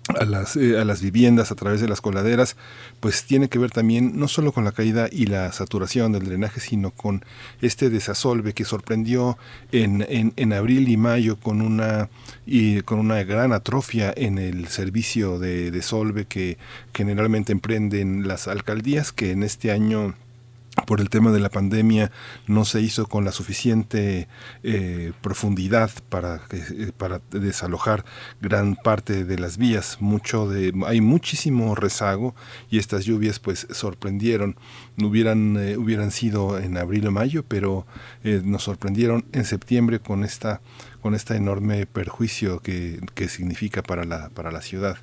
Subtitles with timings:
[0.09, 2.57] a las, eh, a las viviendas a través de las coladeras,
[2.99, 6.59] pues tiene que ver también no solo con la caída y la saturación del drenaje,
[6.59, 7.23] sino con
[7.61, 9.37] este desasolve que sorprendió
[9.71, 12.09] en, en, en abril y mayo con una,
[12.45, 16.57] y con una gran atrofia en el servicio de desolve que
[16.93, 20.15] generalmente emprenden las alcaldías, que en este año
[20.87, 22.11] por el tema de la pandemia
[22.47, 24.27] no se hizo con la suficiente
[24.63, 28.03] eh, profundidad para eh, para desalojar
[28.41, 29.97] gran parte de las vías.
[30.01, 32.35] Mucho de hay muchísimo rezago
[32.69, 34.55] y estas lluvias pues sorprendieron.
[35.01, 37.85] Hubieran eh, hubieran sido en abril o mayo pero
[38.23, 40.61] nos sorprendieron en septiembre con esta
[41.01, 44.97] con este enorme perjuicio que, que significa para la para la ciudad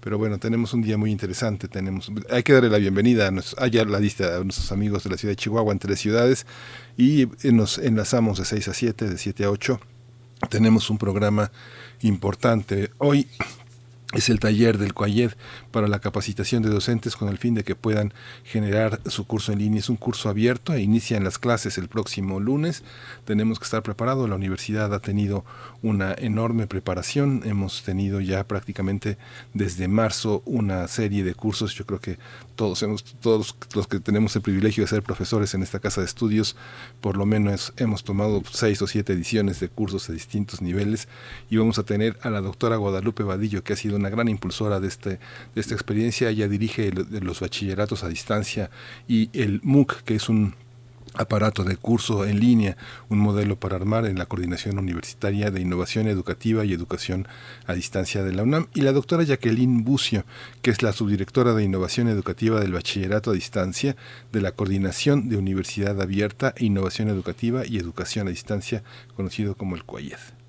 [0.00, 1.68] pero bueno, tenemos un día muy interesante.
[1.68, 5.16] Tenemos, hay que darle la bienvenida a, nuestros, la lista a nuestros amigos de la
[5.16, 6.46] ciudad de Chihuahua entre ciudades
[6.96, 9.80] y nos enlazamos de 6 a 7, de 7 a 8.
[10.48, 11.52] Tenemos un programa
[12.00, 12.90] importante.
[12.98, 13.26] Hoy
[14.12, 15.32] es el taller del COAYED
[15.70, 18.12] para la capacitación de docentes con el fin de que puedan
[18.42, 19.78] generar su curso en línea.
[19.78, 22.82] Es un curso abierto e inician las clases el próximo lunes.
[23.30, 24.28] Tenemos que estar preparados.
[24.28, 25.44] La universidad ha tenido
[25.82, 27.42] una enorme preparación.
[27.44, 29.18] Hemos tenido ya prácticamente
[29.54, 31.72] desde marzo una serie de cursos.
[31.76, 32.18] Yo creo que
[32.56, 36.08] todos, hemos, todos los que tenemos el privilegio de ser profesores en esta casa de
[36.08, 36.56] estudios,
[37.00, 41.06] por lo menos hemos tomado seis o siete ediciones de cursos de distintos niveles
[41.50, 44.80] y vamos a tener a la doctora Guadalupe Vadillo, que ha sido una gran impulsora
[44.80, 45.10] de, este,
[45.54, 46.30] de esta experiencia.
[46.30, 48.72] Ella dirige los bachilleratos a distancia
[49.06, 50.56] y el MOOC, que es un
[51.14, 52.76] aparato de curso en línea,
[53.08, 57.26] un modelo para armar en la Coordinación Universitaria de Innovación Educativa y Educación
[57.66, 60.24] a Distancia de la UNAM, y la doctora Jacqueline Bucio,
[60.62, 63.96] que es la subdirectora de Innovación Educativa del Bachillerato a Distancia
[64.32, 68.82] de la Coordinación de Universidad Abierta e Innovación Educativa y Educación a Distancia,
[69.16, 70.39] conocido como el CUAYED.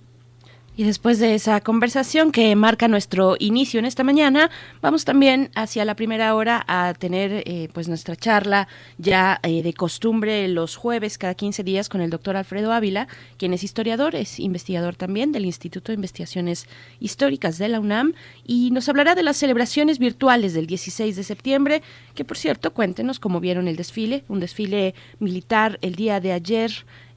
[0.82, 4.50] Y después de esa conversación que marca nuestro inicio en esta mañana,
[4.82, 8.68] vamos también hacia la primera hora a tener eh, pues nuestra charla
[8.98, 13.08] ya eh, de costumbre los jueves cada 15 días con el doctor Alfredo Ávila,
[13.38, 16.66] quien es historiador, es investigador también del Instituto de Investigaciones
[17.00, 18.14] Históricas de la UNAM
[18.44, 21.84] y nos hablará de las celebraciones virtuales del 16 de septiembre,
[22.16, 26.72] que por cierto, cuéntenos cómo vieron el desfile, un desfile militar el día de ayer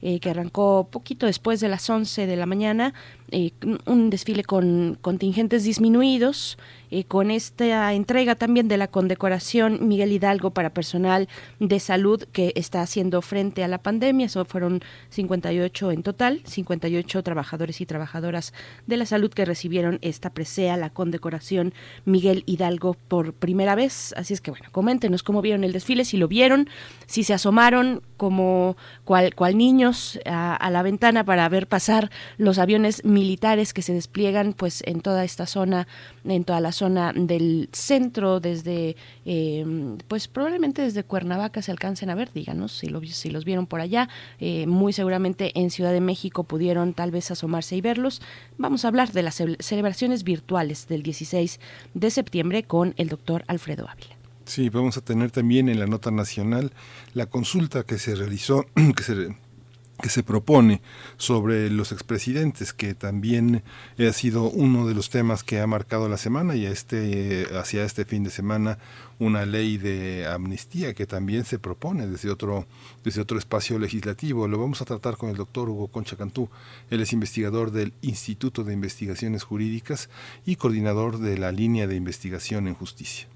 [0.07, 2.93] eh, que arrancó poquito después de las 11 de la mañana,
[3.31, 3.51] eh,
[3.85, 6.57] un desfile con contingentes disminuidos,
[6.91, 11.27] eh, con esta entrega también de la condecoración Miguel Hidalgo para personal
[11.59, 14.27] de salud que está haciendo frente a la pandemia.
[14.27, 18.53] Eso fueron 58 en total, 58 trabajadores y trabajadoras
[18.85, 21.73] de la salud que recibieron esta presea, la condecoración
[22.05, 24.13] Miguel Hidalgo por primera vez.
[24.15, 26.69] Así es que bueno, coméntenos cómo vieron el desfile, si lo vieron,
[27.07, 32.59] si se asomaron como cual, cual niños a, a la ventana para ver pasar los
[32.59, 35.87] aviones militares que se despliegan pues en toda esta zona,
[36.25, 39.65] en toda la zona del centro, desde eh,
[40.09, 43.79] pues probablemente desde Cuernavaca se alcancen a ver, díganos si, lo, si los vieron por
[43.79, 44.09] allá,
[44.39, 48.21] eh, muy seguramente en Ciudad de México pudieron tal vez asomarse y verlos.
[48.57, 51.59] Vamos a hablar de las celebraciones virtuales del 16
[51.93, 54.15] de septiembre con el doctor Alfredo Ávila.
[54.45, 56.71] Sí, vamos a tener también en la nota nacional
[57.13, 58.65] la consulta que se realizó,
[58.95, 59.35] que se
[60.01, 60.81] que se propone
[61.17, 63.63] sobre los expresidentes, que también
[63.97, 68.05] ha sido uno de los temas que ha marcado la semana y este, hacia este
[68.05, 68.77] fin de semana
[69.19, 72.67] una ley de amnistía que también se propone desde otro,
[73.03, 74.47] desde otro espacio legislativo.
[74.47, 76.49] Lo vamos a tratar con el doctor Hugo Concha Cantú.
[76.89, 80.09] Él es investigador del Instituto de Investigaciones Jurídicas
[80.45, 83.27] y coordinador de la línea de investigación en justicia.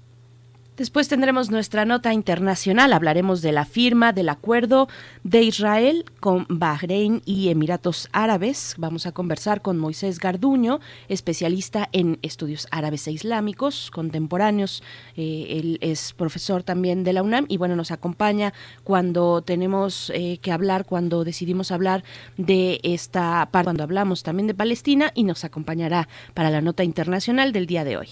[0.80, 2.94] Después tendremos nuestra nota internacional.
[2.94, 4.88] Hablaremos de la firma del acuerdo
[5.24, 8.76] de Israel con Bahrein y Emiratos Árabes.
[8.78, 10.80] Vamos a conversar con Moisés Garduño,
[11.10, 14.82] especialista en estudios árabes e islámicos contemporáneos.
[15.18, 20.38] Eh, él es profesor también de la UNAM y bueno, nos acompaña cuando tenemos eh,
[20.40, 22.04] que hablar, cuando decidimos hablar
[22.38, 27.52] de esta parte, cuando hablamos también de Palestina y nos acompañará para la nota internacional
[27.52, 28.08] del día de hoy.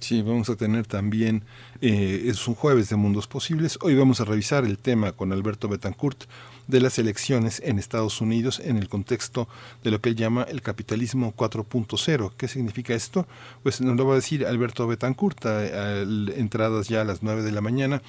[0.00, 1.42] Sí, vamos a tener también,
[1.80, 3.78] eh, es un jueves de Mundos Posibles.
[3.82, 6.24] Hoy vamos a revisar el tema con Alberto Betancourt
[6.68, 9.48] de las elecciones en Estados Unidos en el contexto
[9.82, 12.32] de lo que él llama el capitalismo 4.0.
[12.36, 13.26] ¿Qué significa esto?
[13.64, 15.44] Pues nos lo va a decir Alberto Betancourt
[16.36, 18.00] entradas ya a las 9 de la mañana.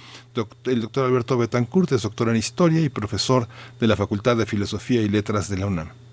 [0.65, 3.47] el doctor Alberto Betancourt es doctor en Historia y profesor
[3.79, 6.08] de la Facultad de Filosofía y Letras de la UNAM.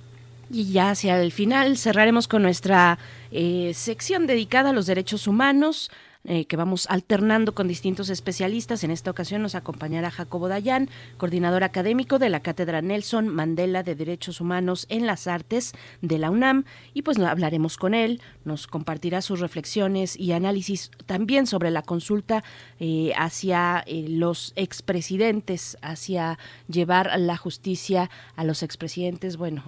[0.51, 2.99] Y ya hacia el final cerraremos con nuestra
[3.31, 5.91] eh, sección dedicada a los derechos humanos.
[6.29, 8.83] Eh, que vamos alternando con distintos especialistas.
[8.83, 10.89] En esta ocasión nos acompañará Jacobo Dayan,
[11.19, 16.33] coordinador académico de la Cátedra Nelson Mandela de Derechos Humanos en las Artes de la
[16.33, 16.65] UNAM,
[16.95, 22.43] y pues hablaremos con él, nos compartirá sus reflexiones y análisis también sobre la consulta
[22.81, 29.37] eh, hacia eh, los expresidentes, hacia llevar la justicia a los expresidentes.
[29.37, 29.63] Bueno,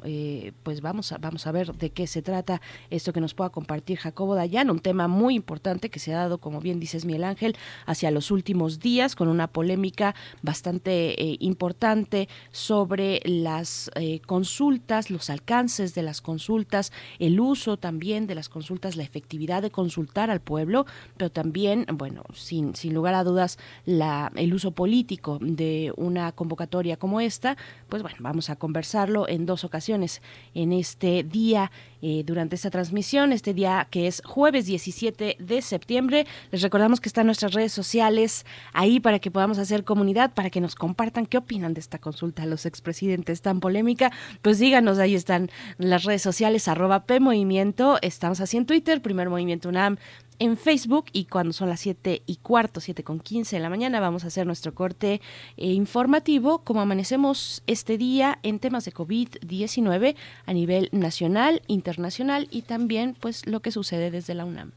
[0.64, 3.98] pues vamos a, vamos a ver de qué se trata esto que nos pueda compartir
[3.98, 7.56] Jacobo Dayan, un tema muy importante que se ha dado como bien dices Miguel Ángel,
[7.84, 15.28] hacia los últimos días con una polémica bastante eh, importante sobre las eh, consultas, los
[15.28, 20.40] alcances de las consultas, el uso también de las consultas, la efectividad de consultar al
[20.40, 20.86] pueblo,
[21.18, 26.96] pero también, bueno, sin, sin lugar a dudas, la, el uso político de una convocatoria
[26.96, 27.58] como esta,
[27.90, 30.22] pues bueno, vamos a conversarlo en dos ocasiones
[30.54, 31.70] en este día
[32.02, 36.26] eh, durante esta transmisión, este día que es jueves 17 de septiembre.
[36.50, 40.60] Les recordamos que están nuestras redes sociales ahí para que podamos hacer comunidad, para que
[40.60, 44.12] nos compartan qué opinan de esta consulta a los expresidentes tan polémica.
[44.42, 49.28] Pues díganos, ahí están las redes sociales, arroba P Movimiento, estamos así en Twitter, Primer
[49.28, 49.98] Movimiento UNAM,
[50.38, 54.00] en Facebook y cuando son las 7 y cuarto, 7 con 15 de la mañana,
[54.00, 55.20] vamos a hacer nuestro corte
[55.56, 60.16] eh, informativo, como amanecemos este día en temas de COVID-19
[60.46, 64.72] a nivel nacional, internacional y también pues lo que sucede desde la UNAM.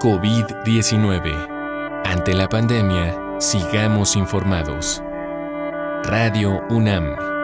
[0.00, 2.04] COVID-19.
[2.04, 5.02] Ante la pandemia, sigamos informados.
[6.04, 7.37] Radio UNAM.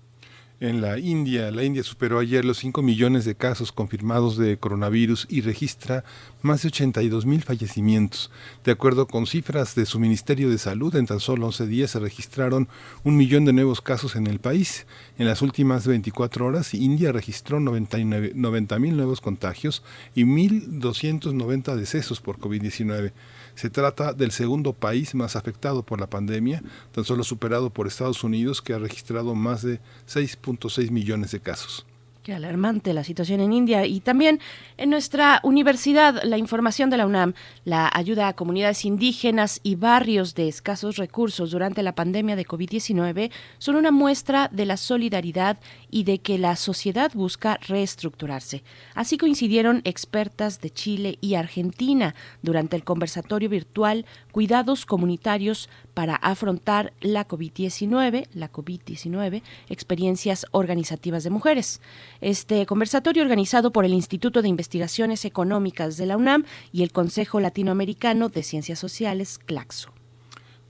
[0.63, 5.27] En la India, la India superó ayer los 5 millones de casos confirmados de coronavirus
[5.29, 6.05] y registra
[6.41, 8.31] más de 82 mil fallecimientos.
[8.63, 11.99] De acuerdo con cifras de su Ministerio de Salud, en tan solo 11 días se
[11.99, 12.69] registraron
[13.03, 14.87] un millón de nuevos casos en el país.
[15.17, 19.83] En las últimas 24 horas, India registró 90 mil nuevos contagios
[20.15, 23.11] y 1.290 decesos por COVID-19.
[23.55, 28.23] Se trata del segundo país más afectado por la pandemia, tan solo superado por Estados
[28.23, 31.85] Unidos, que ha registrado más de 6.6 millones de casos.
[32.23, 34.39] Qué alarmante la situación en India y también
[34.77, 37.33] en nuestra universidad, la información de la UNAM,
[37.65, 43.29] la ayuda a comunidades indígenas y barrios de escasos recursos durante la pandemia de COVID-19
[43.57, 45.59] son una muestra de la solidaridad
[45.91, 48.63] y de que la sociedad busca reestructurarse.
[48.95, 56.93] Así coincidieron expertas de Chile y Argentina durante el conversatorio virtual Cuidados Comunitarios para afrontar
[57.01, 61.81] la COVID-19, la COVID-19, experiencias organizativas de mujeres.
[62.21, 67.39] Este conversatorio organizado por el Instituto de Investigaciones Económicas de la UNAM y el Consejo
[67.39, 69.93] Latinoamericano de Ciencias Sociales, CLACSO.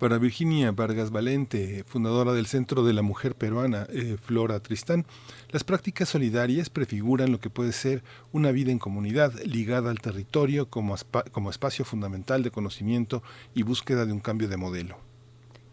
[0.03, 5.05] Para Virginia Vargas Valente, fundadora del Centro de la Mujer Peruana, eh, Flora Tristán,
[5.49, 8.03] las prácticas solidarias prefiguran lo que puede ser
[8.33, 10.95] una vida en comunidad ligada al territorio como,
[11.31, 15.12] como espacio fundamental de conocimiento y búsqueda de un cambio de modelo.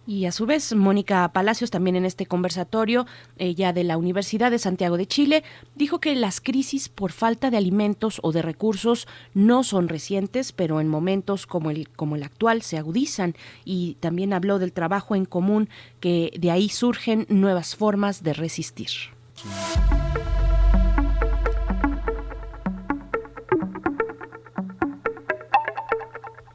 [0.07, 3.07] Y a su vez, Mónica Palacios, también en este conversatorio,
[3.39, 5.45] ella de la Universidad de Santiago de Chile,
[5.77, 10.81] dijo que las crisis por falta de alimentos o de recursos no son recientes, pero
[10.81, 13.37] en momentos como el, como el actual se agudizan.
[13.65, 15.69] Y también habló del trabajo en común,
[16.01, 18.91] que de ahí surgen nuevas formas de resistir.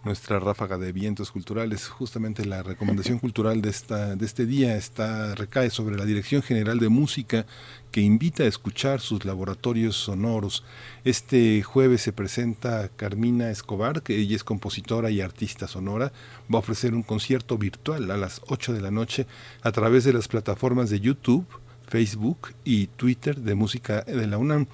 [0.06, 1.88] Nuestra ráfaga de vientos culturales.
[1.90, 6.78] Justamente la recomendación cultural de, esta, de este día está, recae sobre la Dirección General
[6.78, 7.48] de Música
[7.92, 10.64] que invita a escuchar sus laboratorios sonoros.
[11.04, 16.14] Este jueves se presenta Carmina Escobar, que ella es compositora y artista sonora.
[16.54, 19.26] Va a ofrecer un concierto virtual a las 8 de la noche
[19.64, 21.48] a través de las plataformas de YouTube,
[21.88, 24.68] Facebook y Twitter de música de la UNAM.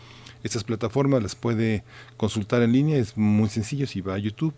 [0.43, 1.85] Estas plataformas las puede
[2.17, 4.53] consultar en línea, es muy sencillo, si va a YouTube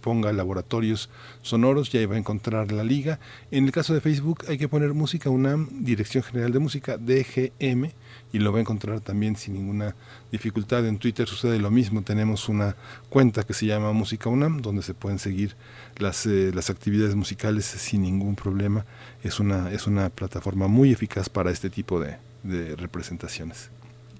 [0.00, 1.10] ponga laboratorios
[1.42, 3.18] sonoros, ya va a encontrar la liga.
[3.50, 7.90] En el caso de Facebook hay que poner Música UNAM, Dirección General de Música, DGM,
[8.32, 9.94] y lo va a encontrar también sin ninguna
[10.30, 10.86] dificultad.
[10.86, 12.76] En Twitter sucede lo mismo, tenemos una
[13.08, 15.56] cuenta que se llama Música UNAM, donde se pueden seguir
[15.98, 18.84] las, eh, las actividades musicales sin ningún problema.
[19.22, 23.70] Es una, es una plataforma muy eficaz para este tipo de, de representaciones.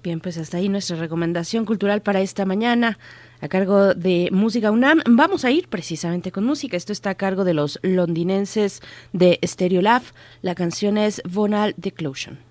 [0.03, 2.97] Bien, pues hasta ahí nuestra recomendación cultural para esta mañana
[3.41, 5.01] a cargo de Música UNAM.
[5.05, 6.77] Vamos a ir precisamente con música.
[6.77, 8.81] Esto está a cargo de los londinenses
[9.11, 10.03] de Stereolab.
[10.41, 12.50] La canción es Vonal Declusion.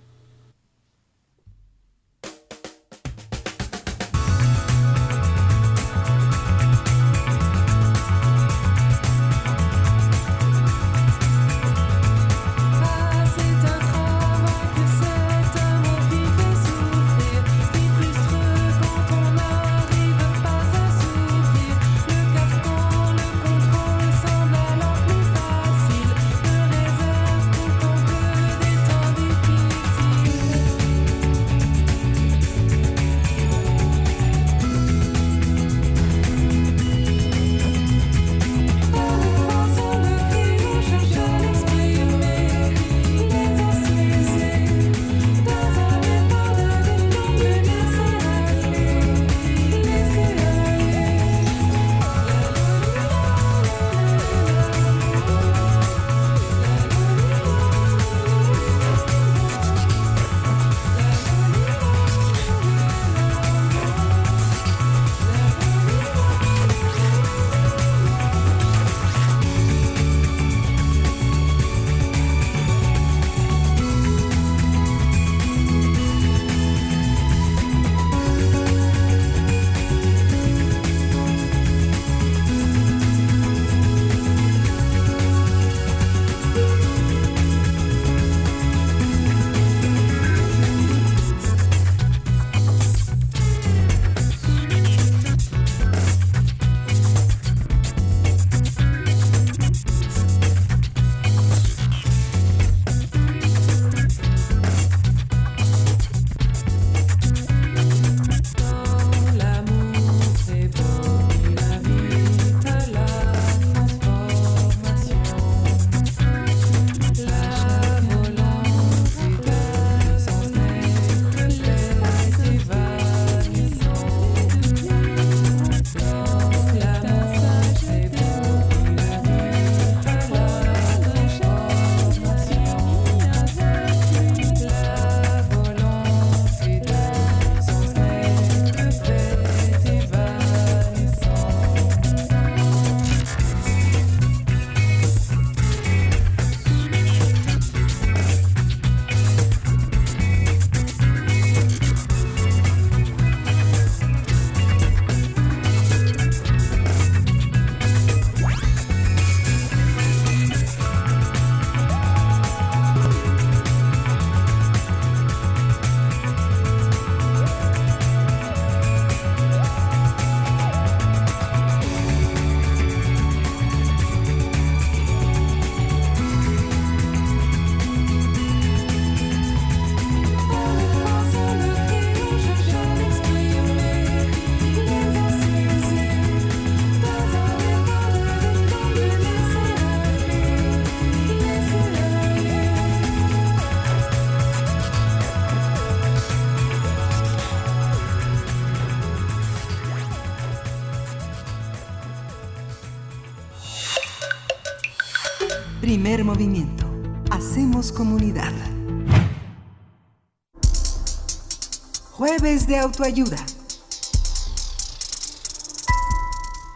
[212.71, 213.37] De autoayuda.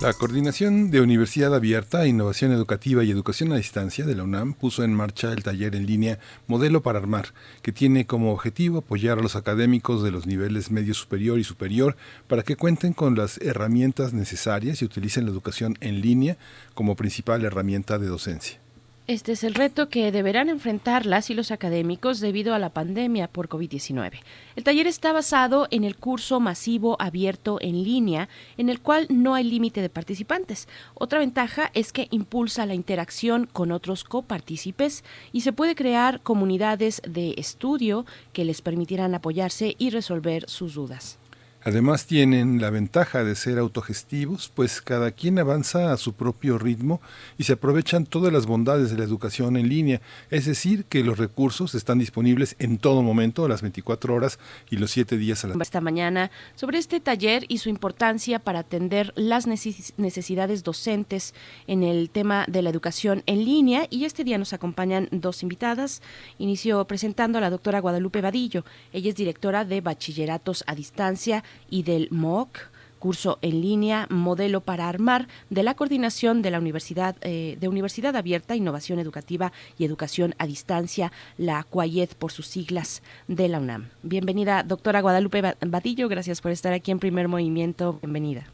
[0.00, 4.82] La Coordinación de Universidad Abierta, Innovación Educativa y Educación a Distancia de la UNAM puso
[4.82, 7.28] en marcha el taller en línea Modelo para Armar,
[7.62, 11.96] que tiene como objetivo apoyar a los académicos de los niveles medio superior y superior
[12.26, 16.36] para que cuenten con las herramientas necesarias y utilicen la educación en línea
[16.74, 18.63] como principal herramienta de docencia.
[19.06, 23.28] Este es el reto que deberán enfrentar las y los académicos debido a la pandemia
[23.28, 24.12] por COVID-19.
[24.56, 29.34] El taller está basado en el curso masivo abierto en línea, en el cual no
[29.34, 30.68] hay límite de participantes.
[30.94, 37.02] Otra ventaja es que impulsa la interacción con otros copartícipes y se puede crear comunidades
[37.06, 41.18] de estudio que les permitirán apoyarse y resolver sus dudas.
[41.66, 47.00] Además tienen la ventaja de ser autogestivos, pues cada quien avanza a su propio ritmo
[47.38, 51.16] y se aprovechan todas las bondades de la educación en línea, es decir, que los
[51.16, 54.38] recursos están disponibles en todo momento, a las 24 horas
[54.70, 58.58] y los 7 días a la Esta mañana sobre este taller y su importancia para
[58.58, 61.32] atender las necesidades docentes
[61.66, 66.02] en el tema de la educación en línea y este día nos acompañan dos invitadas.
[66.36, 68.66] Inicio presentando a la doctora Guadalupe Vadillo.
[68.92, 72.58] Ella es directora de Bachilleratos a Distancia y del MOOC,
[73.04, 78.16] curso en línea Modelo para Armar de la coordinación de la Universidad eh, de Universidad
[78.16, 83.90] Abierta, Innovación Educativa y Educación a Distancia, la CUAYED por sus siglas de la UNAM.
[84.02, 87.98] Bienvenida, doctora Guadalupe Badillo, gracias por estar aquí en Primer Movimiento.
[88.00, 88.44] Bienvenida.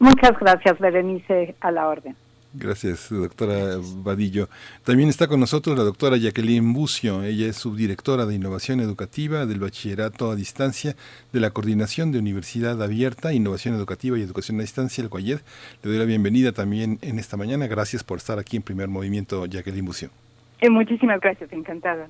[0.00, 2.16] Muchas gracias, Berenice, a la orden.
[2.54, 4.48] Gracias, doctora Vadillo.
[4.84, 7.22] También está con nosotros la doctora Jacqueline Bucio.
[7.22, 10.94] Ella es subdirectora de Innovación Educativa del Bachillerato a Distancia
[11.32, 15.40] de la Coordinación de Universidad Abierta, Innovación Educativa y Educación a Distancia, el COAYED.
[15.82, 17.66] Le doy la bienvenida también en esta mañana.
[17.68, 20.10] Gracias por estar aquí en Primer Movimiento, Jacqueline Bucio.
[20.60, 22.08] Eh, muchísimas gracias, encantada.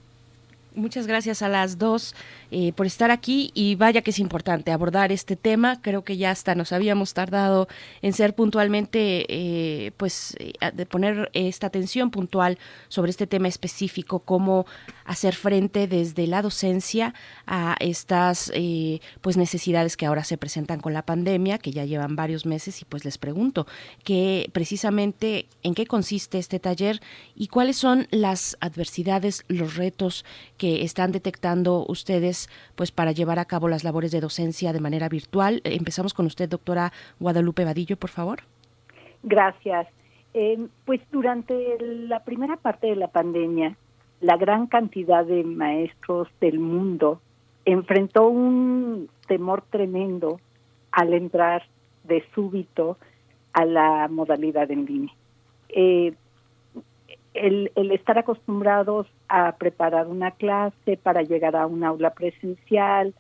[0.75, 2.15] Muchas gracias a las dos
[2.51, 5.83] eh, por estar aquí y vaya que es importante abordar este tema.
[5.83, 7.69] Creo que ya hasta nos habíamos tardado
[8.01, 12.59] en ser puntualmente, eh, pues, eh, de poner esta atención puntual
[12.89, 14.65] sobre este tema específico, cómo
[15.05, 17.15] hacer frente desde la docencia
[17.47, 18.53] a estas,
[19.21, 22.85] pues, necesidades que ahora se presentan con la pandemia, que ya llevan varios meses y
[22.85, 23.67] pues les pregunto
[24.05, 27.01] que precisamente en qué consiste este taller
[27.35, 30.25] y cuáles son las adversidades, los retos
[30.57, 35.09] que están detectando ustedes pues para llevar a cabo las labores de docencia de manera
[35.09, 35.61] virtual.
[35.65, 38.43] Empezamos con usted, doctora Guadalupe Vadillo, por favor.
[39.23, 39.87] Gracias.
[40.35, 43.77] Eh, pues durante la primera parte de la pandemia,
[44.23, 47.21] la gran cantidad de maestros del mundo
[47.65, 50.41] enfrentó un temor tremendo
[50.93, 51.65] al entrar
[52.05, 52.97] de súbito
[53.53, 55.15] a la modalidad en línea.
[55.69, 56.15] Eh,
[57.35, 63.15] el, estar acostumbrados a preparar una clase para llegar a un aula presencial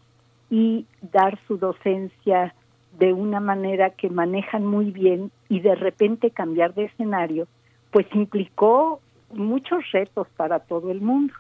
[0.50, 2.54] y dar su docencia
[2.98, 7.48] de una manera que manejan muy bien y de repente cambiar de escenario,
[7.90, 9.00] pues implicó
[9.32, 11.34] muchos retos para todo el mundo.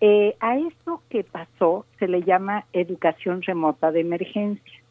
[0.00, 4.82] Eh, a eso que pasó se le llama educación remota de emergencia,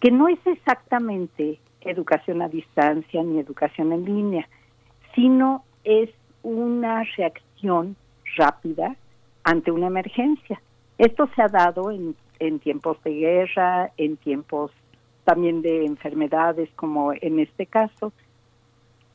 [0.00, 4.48] que no es exactamente educación a distancia ni educación en línea,
[5.14, 6.10] sino es
[6.42, 7.96] una reacción
[8.36, 8.94] rápida
[9.42, 10.60] ante una emergencia.
[10.98, 14.70] Esto se ha dado en tiempos de guerra, en tiempos
[15.24, 18.12] también de enfermedades como en este caso.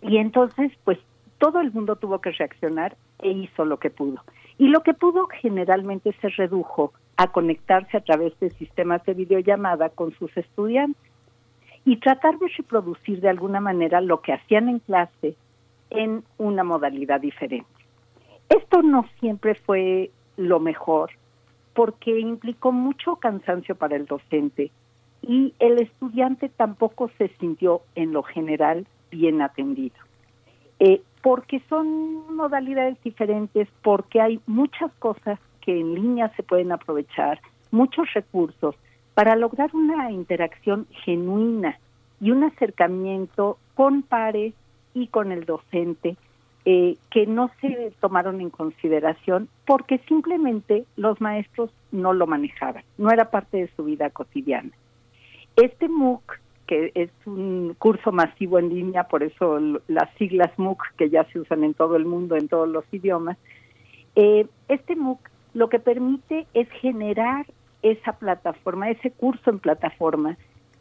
[0.02, 1.00] Y entonces, pues
[1.44, 4.22] todo el mundo tuvo que reaccionar e hizo lo que pudo.
[4.58, 9.90] Y lo que pudo generalmente se redujo a conectarse a través de sistemas de videollamada
[9.90, 11.04] con sus estudiantes
[11.84, 15.36] y tratar de reproducir de alguna manera lo que hacían en clase
[15.90, 17.68] en una modalidad diferente.
[18.48, 21.12] Esto no siempre fue lo mejor
[21.74, 24.72] porque implicó mucho cansancio para el docente
[25.22, 29.98] y el estudiante tampoco se sintió en lo general bien atendido.
[30.80, 37.40] Eh, porque son modalidades diferentes, porque hay muchas cosas que en línea se pueden aprovechar,
[37.72, 38.76] muchos recursos
[39.14, 41.80] para lograr una interacción genuina
[42.20, 44.54] y un acercamiento con pares
[44.94, 46.18] y con el docente
[46.66, 53.12] eh, que no se tomaron en consideración porque simplemente los maestros no lo manejaban, no
[53.12, 54.72] era parte de su vida cotidiana.
[55.56, 61.10] Este MOOC, que es un curso masivo en línea, por eso las siglas MOOC que
[61.10, 63.38] ya se usan en todo el mundo, en todos los idiomas,
[64.16, 65.20] eh, este MOOC
[65.54, 67.46] lo que permite es generar
[67.82, 70.38] esa plataforma, ese curso en plataforma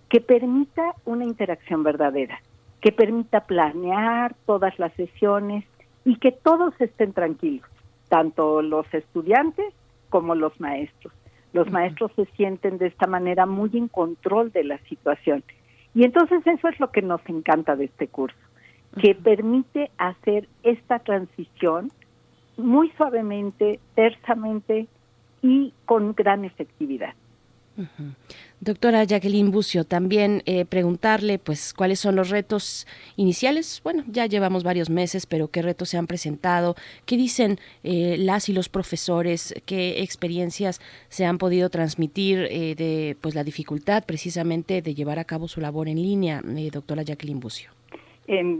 [0.08, 2.40] que permita una interacción verdadera
[2.82, 5.64] que permita planear todas las sesiones
[6.04, 7.70] y que todos estén tranquilos,
[8.08, 9.72] tanto los estudiantes
[10.10, 11.14] como los maestros.
[11.52, 15.44] Los maestros se sienten de esta manera muy en control de la situación.
[15.94, 18.38] Y entonces eso es lo que nos encanta de este curso,
[19.00, 21.90] que permite hacer esta transición
[22.56, 24.86] muy suavemente, tersamente
[25.42, 27.14] y con gran efectividad.
[28.64, 33.80] Doctora Jacqueline Bucio, también eh, preguntarle, pues, cuáles son los retos iniciales.
[33.82, 38.48] Bueno, ya llevamos varios meses, pero qué retos se han presentado, qué dicen eh, las
[38.48, 44.80] y los profesores, qué experiencias se han podido transmitir eh, de, pues, la dificultad precisamente
[44.80, 46.40] de llevar a cabo su labor en línea,
[46.72, 47.72] doctora Jacqueline Bucio.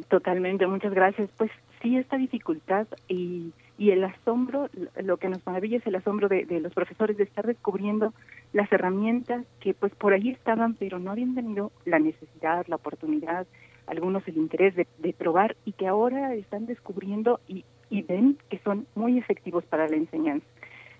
[0.09, 1.31] totalmente, muchas gracias.
[1.37, 4.69] Pues sí, esta dificultad y y el asombro,
[5.03, 8.15] lo que nos maravilla es el asombro de, los profesores de estar descubriendo
[8.53, 13.47] las herramientas que pues por ahí estaban, pero no habían tenido la necesidad, la oportunidad,
[13.87, 17.65] algunos el interés de, probar y que ahora están descubriendo y,
[18.09, 20.47] ven que son muy efectivos para la enseñanza.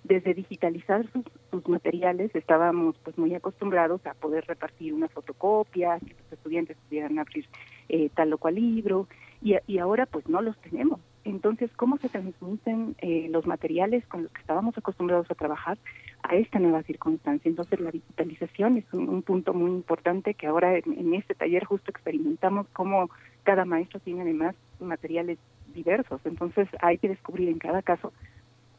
[0.05, 6.33] Desde digitalizar sus, materiales estábamos pues muy acostumbrados a poder repartir una fotocopia, que los
[6.33, 7.47] estudiantes pudieran abrir
[7.89, 9.09] eh, tal o cual libro
[9.41, 14.25] y, y ahora pues no los tenemos entonces, ¿cómo se transmiten eh, los materiales con
[14.25, 15.79] los que estábamos acostumbrados a trabajar
[16.23, 17.49] a esta nueva circunstancia?
[17.49, 22.67] Entonces, la digitalización es un, punto muy importante que ahora en, este taller justo experimentamos
[22.73, 23.11] cómo
[23.43, 25.39] cada maestro tiene además materiales
[25.75, 26.21] diversos.
[26.25, 28.13] Entonces, hay que descubrir en cada caso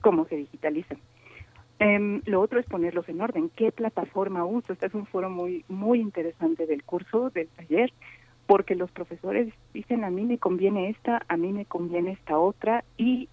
[0.01, 0.99] cómo se digitalizan.
[1.79, 3.49] Em, lo otro es ponerlos en orden.
[3.49, 4.73] ¿Qué plataforma uso?
[4.73, 7.91] Este es un foro muy, muy interesante del curso, del taller
[8.45, 12.83] porque los profesores dicen a mí me conviene esta, a mí me conviene esta otra
[12.97, 13.29] y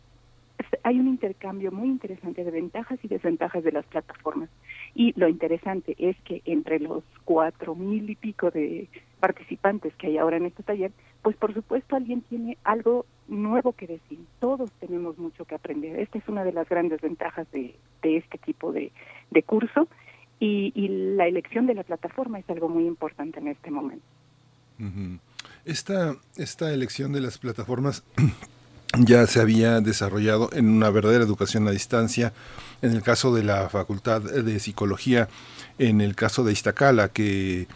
[0.82, 4.48] hay un intercambio muy interesante de ventajas y desventajas de las plataformas.
[4.94, 8.88] Y lo interesante es que entre los cuatro mil y pico de
[9.20, 13.86] participantes que hay ahora en este taller, pues por supuesto alguien tiene algo nuevo que
[13.86, 14.18] decir.
[14.38, 15.98] Todos tenemos mucho que aprender.
[16.00, 18.92] Esta es una de las grandes ventajas de, este tipo de,
[19.30, 19.88] de curso
[20.38, 24.04] y, y la elección de la plataforma es algo muy importante en este momento.
[25.64, 28.02] Esta, esta elección de las plataformas
[28.98, 32.32] ya se había desarrollado en una verdadera educación a distancia,
[32.82, 35.28] en el caso de la Facultad de Psicología,
[35.78, 37.68] en el caso de Iztacala, que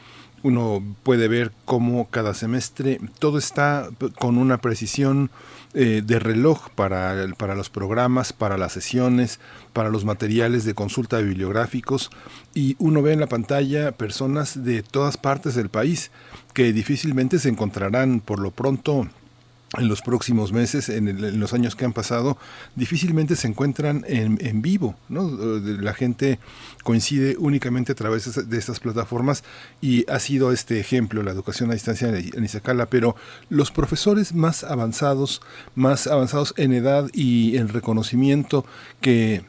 [0.42, 5.30] uno puede ver cómo cada semestre todo está con una precisión
[5.72, 9.40] eh, de reloj para, para los programas, para las sesiones,
[9.72, 12.10] para los materiales de consulta bibliográficos
[12.54, 16.10] y uno ve en la pantalla personas de todas partes del país
[16.52, 18.20] que difícilmente se encontrarán.
[18.20, 19.08] Por lo pronto
[19.78, 22.36] en los próximos meses, en, los años que han pasado,
[22.74, 24.96] difícilmente se encuentran en, en, vivo.
[25.08, 25.28] ¿no?
[25.28, 26.38] La gente
[26.82, 29.44] coincide únicamente a través de estas plataformas
[29.80, 33.16] y ha sido este ejemplo, la educación a distancia en Izacala, pero
[33.48, 35.40] los profesores más avanzados,
[35.74, 38.64] más avanzados en edad y en reconocimiento
[39.00, 39.44] que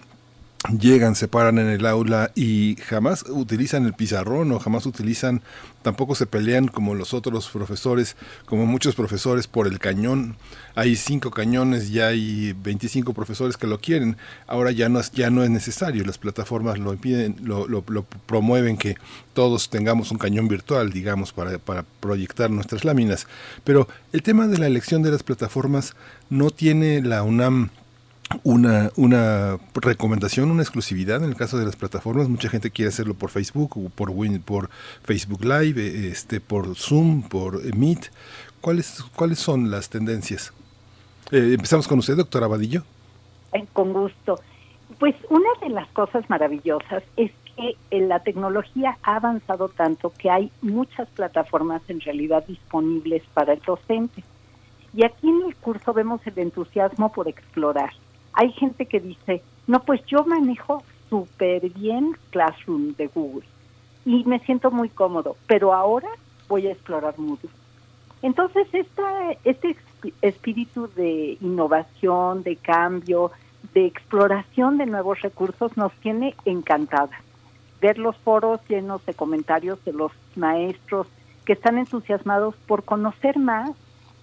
[0.67, 5.41] llegan, se paran en el aula y jamás utilizan el pizarrón o jamás utilizan,
[5.82, 10.36] tampoco se pelean como los otros profesores, como muchos profesores por el cañón.
[10.75, 14.17] Hay cinco cañones, ya hay 25 profesores que lo quieren.
[14.47, 17.84] Ahora ya no es, ya no es necesario, las plataformas lo impiden, lo, lo,
[18.25, 18.95] promueven que
[19.34, 23.28] todos tengamos un cañón virtual, digamos, para, para proyectar nuestras láminas.
[23.63, 25.95] Pero el tema de la elección de las plataformas
[26.30, 27.69] no tiene la UNAM
[28.43, 32.30] una, una recomendación, una exclusividad en el caso de las plataformas.
[32.30, 34.12] Mucha gente quiere hacerlo por Facebook, por,
[34.43, 34.69] por
[35.04, 38.12] Facebook Live, eh, este, por Zoom, por Meet.
[38.62, 40.54] ¿Cuáles, ¿Cuáles son las tendencias?
[41.32, 42.84] Eh, empezamos con usted, doctora Abadillo.
[43.54, 44.39] Eh, con gusto.
[45.00, 50.52] Pues una de las cosas maravillosas es que la tecnología ha avanzado tanto que hay
[50.62, 54.24] muchas plataformas en realidad disponibles para el docente.
[54.93, 57.91] Y aquí en el curso vemos el entusiasmo por explorar
[58.36, 63.48] hay gente que dice, no, pues yo manejo súper bien Classroom de Google
[64.06, 66.10] y me siento muy cómodo, pero ahora
[66.48, 67.50] voy a explorar Moodle.
[68.21, 69.76] Entonces, esta, este
[70.21, 73.32] espíritu de innovación, de cambio,
[73.74, 77.21] de exploración de nuevos recursos nos tiene encantada.
[77.82, 81.08] Ver los foros llenos de comentarios de los maestros
[81.45, 83.71] que están entusiasmados por conocer más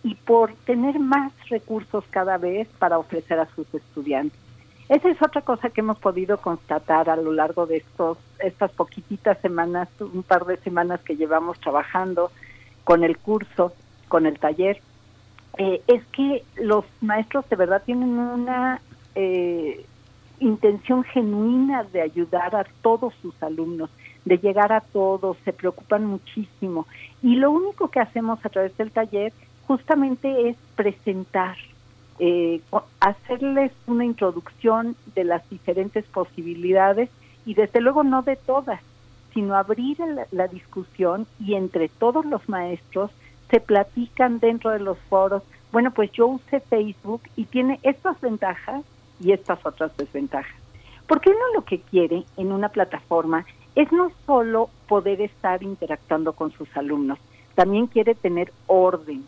[0.04, 4.38] y por tener más recursos cada vez para ofrecer a sus estudiantes.
[4.88, 9.38] Esa es otra cosa que hemos podido constatar a lo largo de estos estas poquititas
[9.40, 12.30] semanas, un par de semanas que llevamos trabajando
[12.84, 13.72] con el curso,
[14.08, 14.80] con el taller,
[15.58, 18.80] eh, es que los maestros de verdad tienen una
[19.14, 19.84] eh,
[20.40, 23.90] intención genuina de ayudar a todos sus alumnos,
[24.24, 26.86] de llegar a todos, se preocupan muchísimo.
[27.22, 29.32] Y lo único que hacemos a través del taller
[29.72, 31.56] justamente es presentar
[32.18, 32.60] eh,
[33.00, 37.08] hacerles una introducción de las diferentes posibilidades
[37.46, 38.82] y desde luego no de todas,
[39.32, 39.96] sino abrir
[40.30, 43.10] la discusión y entre todos los maestros
[43.50, 48.84] se platican dentro de los foros, bueno, pues yo usé Facebook y tiene estas ventajas
[49.20, 50.54] y estas otras desventajas.
[51.06, 56.52] Porque uno lo que quiere en una plataforma es no solo poder estar interactuando con
[56.52, 57.18] sus alumnos,
[57.54, 59.24] también quiere tener orden,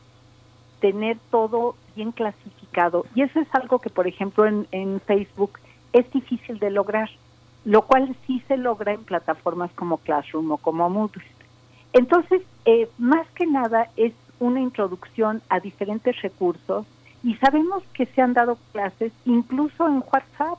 [0.84, 3.06] tener todo bien clasificado.
[3.14, 5.58] Y eso es algo que, por ejemplo, en, Facebook
[5.94, 7.08] es difícil de lograr,
[7.64, 11.24] lo cual sí se logra en plataformas como Classroom o como Moodle.
[11.94, 16.84] Entonces, eh, más que nada es una introducción a diferentes recursos
[17.22, 20.58] y sabemos que se han dado clases incluso en WhatsApp.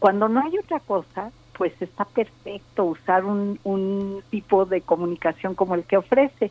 [0.00, 5.76] Cuando no hay otra cosa, pues está perfecto usar un, un tipo de comunicación como
[5.76, 6.50] el que ofrece.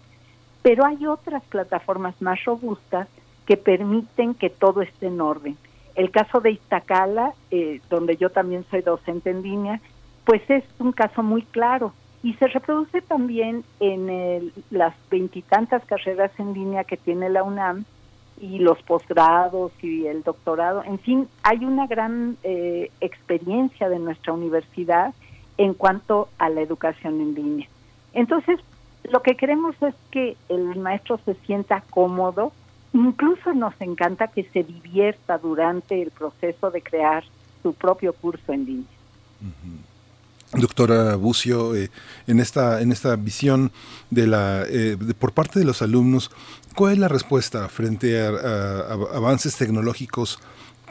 [0.62, 3.08] Pero hay otras plataformas más robustas
[3.46, 5.58] que permiten que todo esté en orden.
[5.96, 9.82] El caso de Iztacala, eh, donde yo también soy docente en línea,
[10.26, 11.94] pues es un caso muy claro
[12.24, 17.84] y se reproduce también en las veintitantas carreras en línea que tiene la UNAM
[18.40, 20.84] y los posgrados y el doctorado.
[20.84, 25.14] En fin, hay una gran eh, experiencia de nuestra universidad
[25.58, 27.68] en cuanto a la educación en línea.
[28.14, 28.60] Entonces,
[29.10, 32.52] lo que queremos es que el maestro se sienta cómodo,
[32.94, 37.24] incluso nos encanta que se divierta durante el proceso de crear
[37.64, 38.88] su propio curso en línea.
[40.54, 41.90] Doctora Bucio, eh,
[42.28, 43.72] en esta en esta visión
[44.10, 46.30] de la eh, por parte de los alumnos,
[46.76, 50.40] ¿cuál es la respuesta frente a, avances tecnológicos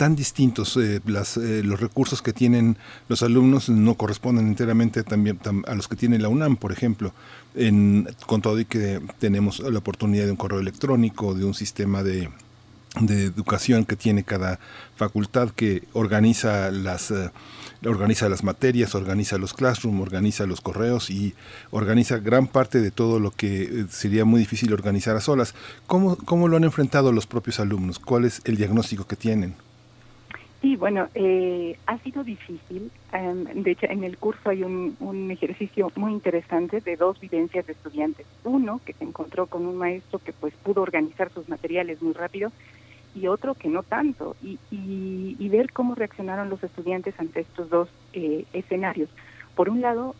[0.01, 0.79] tan distintos?
[0.79, 5.97] Eh, las, los recursos que tienen los alumnos no corresponden enteramente también a los que
[5.97, 7.13] tiene la UNAM, por ejemplo,
[7.55, 12.03] en, con todo y que tenemos la oportunidad de un correo electrónico, de un sistema
[12.03, 12.31] de
[12.99, 14.59] de educación que tiene cada
[14.97, 17.13] facultad que organiza las
[17.85, 21.35] organiza las materias, organiza los classroom, organiza los correos y
[21.71, 25.55] organiza gran parte de todo lo que eh, sería muy difícil organizar a solas.
[25.87, 27.99] ¿Cómo, cómo lo han enfrentado los propios alumnos?
[27.99, 29.55] ¿Cuál es el diagnóstico que tienen?
[30.61, 32.91] Sí, bueno, eh, ha sido difícil.
[33.13, 37.67] Em, de hecho, en el curso hay un, un, ejercicio muy interesante de dos vivencias
[37.67, 38.27] de estudiantes.
[38.45, 42.53] Uno, que se encontró con un maestro que pues pudo organizar sus materiales muy rápido
[43.15, 47.89] y otro que no tanto, y, y, ver cómo reaccionaron los estudiantes ante estos dos
[48.13, 49.11] eh, escenarios.
[49.57, 50.15] Por un lado,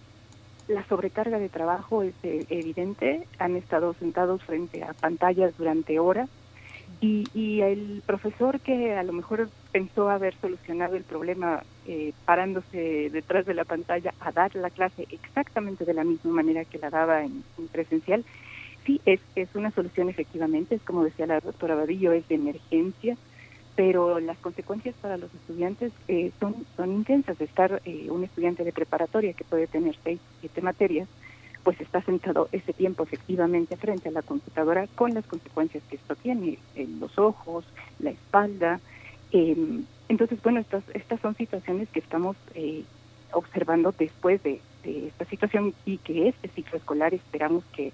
[0.67, 6.29] la sobrecarga de trabajo es eh, evidente, han estado sentados frente a pantallas durante horas
[7.01, 13.09] y, y, el profesor que a lo mejor pensó haber solucionado el problema eh, parándose
[13.11, 16.91] detrás de la pantalla a dar la clase exactamente de la misma manera que la
[16.91, 18.25] daba en presencial,
[18.85, 23.17] sí, es, es una solución efectivamente, es como decía la doctora Badillo, es de emergencia,
[23.77, 27.41] pero las consecuencias para los estudiantes eh, son, son intensas.
[27.41, 31.09] Estar eh, un estudiante de preparatoria que puede tener seis, siete materias,
[31.63, 36.17] pues está sentado ese tiempo efectivamente frente a la computadora con las consecuencias que esto
[36.17, 37.65] tiene en los ojos,
[37.99, 38.81] la espalda.
[39.33, 42.85] Em, entonces, bueno, estas, estas son situaciones que estamos eh,
[43.33, 47.93] observando después de, de esta situación y que este ciclo escolar esperamos que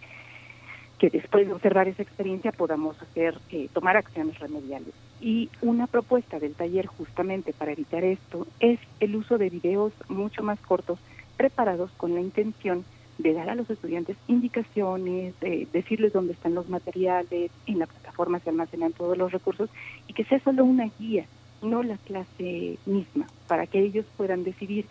[0.98, 4.94] que después de observar esa experiencia podamos hacer, eh, tomar acciones remediales.
[5.20, 10.42] Y una propuesta del taller justamente para evitar esto es el uso de videos mucho
[10.42, 10.98] más cortos
[11.36, 12.84] preparados con la intención
[13.18, 18.40] de dar a los estudiantes indicaciones, de decirles dónde están los materiales, en la plataforma
[18.40, 19.70] se almacenan todos los recursos
[20.06, 21.26] y que sea solo una guía,
[21.62, 24.86] no la clase misma, para que ellos puedan decidir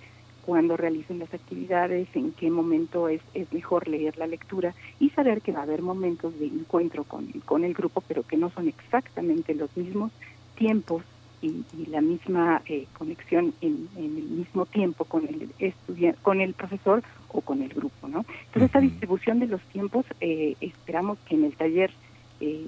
[0.46, 5.42] cuando realicen las actividades, en qué momento es, es mejor leer la lectura y saber
[5.42, 8.68] que va a haber momentos de encuentro con, con el grupo, pero que no son
[8.68, 10.12] exactamente los mismos
[10.56, 11.04] tiempos
[11.46, 17.04] y, la misma eh, conexión en, el mismo tiempo con el estudiante, con el profesor
[17.30, 18.26] o con el grupo, ¿no?
[18.48, 21.92] Entonces esta distribución de los tiempos eh, esperamos que en el taller
[22.40, 22.68] eh,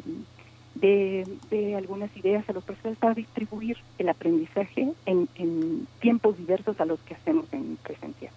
[0.76, 6.86] de, algunas ideas a los profesores para distribuir el aprendizaje en, en tiempos diversos a
[6.86, 8.32] los que hacemos en presencial.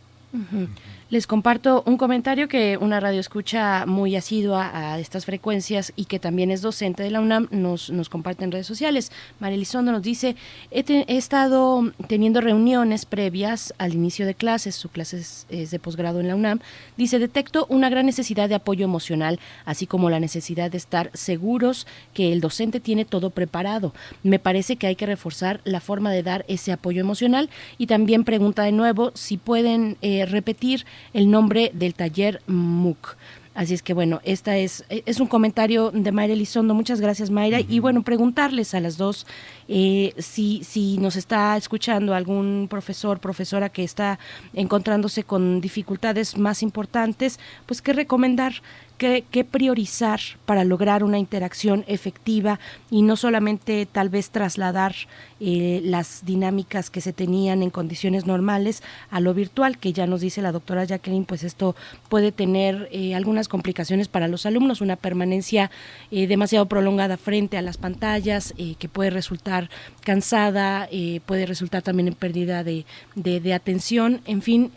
[1.10, 6.20] Les comparto un comentario que una radio escucha muy asidua a estas frecuencias y que
[6.20, 9.10] también es docente de la UNAM nos, nos comparte en redes sociales.
[9.40, 10.36] María Elizondo nos dice,
[10.70, 10.84] he,
[11.16, 16.36] estado teniendo reuniones previas al inicio de clases, su clase es, de posgrado en la
[16.36, 16.60] UNAM,
[16.96, 21.88] dice, detecto una gran necesidad de apoyo emocional, así como la necesidad de estar seguros
[22.14, 23.92] que el docente tiene todo preparado.
[24.22, 28.22] Me parece que hay que reforzar la forma de dar ese apoyo emocional y también
[28.22, 29.96] pregunta de nuevo si pueden...
[30.02, 33.16] Eh, repetir el nombre del taller MOOC.
[33.52, 36.72] Así es que bueno, esta es, es un comentario de Mayra Elizondo.
[36.72, 37.60] Muchas gracias, Mayra.
[37.60, 39.26] Y bueno, preguntarles a las dos
[39.68, 44.20] eh, si, si nos está escuchando algún profesor, profesora que está
[44.54, 48.54] encontrándose con dificultades más importantes, pues qué recomendar
[49.00, 52.60] qué, priorizar para lograr una interacción efectiva
[52.90, 54.94] y no solamente tal vez trasladar
[55.40, 60.20] eh, las dinámicas que se tenían en condiciones normales a lo virtual, que ya nos
[60.20, 61.74] dice la doctora Jacqueline, pues esto
[62.10, 65.70] puede tener eh, algunas complicaciones para los alumnos, una permanencia
[66.10, 69.70] eh, demasiado prolongada frente a las pantallas, que puede resultar
[70.02, 70.88] cansada,
[71.24, 72.84] puede resultar también en pérdida de,
[73.14, 74.72] de atención, en fin,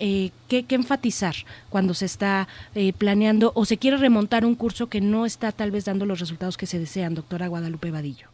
[0.62, 1.34] ¿qué, enfatizar
[1.70, 2.48] cuando se está
[2.98, 6.58] planeando o se quiere remontar un curso que no está tal vez dando los resultados
[6.58, 8.28] que se desean, doctora Guadalupe Vadillo?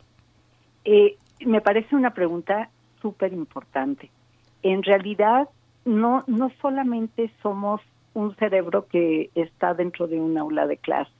[0.85, 2.69] Eh, me parece una pregunta
[3.01, 4.09] súper importante.
[4.63, 5.47] En realidad,
[5.85, 7.81] no, no solamente somos
[8.13, 11.11] un cerebro que está dentro de un aula de clase,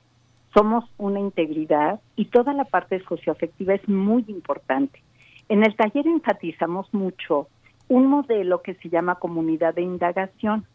[0.52, 5.02] somos una integridad y toda la parte socioafectiva es muy importante.
[5.48, 7.48] En el taller enfatizamos mucho
[7.88, 10.66] un modelo que se llama comunidad de indagación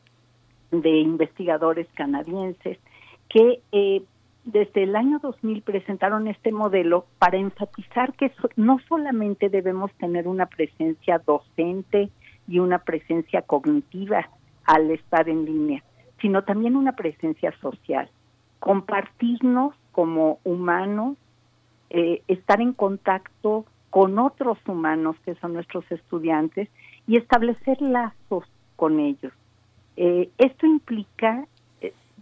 [0.71, 2.77] de investigadores canadienses
[3.29, 4.03] que eh,
[4.45, 10.45] desde el año 2000 presentaron este modelo para enfatizar que no solamente debemos tener una
[10.45, 12.09] presencia docente
[12.47, 14.29] y una presencia cognitiva
[14.65, 15.83] al estar en línea,
[16.21, 18.09] sino también una presencia social.
[18.59, 21.17] Compartirnos como humanos,
[21.89, 26.69] eh, estar en contacto con otros humanos que son nuestros estudiantes
[27.07, 28.43] y establecer lazos
[28.75, 29.33] con ellos.
[29.97, 31.47] Eh, esto implica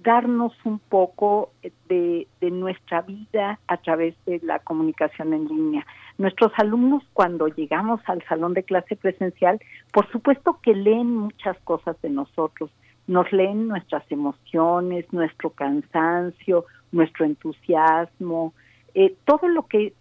[0.04, 1.52] darnos un poco
[1.88, 5.86] de, nuestra vida a través de la comunicación en línea.
[6.18, 9.60] Nuestros alumnos cuando llegamos al salón de clase presencial,
[9.92, 12.70] por supuesto que leen muchas cosas de nosotros,
[13.08, 18.54] nos leen nuestras emociones, nuestro cansancio, nuestro entusiasmo,
[18.94, 19.94] eh, todo lo que,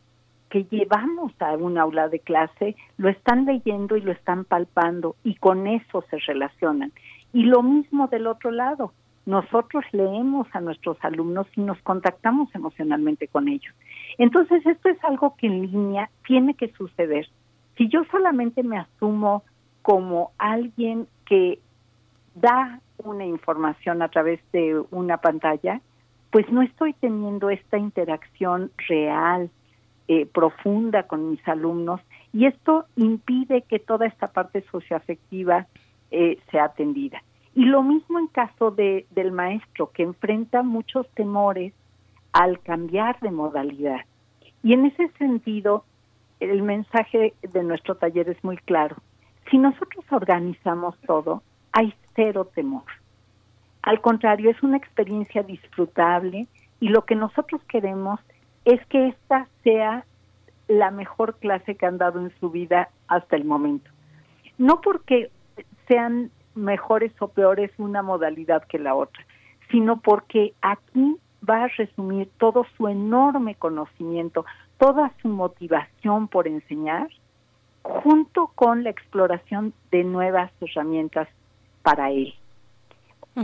[0.51, 5.37] que llevamos a un aula de clase lo están leyendo y lo están palpando y
[5.37, 6.93] con eso se relacionan.
[7.33, 8.93] Y lo mismo del otro lado,
[9.25, 13.75] nosotros leemos a nuestros alumnos y nos contactamos emocionalmente con ellos.
[14.19, 17.29] Entonces, esto es algo que en línea tiene que suceder.
[17.77, 19.45] Si yo solamente me asumo
[19.83, 21.59] como alguien que
[22.35, 25.81] da una información a través de una pantalla,
[26.31, 29.51] pues no estoy teniendo esta interacción real,
[30.09, 32.01] eh, profunda con mis alumnos
[32.33, 35.67] y esto impide que toda esta parte socioafectiva
[36.13, 37.23] eh, sea atendida.
[37.55, 41.73] Y lo mismo en caso de, del maestro, que enfrenta muchos temores
[42.33, 44.01] al cambiar de modalidad.
[44.63, 45.85] Y en ese sentido,
[46.41, 48.97] el mensaje de nuestro taller es muy claro.
[49.51, 52.85] Si nosotros organizamos todo, hay cero temor.
[53.83, 56.47] Al contrario, es una experiencia disfrutable
[56.79, 58.21] y lo que nosotros queremos
[58.65, 60.05] es que esta sea
[60.69, 63.91] la mejor clase que han dado en su vida hasta el momento.
[64.59, 65.31] No porque
[65.89, 69.25] sean mejores o peores una modalidad que la otra,
[69.71, 71.17] sino porque aquí
[71.49, 74.45] va a resumir todo su enorme conocimiento,
[74.79, 77.09] toda su motivación por enseñar,
[77.83, 81.29] junto con la exploración de nuevas herramientas
[81.83, 82.35] para él.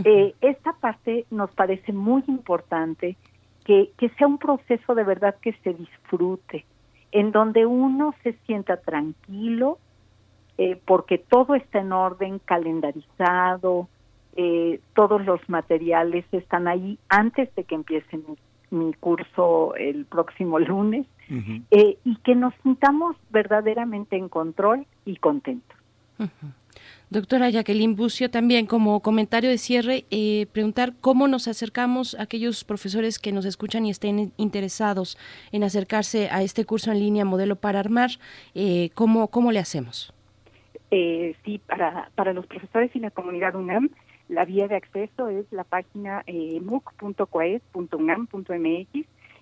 [0.05, 3.17] Eh, esta parte nos parece muy importante
[3.65, 6.63] que, que sea un proceso de verdad que se disfrute,
[7.11, 9.79] en donde uno se sienta tranquilo,
[10.61, 13.87] eh, porque todo está en orden, calendarizado,
[14.35, 18.19] eh, todos los materiales están ahí antes de que empiece
[18.69, 21.07] mi, curso el próximo lunes
[21.71, 25.77] eh, y que nos sintamos verdaderamente en control y contentos.
[27.09, 30.03] Doctora Jacqueline Bucio, también como comentario de cierre,
[30.51, 35.17] preguntar cómo nos acercamos a aquellos profesores que nos escuchan y estén interesados
[35.53, 38.11] en acercarse a este curso en línea Modelo para Armar,
[38.93, 40.13] ¿cómo, ¿cómo le hacemos?
[40.91, 43.89] Eh, sí, para, para los profesores y la comunidad UNAM,
[44.27, 46.59] la vía de acceso es la página eh,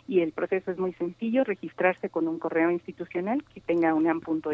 [0.07, 4.45] y el proceso es muy sencillo, registrarse con un correo institucional que tenga unam.mx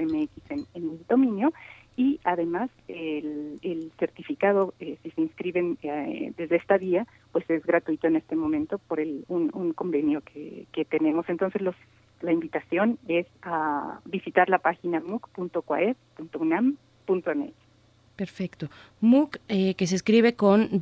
[0.50, 1.54] en, en el dominio
[1.96, 7.64] y además el, el certificado, eh, si se inscriben eh, desde esta vía, pues es
[7.64, 11.30] gratuito en este momento por el, un, un convenio que, que tenemos.
[11.30, 11.76] Entonces los
[12.24, 17.54] la invitación es a visitar la página muc.coed.unam.mx.
[18.16, 18.70] Perfecto.
[19.02, 20.80] MOOC, eh, que se escribe con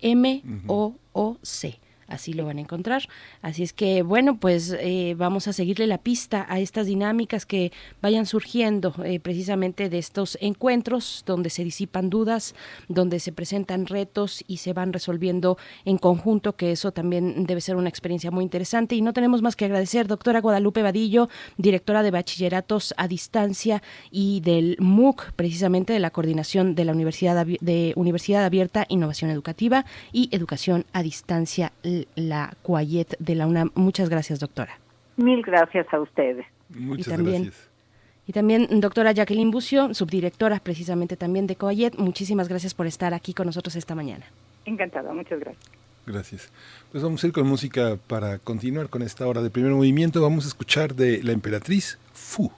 [0.00, 1.78] M O O C.
[2.08, 3.08] así lo van a encontrar.
[3.42, 7.72] Así es que, bueno, pues eh, vamos a seguirle la pista a estas dinámicas que
[8.02, 12.54] vayan surgiendo eh, precisamente de estos encuentros donde se disipan dudas,
[12.88, 17.76] donde se presentan retos y se van resolviendo en conjunto, que eso también debe ser
[17.76, 18.94] una experiencia muy interesante.
[18.94, 24.40] Y no tenemos más que agradecer, doctora Guadalupe Vadillo, directora de bachilleratos a distancia y
[24.40, 30.28] del MOOC, precisamente de la coordinación de la Universidad de Universidad Abierta, Innovación Educativa y
[30.32, 31.72] Educación a Distancia,
[32.14, 33.70] la CUAYET de la UNAM.
[33.74, 34.78] Muchas gracias, doctora.
[35.16, 36.46] Mil gracias a ustedes.
[36.68, 37.70] Muchas y también, gracias.
[38.26, 41.96] Y también doctora Jacqueline Bucio, subdirectora precisamente también de COAYET.
[41.96, 44.26] Muchísimas gracias por estar aquí con nosotros esta mañana.
[44.64, 45.70] Encantada, muchas gracias.
[46.06, 46.52] Gracias.
[46.92, 50.22] Pues vamos a ir con música para continuar con esta hora de primer movimiento.
[50.22, 52.52] Vamos a escuchar de La Emperatriz Fu.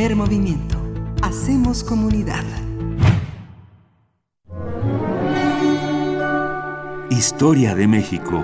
[0.00, 0.82] Primer movimiento.
[1.20, 2.42] Hacemos comunidad.
[7.10, 8.42] Historia de México.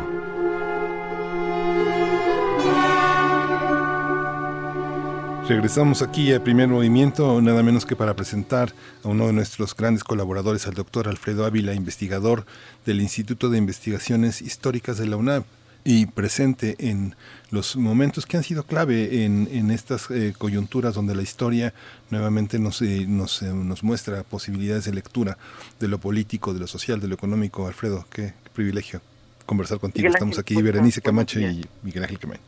[5.48, 10.04] Regresamos aquí a Primer Movimiento, nada menos que para presentar a uno de nuestros grandes
[10.04, 12.44] colaboradores, al doctor Alfredo Ávila, investigador
[12.84, 15.44] del Instituto de Investigaciones Históricas de la UNAM
[15.86, 17.14] y presente en
[17.52, 21.72] los momentos que han sido clave en, en estas eh, coyunturas donde la historia
[22.10, 25.38] nuevamente nos, eh, nos, eh, nos, muestra posibilidades de lectura
[25.78, 27.68] de lo político, de lo social, de lo económico.
[27.68, 29.00] Alfredo, qué, qué privilegio
[29.46, 30.08] conversar contigo.
[30.08, 32.40] Estamos aquí, Berenice Camacho y Miguel Ángel Quemén.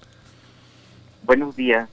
[1.23, 1.89] Buenos días.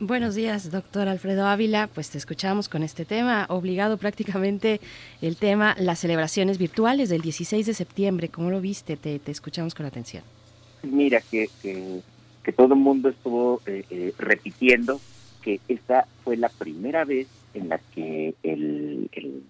[0.00, 1.90] Buenos días, doctor Alfredo Ávila.
[1.94, 4.80] Pues te escuchamos con este tema, obligado prácticamente
[5.20, 8.30] el tema, las celebraciones virtuales del 16 de septiembre.
[8.30, 8.96] ¿Cómo lo viste?
[8.96, 10.22] Te, te escuchamos con atención.
[10.82, 15.00] Mira, que, que, todo el mundo estuvo eh, eh, repitiendo
[15.42, 19.42] que esta fue la primera vez en la que el, el,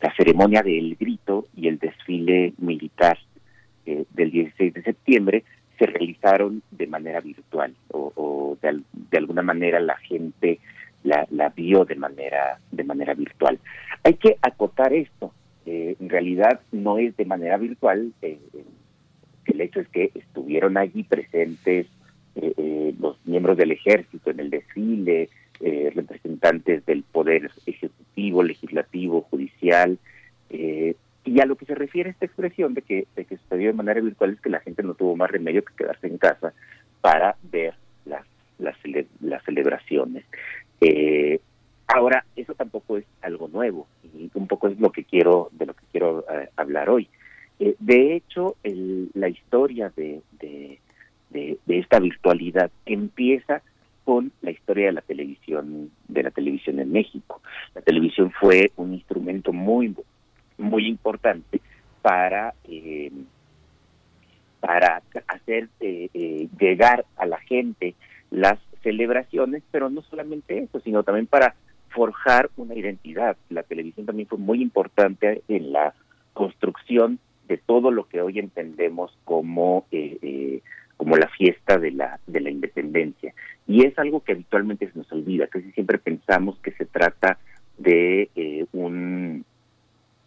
[0.00, 3.18] la ceremonia del grito y el desfile militar
[3.86, 5.44] eh, del 16 de septiembre
[5.78, 10.58] se realizaron de manera virtual o, o de, de, alguna manera la gente
[11.04, 13.58] la, la, vio de manera de manera virtual.
[14.02, 15.32] Hay que acotar esto.
[15.66, 18.12] Eh, en realidad no es de manera virtual.
[18.22, 18.38] Eh,
[19.48, 21.86] el hecho es que estuvieron allí presentes
[22.34, 25.28] eh, eh, los miembros del ejército en el desfile,
[25.60, 29.98] eh, representantes del poder ejecutivo, legislativo, judicial,
[31.26, 34.00] y a lo que se refiere esta expresión de que, de que sucedió de manera
[34.00, 36.54] virtual es que la gente no tuvo más remedio que quedarse en casa
[37.00, 37.74] para ver
[38.04, 38.24] las,
[38.58, 38.76] las,
[39.20, 40.24] las celebraciones.
[40.80, 41.40] Eh,
[41.88, 45.74] ahora, eso tampoco es algo nuevo y un poco es lo que quiero, de lo
[45.74, 47.08] que quiero eh, hablar hoy.
[47.58, 50.78] Eh, de hecho, el, la historia de, de,
[51.68, 53.62] esta virtualidad empieza
[54.04, 57.42] con la historia de la televisión de la televisión en México.
[57.74, 59.94] La televisión fue un instrumento muy
[60.58, 61.60] muy importante
[62.02, 63.10] para eh,
[64.60, 67.94] para hacer eh, eh, llegar a la gente
[68.30, 71.54] las celebraciones, pero no solamente eso, sino también para
[71.90, 73.36] forjar una identidad.
[73.48, 75.94] La televisión también fue muy importante en la
[76.32, 77.18] construcción
[77.48, 79.86] de todo lo que hoy entendemos como
[80.96, 83.34] como la fiesta de la de la independencia.
[83.66, 87.38] Y es algo que habitualmente se nos olvida casi siempre pensamos que se trata
[87.78, 89.44] de un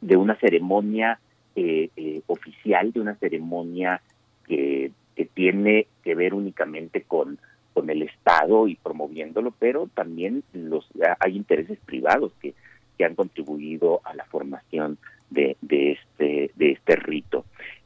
[0.02, 1.20] de una ceremonia
[1.56, 4.02] eh, eh, oficial, de una ceremonia
[4.48, 7.38] que, que tiene que ver únicamente con,
[7.74, 10.88] con el Estado y promoviéndolo, pero también los
[11.20, 12.54] hay intereses privados que,
[12.98, 14.98] que han contribuido a la formación
[15.30, 17.46] de, de este de este rito.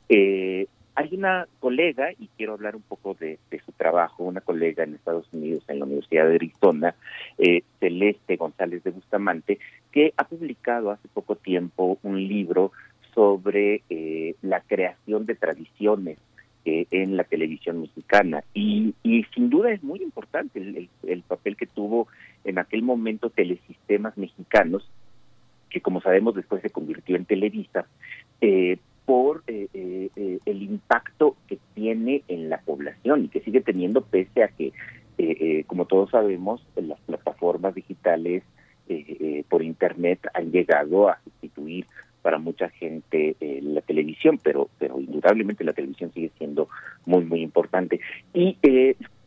[0.09, 4.93] Eh, hay una colega, y quiero hablar un poco de, su trabajo, una colega en
[4.93, 6.95] Estados Unidos, en la Universidad de Arizona,
[7.37, 9.59] eh, Celeste González de Bustamante,
[9.91, 12.71] que ha publicado hace poco tiempo un libro
[13.15, 16.17] sobre eh, la creación de tradiciones
[16.65, 18.43] eh, en la televisión mexicana.
[18.53, 22.07] Y, y, sin duda es muy importante el, el, papel que tuvo
[22.43, 24.87] en aquel momento Telesistemas Mexicanos,
[25.73, 27.85] que como sabemos después se convirtió en Televisa,
[28.39, 33.61] eh, por eh, eh, eh, el impacto que tiene en la población y que sigue
[33.61, 34.71] teniendo pese a que,
[35.67, 38.43] como todos sabemos, las plataformas digitales
[39.47, 41.85] por Internet han llegado a sustituir
[42.21, 46.67] para mucha gente la televisión, pero pero indudablemente la televisión sigue siendo
[47.05, 47.99] muy, muy importante.
[48.33, 48.57] Y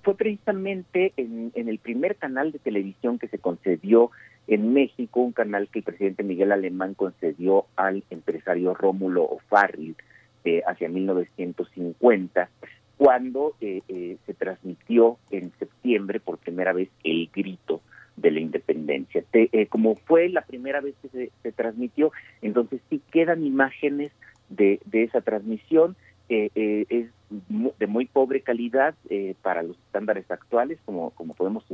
[0.03, 4.11] fue precisamente en, en el primer canal de televisión que se concedió
[4.49, 9.97] en México, un canal que el presidente Miguel Alemán concedió al empresario Rómulo O'Farrill
[10.45, 12.49] eh, hacia 1950,
[12.97, 17.81] cuando eh, eh, se transmitió en septiembre por primera vez el grito
[18.17, 19.25] de la independencia.
[19.69, 24.13] como fue la primera vez que se, transmitió, entonces sí quedan imágenes
[24.49, 25.97] de, esa transmisión.
[26.29, 28.95] es de muy pobre calidad
[29.43, 31.65] para los estándares actuales, como, como podemos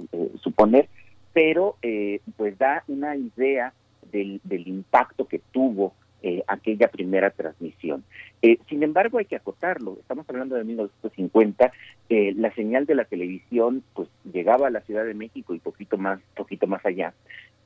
[0.42, 0.88] suponer,
[1.32, 3.72] pero eh, pues da una idea
[4.12, 8.04] del, impacto que tuvo eh, aquella primera transmisión.
[8.42, 9.96] Eh, sin embargo, hay que acotarlo.
[10.00, 11.72] Estamos hablando de 1950.
[12.08, 15.96] Eh, la señal de la televisión, pues, llegaba a la Ciudad de México y poquito
[15.96, 17.14] más, poquito más allá.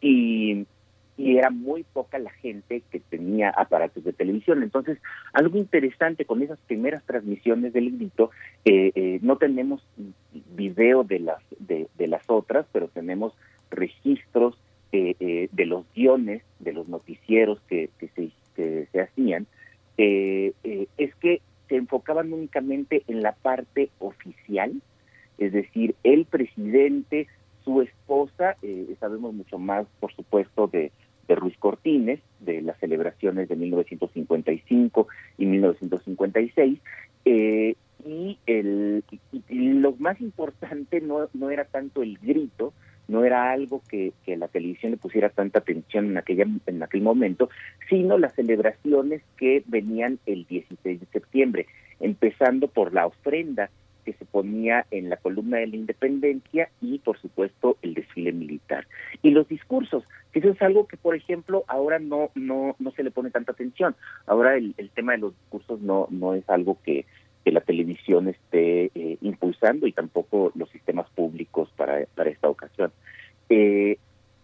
[0.01, 0.67] Y,
[1.19, 4.63] era muy poca la gente que tenía aparatos de televisión.
[4.63, 4.99] Entonces,
[5.33, 8.33] algo interesante con esas primeras transmisiones del grito,
[9.23, 9.83] no tenemos
[10.55, 13.33] video de las de, de las otras, pero tenemos
[13.71, 14.57] registros
[14.93, 18.31] eh, eh, de los guiones, de los noticieros que, se,
[18.93, 19.47] se, hacían,
[19.99, 20.53] eh,
[20.97, 24.81] es que se enfocaban únicamente en la parte oficial,
[25.39, 27.27] es decir, el presidente,
[27.65, 28.57] su esposa,
[29.01, 30.93] sabemos mucho más, por supuesto, de,
[31.27, 36.79] de Ruiz Cortines, de las celebraciones de 1955 y 1956,
[38.07, 39.05] y, el,
[39.49, 42.56] y lo más importante no, no era tanto el grito,
[43.37, 47.51] era algo que, que la televisión le pusiera tanta atención en, aquella, en aquel momento,
[47.89, 51.67] sino las celebraciones que venían el 16 de septiembre,
[52.01, 53.71] empezando por la ofrenda
[54.05, 58.87] que se ponía en la columna de la independencia y por supuesto el desfile militar
[59.21, 63.03] y los discursos que eso es algo que por ejemplo ahora no no no se
[63.03, 63.97] le pone tanta atención
[64.29, 67.05] ahora el, el tema de los discursos no no es algo que
[67.47, 72.49] que la televisión esté eh, impulsando y tampoco los sistemas públicos para, para esta.
[73.49, 73.99] Eh,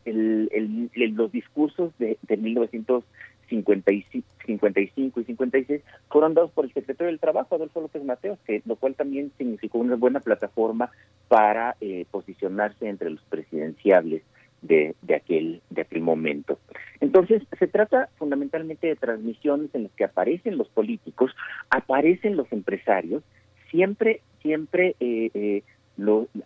[0.04, 7.54] el, los discursos de, de 1955 y 56 fueron dados por el secretario del Trabajo,
[7.54, 10.90] Adolfo López Mateos, que, lo cual también significó una buena plataforma
[11.28, 14.22] para eh, posicionarse entre los presidenciables
[14.62, 16.58] de, de, aquel, de aquel momento.
[17.00, 21.32] Entonces, se trata fundamentalmente de transmisiones en las que aparecen los políticos,
[21.70, 23.22] aparecen los empresarios,
[23.70, 25.62] siempre, siempre eh, eh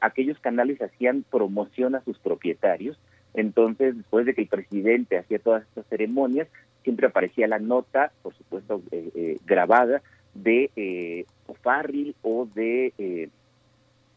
[0.01, 2.99] aquellos canales hacían promoción a sus propietarios,
[3.35, 6.49] entonces después de que el presidente hacía todas estas ceremonias,
[6.83, 10.03] siempre aparecía la nota, por supuesto eh, eh grabada,
[10.35, 13.29] de eh, O'Farrill o de, eh,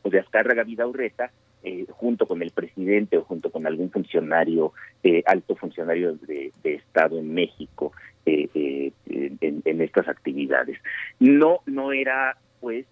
[0.04, 1.32] o de Azcárraga Urreta,
[1.62, 4.72] eh, junto con el presidente o junto con algún funcionario,
[5.04, 7.92] eh, alto funcionario de, Estado en México
[8.26, 10.78] eh, en, estas actividades.
[11.20, 12.86] No, no era pues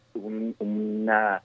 [0.60, 1.42] una,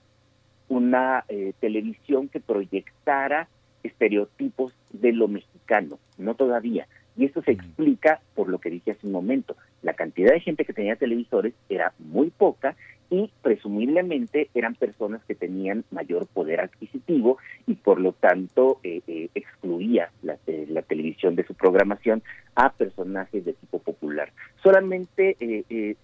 [0.69, 1.25] una
[1.59, 3.47] televisión que proyectara
[3.83, 6.87] estereotipos de lo mexicano, no todavía.
[7.15, 9.55] Y esto se explica por lo que dije hace un momento.
[9.81, 12.75] La cantidad de gente que tenía televisores era muy poca
[13.09, 17.37] y presumiblemente eran personas que tenían mayor poder adquisitivo
[17.67, 20.37] y por lo tanto eh, eh, excluía la,
[20.69, 22.23] la, televisión de su programación
[22.55, 24.31] a personajes de tipo popular.
[24.63, 25.37] Solamente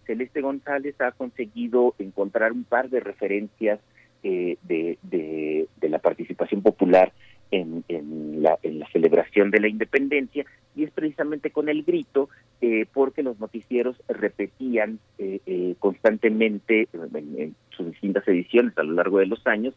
[0.05, 3.79] Celeste González ha conseguido encontrar un par de referencias
[4.23, 7.13] de, de, de, la participación popular
[7.51, 10.45] en, en, la, en, la, celebración de la independencia
[10.75, 12.29] y es precisamente con el grito
[12.61, 19.19] eh, porque los noticieros repetían eh, eh, constantemente en, sus distintas ediciones a lo largo
[19.19, 19.73] de los años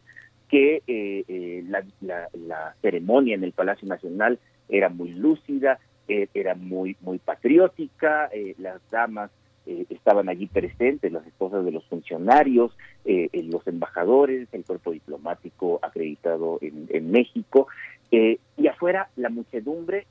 [0.49, 4.37] que la, la, la, ceremonia en el Palacio Nacional
[4.69, 8.29] era muy lúcida, era muy muy patriótica,
[8.59, 9.31] las damas
[9.65, 14.91] eh, estaban allí presentes las esposas de los funcionarios, eh, eh, los embajadores, el cuerpo
[14.91, 17.67] diplomático acreditado en, México,
[18.11, 20.05] y afuera la muchedumbre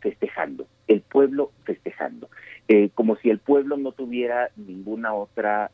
[0.00, 2.28] festejando, el pueblo festejando,
[2.94, 5.70] como si el pueblo no tuviera ninguna otra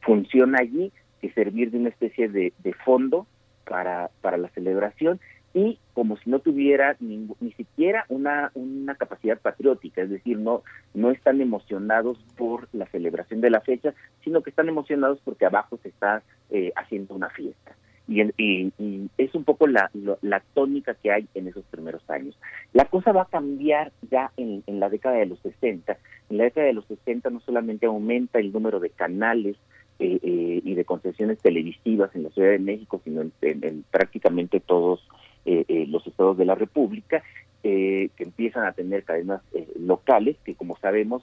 [0.00, 0.90] función allí
[1.20, 3.26] que servir de una especie de, de fondo
[3.64, 5.20] para, para la celebración
[5.52, 10.62] y como si no tuviera ni, ni siquiera una, una capacidad patriótica, es decir, no,
[10.94, 15.78] no están emocionados por la celebración de la fecha, sino que están emocionados porque abajo
[15.82, 17.74] se está eh, haciendo una fiesta.
[18.06, 19.88] Y, y, es un poco la,
[20.22, 22.36] la, tónica que hay en esos primeros años.
[22.72, 25.96] La cosa va a cambiar ya en, en la década de los 60.
[26.28, 29.56] En la década de los 60 no solamente aumenta el número de canales,
[30.00, 35.00] eh, eh, y de concesiones televisivas en la Ciudad de México, sino en prácticamente todos
[35.00, 37.22] eh, eh, los estados de la República,
[37.62, 39.42] eh, que empiezan a tener cadenas
[39.78, 41.22] locales, que como sabemos,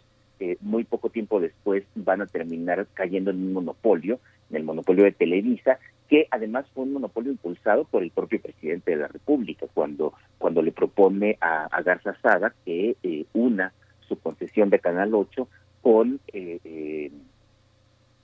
[0.62, 4.20] muy poco tiempo después van a terminar cayendo en un monopolio,
[4.52, 8.92] en el monopolio de Televisa, que además fue un monopolio impulsado por el propio presidente
[8.92, 12.96] de la República, cuando, cuando le propone a, Garza Sada que
[13.34, 13.74] una
[14.08, 15.48] su concesión de Canal 8
[15.82, 16.20] con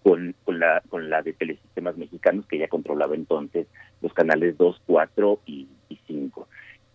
[0.04, 3.68] con, con, la, con la de Telesistemas Mexicanos, que ya controlaba entonces
[4.02, 5.68] los canales 2, 4 y,
[6.06, 6.48] 5.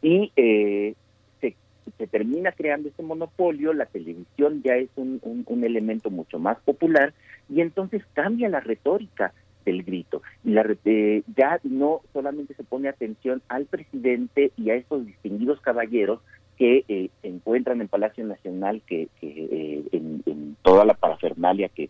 [0.02, 0.94] Y eh,
[1.40, 1.56] se,
[1.96, 7.14] se, termina creando este monopolio, la televisión ya es un, un, elemento mucho más popular
[7.48, 9.32] y entonces cambia la retórica
[9.64, 10.22] del grito.
[10.44, 15.60] Y la, eh, ya no solamente se pone atención al presidente y a esos distinguidos
[15.62, 16.20] caballeros
[16.58, 21.88] que eh, se encuentran en Palacio Nacional, que, que en, en toda la parafernalia que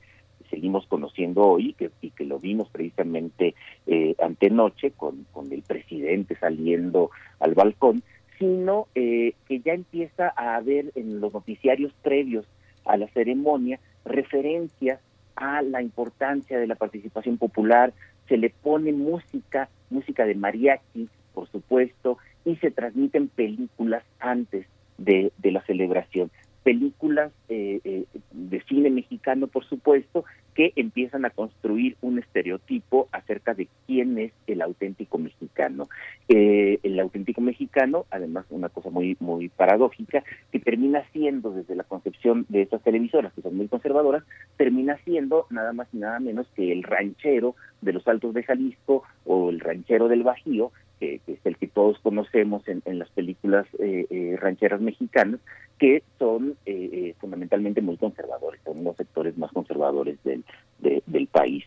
[0.49, 3.55] seguimos conociendo hoy que, y que lo vimos precisamente
[3.87, 8.03] eh, antenoche con, con el presidente saliendo al balcón,
[8.39, 12.47] sino eh, que ya empieza a haber en los noticiarios previos
[12.85, 15.01] a la ceremonia referencias
[15.37, 17.93] a la importancia de la participación popular,
[18.29, 25.33] se le pone música, música de mariachi, por supuesto, y se transmiten películas antes de,
[25.39, 26.31] de la celebración
[26.69, 33.55] películas eh, eh, de cine mexicano, por supuesto, que empiezan a construir un estereotipo acerca
[33.55, 35.89] de quién es el auténtico mexicano.
[36.29, 41.85] Eh, el auténtico mexicano, además, una cosa muy muy paradójica, que termina siendo desde la
[41.85, 44.25] concepción de estas televisoras, que son muy conservadoras,
[44.59, 49.05] termina siendo nada más y nada menos que el ranchero de los Altos de Jalisco
[49.25, 54.07] o el ranchero del Bajío, que, es el que todos conocemos en, las películas eh,
[54.11, 55.41] eh, rancheras mexicanas,
[55.79, 60.45] que son eh, fundamentalmente muy conservadores, son los sectores más conservadores del,
[60.79, 61.65] del país.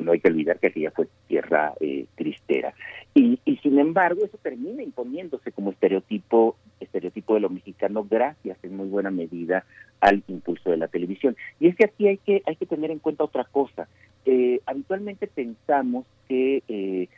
[0.00, 1.74] no hay que olvidar que aquella fue tierra
[2.14, 2.74] cristera.
[3.14, 8.76] Y, y sin embargo, eso termina imponiéndose como estereotipo estereotipo de lo mexicano gracias en
[8.76, 9.64] muy buena medida
[10.00, 11.36] al impulso de la televisión.
[11.58, 13.88] Y es que aquí hay que hay que tener en cuenta otra cosa.
[14.66, 17.08] habitualmente pensamos que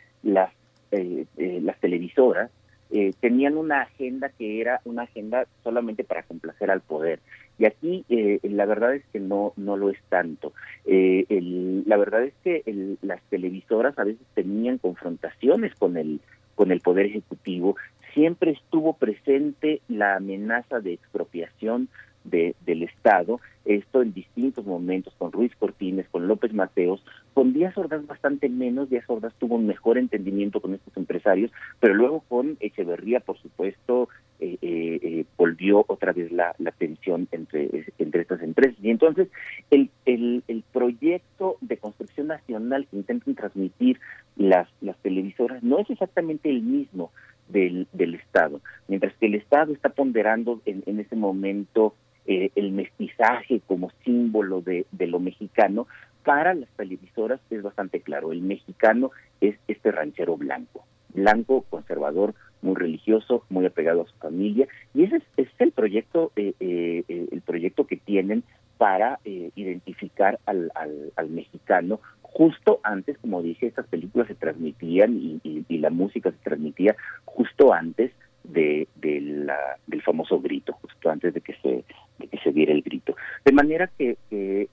[0.93, 2.51] eh, eh, las televisoras
[2.90, 7.18] eh, tenían una agenda que era una agenda solamente para complacer al poder.
[7.59, 8.05] Y aquí
[8.43, 10.53] la verdad es que no no lo es tanto.
[10.84, 16.20] la verdad es que las televisoras a veces tenían confrontaciones con el
[16.55, 17.76] con el poder ejecutivo.
[18.12, 21.88] Siempre estuvo presente la amenaza de expropiación
[22.24, 27.05] de, del Estado, esto en distintos momentos, con Ruiz Cortines, con López Mateos,
[27.35, 31.95] con Díaz Ordaz bastante menos, Díaz Ordaz tuvo un mejor entendimiento con estos empresarios, pero
[31.95, 34.09] luego con Echeverría, por supuesto,
[34.41, 38.76] eh, eh, eh, volvió otra vez la, tensión entre, entre estas empresas.
[38.83, 39.28] Y entonces
[39.70, 44.01] el, el, el proyecto de construcción nacional que intentan transmitir
[44.37, 47.12] las, las televisoras no es exactamente el mismo
[47.49, 52.70] del, del Estado, mientras que el Estado está ponderando en, en ese momento eh, el
[52.70, 55.89] mestizaje como símbolo de, de lo mexicano,
[56.25, 58.33] para las televisoras es bastante claro.
[58.33, 59.11] El mexicano
[59.41, 65.20] es este ranchero blanco, blanco, conservador, muy religioso, muy apegado a su familia, y ese
[65.37, 68.45] es, el proyecto, eh, eh, el proyecto que tienen
[68.79, 75.79] para eh, identificar al, al, mexicano justo antes, como dije, estas películas se transmitían y,
[75.79, 78.12] la música se transmitía justo antes
[78.45, 79.57] de, la,
[79.87, 81.85] del famoso grito, justo antes de que se
[82.18, 83.16] de que se diera el grito.
[83.45, 84.68] De manera que, que,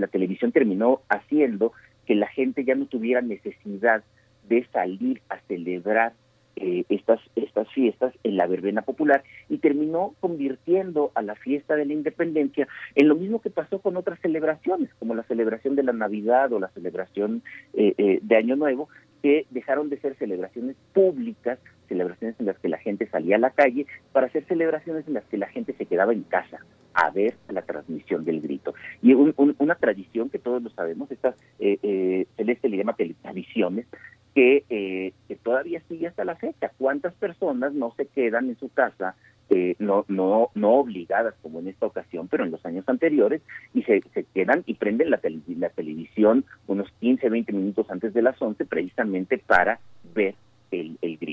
[0.00, 1.72] la televisión terminó haciendo
[2.06, 4.02] que la gente ya no tuviera necesidad
[4.48, 6.12] de salir a celebrar
[6.56, 11.86] eh, estas, estas fiestas en la verbena popular y terminó convirtiendo a la fiesta de
[11.86, 15.92] la independencia en lo mismo que pasó con otras celebraciones, como la celebración de la
[15.92, 17.42] Navidad o la celebración
[17.72, 18.88] eh, eh, de Año Nuevo,
[19.22, 23.50] que dejaron de ser celebraciones públicas, celebraciones en las que la gente salía a la
[23.50, 26.58] calle, para ser celebraciones en las que la gente se quedaba en casa
[26.94, 28.74] a ver la transmisión del grito.
[29.02, 33.86] Y una tradición que todos lo sabemos, estas eh, Celeste le llama televisiones,
[34.34, 35.12] que, eh,
[35.42, 36.70] todavía sigue hasta la fecha.
[36.78, 39.14] ¿Cuántas personas no se quedan en su casa
[39.52, 43.42] eh, no, no, no obligadas como en esta ocasión, pero en los años anteriores,
[43.74, 45.20] y se, se quedan y prenden la,
[45.58, 49.80] la televisión unos 15, 20 minutos antes de las 11 precisamente para
[50.14, 50.36] ver
[50.70, 51.29] el, el, grito.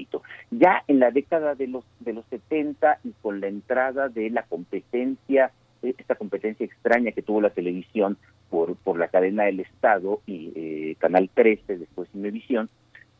[0.57, 4.43] Ya en la década de los, de los 70 y con la entrada de la
[4.43, 5.51] competencia,
[5.83, 8.17] eh, esta competencia extraña que tuvo la televisión
[8.49, 12.69] por, por la cadena del Estado y eh, Canal 13, después Imevisión,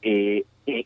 [0.02, 0.86] eh, eh,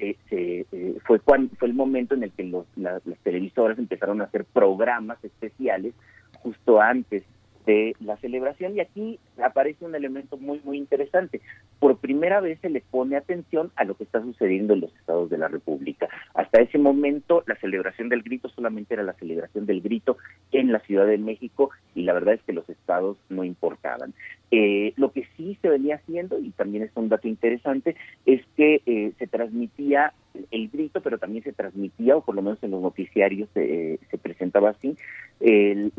[0.00, 4.44] eh, fue, cuando, fue el momento en el que los, las televisoras empezaron a hacer
[4.44, 5.94] programas especiales
[6.40, 7.24] justo antes
[7.66, 11.40] de la celebración y aquí aparece un elemento muy muy interesante.
[11.78, 15.30] Por primera vez se le pone atención a lo que está sucediendo en los estados
[15.30, 16.08] de la República.
[16.34, 20.16] Hasta ese momento la celebración del grito solamente era la celebración del grito
[20.52, 24.14] en la Ciudad de México y la verdad es que los estados no importaban.
[24.50, 28.80] Eh, lo que sí se venía haciendo, y también es un dato interesante, es que
[28.86, 30.14] eh, se transmitía
[30.50, 34.18] el grito, pero también se transmitía, o por lo menos en los noticiarios eh, se
[34.18, 34.96] presentaba así,
[35.40, 35.92] el,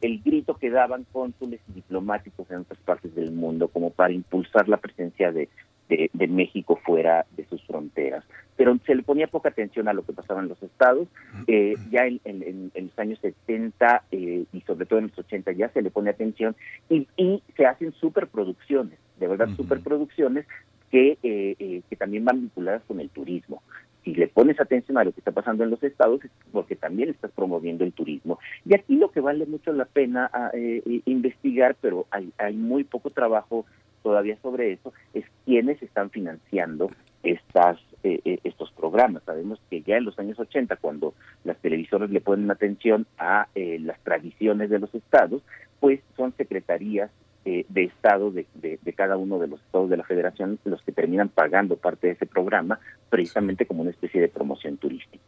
[0.00, 4.68] el grito que daban cónsules y diplomáticos en otras partes del mundo, como para impulsar
[4.68, 5.48] la presencia de,
[5.88, 8.24] de, México fuera de sus fronteras.
[8.56, 11.08] Pero se le ponía poca atención a lo que pasaba en los estados.
[11.46, 15.68] Eh, ya en, en, los años 70 eh, y sobre todo en los 80 ya
[15.70, 16.54] se le pone atención
[16.88, 20.46] y, y se hacen superproducciones, de verdad superproducciones
[20.90, 23.61] que, eh, que también van vinculadas con el turismo
[24.04, 27.10] si le pones atención a lo que está pasando en los estados es porque también
[27.10, 28.38] estás promoviendo el turismo.
[28.64, 32.84] Y aquí lo que vale mucho la pena ah, eh, investigar, pero hay, hay muy
[32.84, 33.64] poco trabajo
[34.02, 36.90] todavía sobre eso, es quiénes están financiando
[37.22, 39.22] estas eh, eh, estos programas.
[39.24, 44.00] Sabemos que ya en los años 80, cuando las televisoras le ponen atención a las
[44.00, 45.42] tradiciones de los estados,
[45.78, 47.10] pues son secretarías
[47.44, 50.92] eh, de Estado de, de, cada uno de los estados de la federación los que
[50.92, 52.78] terminan pagando parte de ese programa
[53.12, 55.22] precisamente como una especie de promoción turística.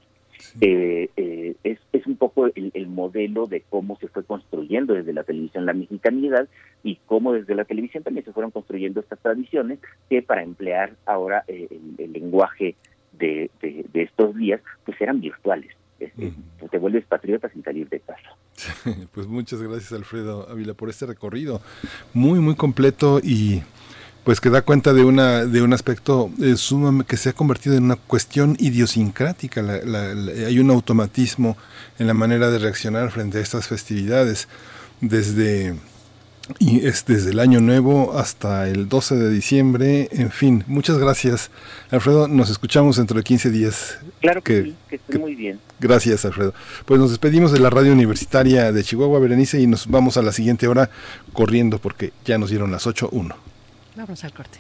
[0.62, 5.12] Eh, eh, es, es un poco el, el, modelo de cómo se fue construyendo desde
[5.12, 6.48] la televisión la mexicanidad
[6.82, 11.44] y cómo desde la televisión también se fueron construyendo estas tradiciones que para emplear ahora
[11.46, 11.68] el,
[11.98, 12.74] el, lenguaje
[13.12, 15.74] de, de, de estos días pues eran virtuales
[16.70, 18.36] te vuelves patriota sin salir de casa.
[19.14, 21.60] pues muchas gracias Alfredo Ávila por este recorrido
[22.12, 23.62] muy muy completo y
[24.24, 26.56] pues que da cuenta de una de un aspecto eh,
[27.06, 31.56] que se ha convertido en una cuestión idiosincrática hay un automatismo
[31.98, 34.48] en la manera de reaccionar frente a estas festividades
[35.00, 35.74] desde
[36.58, 40.08] y es desde el año nuevo hasta el 12 de diciembre.
[40.12, 41.50] En fin, muchas gracias,
[41.90, 42.28] Alfredo.
[42.28, 43.98] Nos escuchamos dentro de 15 días.
[44.20, 45.58] Claro que, sí, que esté muy bien.
[45.80, 46.52] Gracias, Alfredo.
[46.84, 50.32] Pues nos despedimos de la radio universitaria de Chihuahua, Berenice, y nos vamos a la
[50.32, 50.90] siguiente hora
[51.32, 53.34] corriendo porque ya nos dieron las 8.1.
[54.06, 54.58] Vamos al corte.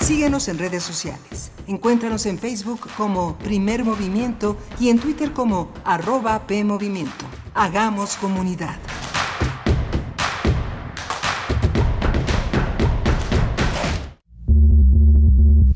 [0.00, 1.52] Síguenos en redes sociales.
[1.68, 7.24] Encuéntranos en Facebook como Primer Movimiento y en Twitter como arroba PMovimiento.
[7.54, 8.74] Hagamos comunidad.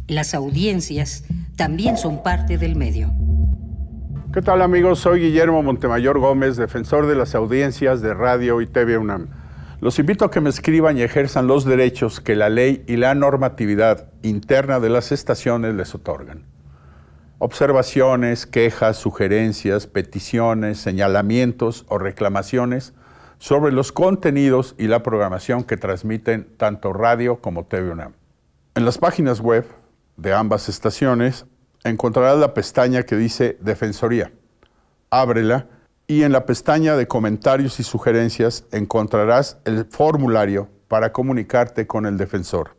[0.08, 1.22] Las audiencias
[1.54, 3.12] también son parte del medio.
[4.34, 4.98] ¿Qué tal amigos?
[4.98, 9.41] Soy Guillermo Montemayor Gómez, defensor de las audiencias de Radio y TV UNAM.
[9.82, 13.16] Los invito a que me escriban y ejerzan los derechos que la ley y la
[13.16, 16.44] normatividad interna de las estaciones les otorgan.
[17.38, 22.92] Observaciones, quejas, sugerencias, peticiones, señalamientos o reclamaciones
[23.38, 28.12] sobre los contenidos y la programación que transmiten tanto radio como TV UNAM.
[28.76, 29.66] En las páginas web
[30.16, 31.44] de ambas estaciones
[31.82, 34.30] encontrarás la pestaña que dice Defensoría.
[35.10, 35.66] Ábrela
[36.06, 42.18] y en la pestaña de comentarios y sugerencias encontrarás el formulario para comunicarte con el
[42.18, 42.76] defensor.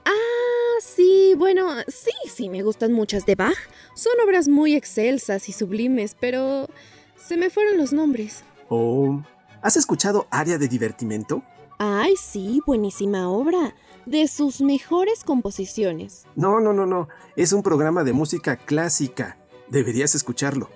[0.06, 3.58] Ah, sí, bueno, sí, sí, me gustan muchas de Bach.
[3.96, 6.68] Son obras muy excelsas y sublimes, pero
[7.16, 8.44] se me fueron los nombres.
[8.70, 9.22] Oh,
[9.62, 11.44] ¿has escuchado Área de Divertimento?
[11.78, 13.76] Ay, sí, buenísima obra.
[14.06, 16.26] De sus mejores composiciones.
[16.36, 17.08] No, no, no, no.
[17.36, 19.38] Es un programa de música clásica.
[19.70, 20.70] Deberías escucharlo.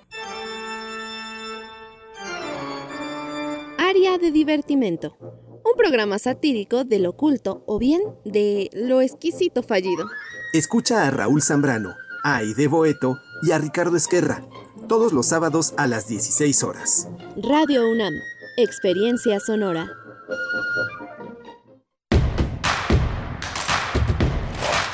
[3.78, 5.18] Área de Divertimento.
[5.20, 10.05] Un programa satírico del oculto o bien de lo exquisito fallido.
[10.53, 11.95] Escucha a Raúl Zambrano
[12.28, 14.43] a Aide Boeto y a Ricardo Esquerra,
[14.89, 17.07] todos los sábados a las 16 horas.
[17.41, 18.13] Radio UNAM,
[18.57, 19.89] Experiencia Sonora.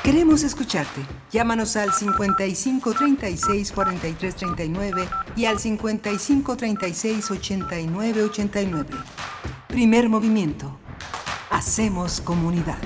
[0.04, 1.02] Queremos escucharte.
[1.32, 8.90] Llámanos al 55 36 43 39 y al 55 36 89 89.
[9.70, 10.78] Primer movimiento.
[11.50, 12.78] Hacemos comunidad.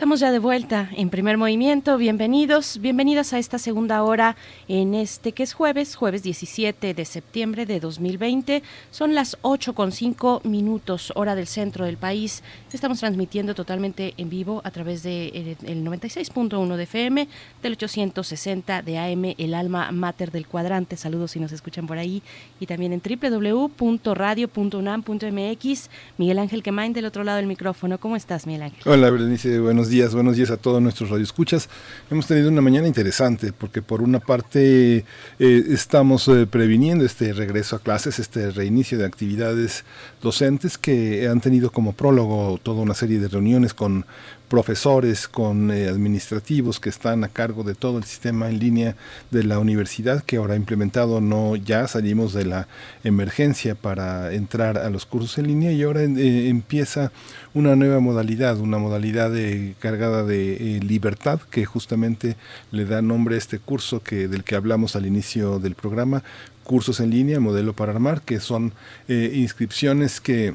[0.00, 1.98] Estamos ya de vuelta en primer movimiento.
[1.98, 4.34] Bienvenidos, bienvenidas a esta segunda hora
[4.66, 8.62] en este que es jueves, jueves 17 de septiembre de 2020.
[8.90, 12.42] Son las 8 con 5 minutos, hora del centro del país.
[12.72, 17.28] Estamos transmitiendo totalmente en vivo a través del de, 96.1 de FM,
[17.62, 20.96] del 860 de AM, el alma mater del cuadrante.
[20.96, 22.22] Saludos si nos escuchan por ahí.
[22.58, 25.90] Y también en www.radio.unam.mx.
[26.16, 28.00] Miguel Ángel Quemain del otro lado del micrófono.
[28.00, 28.80] ¿Cómo estás, Miguel Ángel?
[28.86, 29.60] Hola, Berenice.
[29.60, 31.68] Buenos días, buenos días a todos nuestros radioescuchas.
[32.10, 35.04] Hemos tenido una mañana interesante porque por una parte
[35.38, 39.84] eh, estamos eh, previniendo este regreso a clases, este reinicio de actividades
[40.22, 44.06] docentes que han tenido como prólogo toda una serie de reuniones con
[44.50, 48.96] profesores, con eh, administrativos que están a cargo de todo el sistema en línea
[49.30, 52.66] de la universidad que ahora ha implementado no ya salimos de la
[53.04, 57.12] emergencia para entrar a los cursos en línea y ahora eh, empieza
[57.54, 62.36] una nueva modalidad, una modalidad de, cargada de eh, libertad que justamente
[62.72, 66.24] le da nombre a este curso que del que hablamos al inicio del programa,
[66.64, 68.72] cursos en línea, modelo para armar, que son
[69.08, 70.54] inscripciones que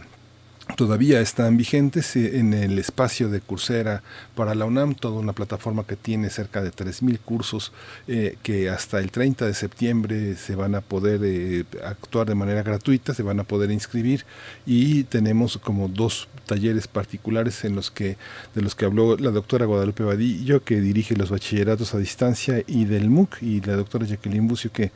[0.75, 4.01] todavía están vigentes eh, en el espacio de Coursera
[4.35, 7.71] para la UNAM, toda una plataforma que tiene cerca de 3.000 cursos
[8.07, 12.63] eh, que hasta el 30 de septiembre se van a poder eh, actuar de manera
[12.63, 14.25] gratuita, se van a poder inscribir.
[14.65, 18.17] Y tenemos como dos talleres particulares en los que
[18.53, 22.85] de los que habló la doctora Guadalupe Vadillo que dirige los bachilleratos a distancia y
[22.85, 24.91] del MOOC y la doctora Jacqueline Bucio que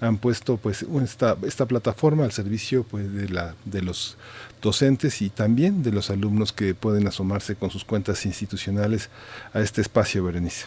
[0.00, 4.16] han puesto pues esta, esta plataforma al servicio pues de la de los
[4.64, 9.10] docentes y también de los alumnos que pueden asomarse con sus cuentas institucionales
[9.52, 10.66] a este espacio, Berenice.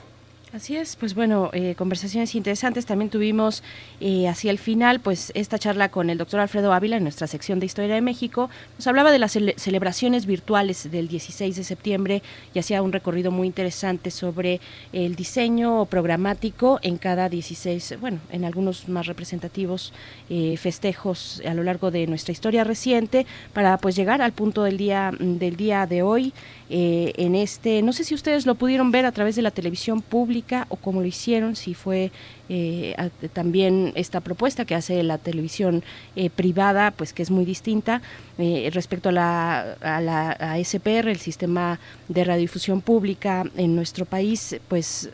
[0.53, 2.85] Así es, pues bueno, eh, conversaciones interesantes.
[2.85, 3.63] También tuvimos
[3.99, 7.59] eh, hacia el final, pues esta charla con el doctor Alfredo Ávila en nuestra sección
[7.59, 8.49] de Historia de México.
[8.77, 12.23] Nos hablaba de las celebraciones virtuales del 16 de septiembre
[12.53, 14.61] y hacía un recorrido muy interesante sobre
[14.93, 19.91] el diseño programático en cada 16, bueno, en algunos más representativos
[20.29, 24.77] eh, festejos a lo largo de nuestra historia reciente para pues llegar al punto del
[24.77, 26.33] día del día de hoy
[26.69, 27.81] en este.
[27.81, 30.37] No sé si ustedes lo pudieron ver a través de la televisión pública
[30.69, 32.11] o cómo lo hicieron, si fue
[32.49, 32.95] eh,
[33.33, 35.83] también esta propuesta que hace la televisión
[36.15, 38.01] eh, privada, pues que es muy distinta
[38.37, 44.05] eh, respecto a la, a la a SPR, el sistema de radiodifusión pública en nuestro
[44.05, 45.09] país, pues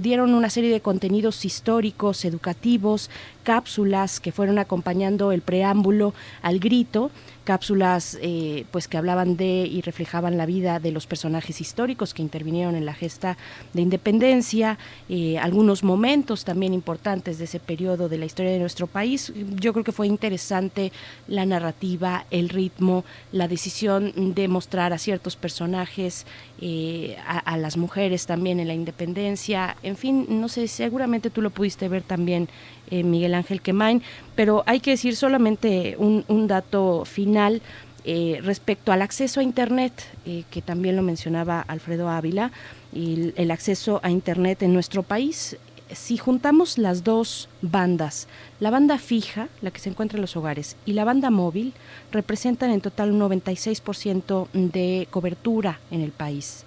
[0.00, 3.10] dieron una serie de contenidos históricos, educativos,
[3.42, 7.10] cápsulas que fueron acompañando el preámbulo al grito
[7.44, 12.22] cápsulas eh, pues que hablaban de y reflejaban la vida de los personajes históricos que
[12.22, 13.36] intervinieron en la gesta
[13.72, 18.86] de independencia, eh, algunos momentos también importantes de ese periodo de la historia de nuestro
[18.86, 19.32] país.
[19.60, 20.92] Yo creo que fue interesante
[21.26, 26.26] la narrativa, el ritmo, la decisión de mostrar a ciertos personajes,
[26.60, 31.50] eh, a, las mujeres también en la independencia, en fin, no sé, seguramente tú lo
[31.50, 32.48] pudiste ver también
[32.90, 34.02] eh, Miguel Ángel Quemain,
[34.34, 37.62] pero hay que decir solamente un, dato final.
[38.04, 39.92] Eh, respecto al acceso a Internet,
[40.26, 42.50] eh, que también lo mencionaba Alfredo Ávila,
[42.92, 45.56] y el acceso a Internet en nuestro país,
[45.94, 48.28] si juntamos las dos bandas,
[48.60, 51.74] la banda fija, la que se encuentra en los hogares, y la banda móvil,
[52.10, 56.64] representan en total un 96% de cobertura en el país.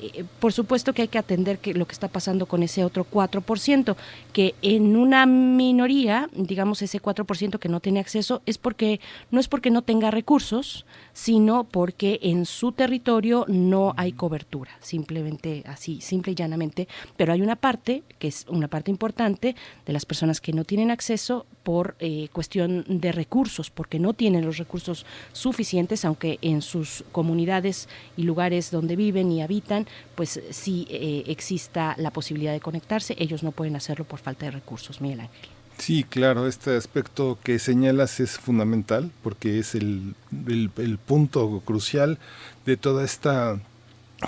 [0.00, 3.06] Eh, por supuesto que hay que atender que lo que está pasando con ese otro
[3.10, 3.96] 4%,
[4.32, 9.48] que en una minoría, digamos ese 4% que no tiene acceso, es porque no es
[9.48, 16.32] porque no tenga recursos, sino porque en su territorio no hay cobertura, simplemente así, simple
[16.32, 20.52] y llanamente, pero hay una parte, que es una parte importante, de las personas que
[20.52, 26.38] no tienen acceso por eh, cuestión de recursos, porque no tienen los recursos suficientes, aunque
[26.42, 32.52] en sus comunidades y lugares donde viven y habitan pues sí eh, exista la posibilidad
[32.52, 35.48] de conectarse, ellos no pueden hacerlo por falta de recursos, Miguel Ángel.
[35.80, 40.14] Sí, claro, este aspecto que señalas es fundamental porque es el,
[40.46, 42.18] el, punto crucial
[42.66, 43.58] de toda esta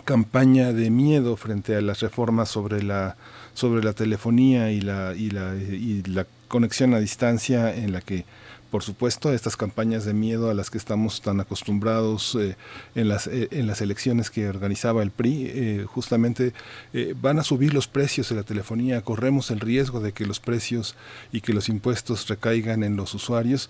[0.06, 3.16] campaña de miedo frente a las reformas sobre la
[3.52, 8.24] sobre la telefonía y la y la y la conexión a distancia en la que
[8.72, 12.56] por supuesto, estas campañas de miedo a las que estamos tan acostumbrados eh,
[12.94, 16.54] en, las, eh, en las elecciones que organizaba el PRI, eh, justamente
[17.16, 20.96] van a subir los precios de la telefonía, corremos el riesgo de que los precios
[21.32, 23.68] y que los impuestos recaigan en los usuarios.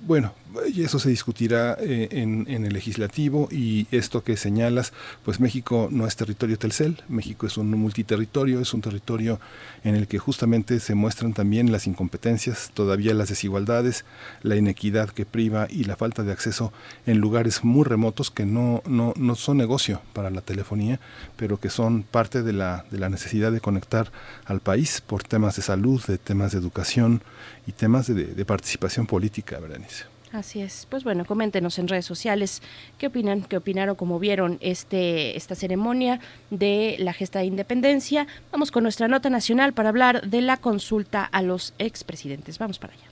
[0.00, 0.34] Bueno,
[0.76, 4.92] eso se discutirá eh, en, el legislativo y esto que señalas,
[5.24, 9.40] pues México no es territorio Telcel, México es un multiterritorio, es un territorio
[9.84, 14.04] en el que justamente se muestran también las incompetencias, todavía las desigualdades,
[14.42, 16.72] la inequidad que priva y la falta de acceso
[17.06, 21.00] en lugares muy remotos que no, no, no son negocio para la telefonía,
[21.36, 24.12] pero que son parte de la, de la necesidad de conectar
[24.44, 27.22] al país por temas de salud, de temas de educación
[27.66, 30.04] y temas de, de participación política, Berenice.
[30.32, 30.86] Así es.
[30.90, 32.60] Pues bueno, coméntenos en redes sociales
[32.98, 38.26] qué opinan, qué opinaron, cómo vieron este, esta ceremonia de la gesta de independencia.
[38.50, 42.58] Vamos con nuestra nota nacional para hablar de la consulta a los expresidentes.
[42.58, 43.06] Vamos para allá.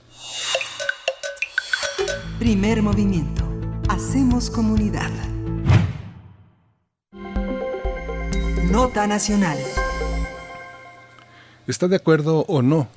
[2.37, 3.43] Primer movimiento.
[3.87, 5.11] Hacemos comunidad.
[8.69, 9.57] Nota nacional.
[11.65, 12.87] ¿Está de acuerdo o no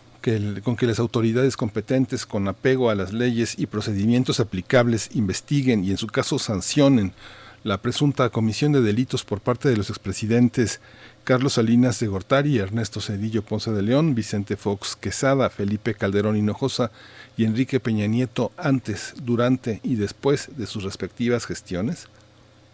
[0.63, 5.91] con que las autoridades competentes, con apego a las leyes y procedimientos aplicables, investiguen y
[5.91, 7.13] en su caso sancionen
[7.65, 10.81] la presunta comisión de delitos por parte de los expresidentes
[11.25, 16.91] Carlos Salinas de Gortari, Ernesto Cedillo Ponce de León, Vicente Fox Quesada, Felipe Calderón Hinojosa
[17.37, 22.09] y Enrique Peña Nieto antes, durante y después de sus respectivas gestiones?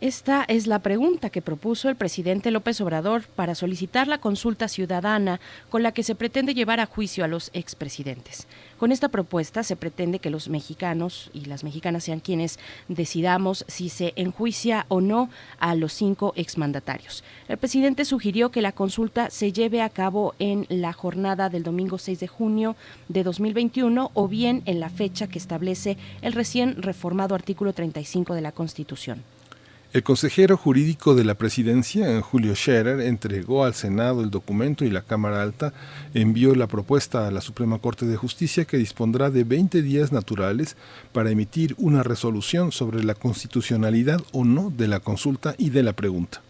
[0.01, 5.41] Esta es la pregunta que propuso el presidente López Obrador para solicitar la consulta ciudadana
[5.71, 8.49] con la que se pretende llevar a juicio a los expresidentes.
[8.77, 13.89] Con esta propuesta se pretende que los mexicanos y las mexicanas sean quienes decidamos si
[13.89, 15.31] se enjuicia o no
[15.61, 17.23] a los cinco exmandatarios.
[17.49, 21.99] El presidente sugirió que la consulta se lleve a cabo en la jornada del domingo
[21.99, 22.77] 6 de junio
[23.09, 28.41] de 2021 o bien en la fecha que establece el recién reformado artículo 35 de
[28.41, 29.23] la Constitución.
[29.95, 35.03] El consejero jurídico de la presidencia, Julio Scherer, entregó al Senado el documento y la
[35.03, 35.73] Cámara Alta
[36.15, 40.77] envió la propuesta a la Suprema Corte de Justicia que dispondrá de 20 días naturales
[41.13, 45.93] para emitir una resolución sobre la constitucionalidad o no de la consulta y de la
[45.93, 46.43] pregunta.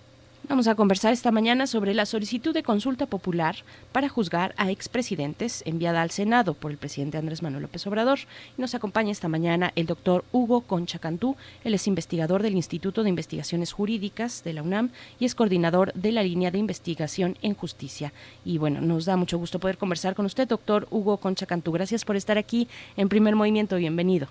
[0.47, 3.57] Vamos a conversar esta mañana sobre la solicitud de consulta popular
[3.93, 8.19] para juzgar a expresidentes enviada al Senado por el presidente Andrés Manuel López Obrador.
[8.59, 11.35] Y nos acompaña esta mañana el doctor Hugo Concha Cantú.
[11.65, 16.13] Él es investigador del Instituto de Investigaciones Jurídicas de la UNAM y es coordinador de
[16.13, 18.13] la línea de investigación en justicia.
[18.45, 21.73] Y bueno, nos da mucho gusto poder conversar con usted, doctor Hugo Concha Cantú.
[21.73, 22.69] Gracias por estar aquí
[22.99, 23.77] en Primer Movimiento.
[23.77, 24.29] Bienvenido.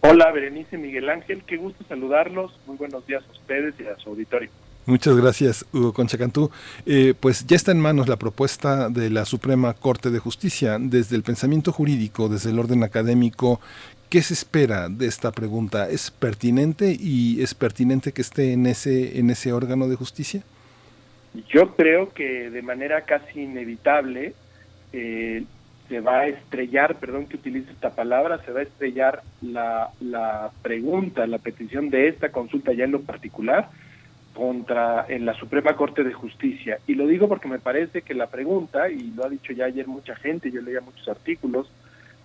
[0.00, 1.44] Hola, Berenice Miguel Ángel.
[1.44, 2.58] Qué gusto saludarlos.
[2.66, 4.50] Muy buenos días a ustedes y a su auditorio.
[4.86, 6.50] Muchas gracias, Hugo Conchacantú.
[6.84, 10.76] Eh, pues ya está en manos la propuesta de la Suprema Corte de Justicia.
[10.78, 13.62] Desde el pensamiento jurídico, desde el orden académico,
[14.10, 15.88] ¿qué se espera de esta pregunta?
[15.88, 20.42] ¿Es pertinente y es pertinente que esté en ese, en ese órgano de justicia?
[21.48, 24.34] Yo creo que de manera casi inevitable
[24.92, 25.44] eh,
[25.88, 30.50] se va a estrellar, perdón que utilice esta palabra, se va a estrellar la, la
[30.60, 33.70] pregunta, la petición de esta consulta ya en lo particular
[34.34, 36.78] contra en la Suprema Corte de Justicia.
[36.86, 39.86] Y lo digo porque me parece que la pregunta, y lo ha dicho ya ayer
[39.86, 41.70] mucha gente, yo leía muchos artículos,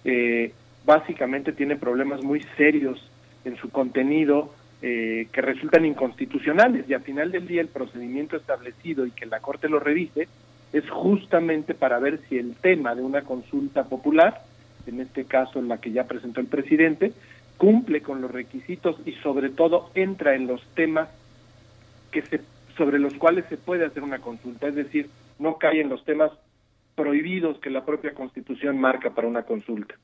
[0.04, 0.52] eh,
[0.86, 3.00] básicamente tiene problemas muy serios
[3.46, 9.06] en su contenido eh, que resultan inconstitucionales y al final del día el procedimiento establecido
[9.06, 10.28] y que la Corte lo revise
[10.74, 14.42] es justamente para ver si el tema de una consulta popular,
[14.88, 17.12] en este caso en la que ya presentó el presidente,
[17.58, 21.10] cumple con los requisitos y sobre todo entra en los temas
[22.12, 22.42] que se,
[22.78, 26.32] sobre los cuales se puede hacer una consulta, es decir, no cae en los temas
[26.96, 29.96] prohibidos que la propia Constitución marca para una consulta.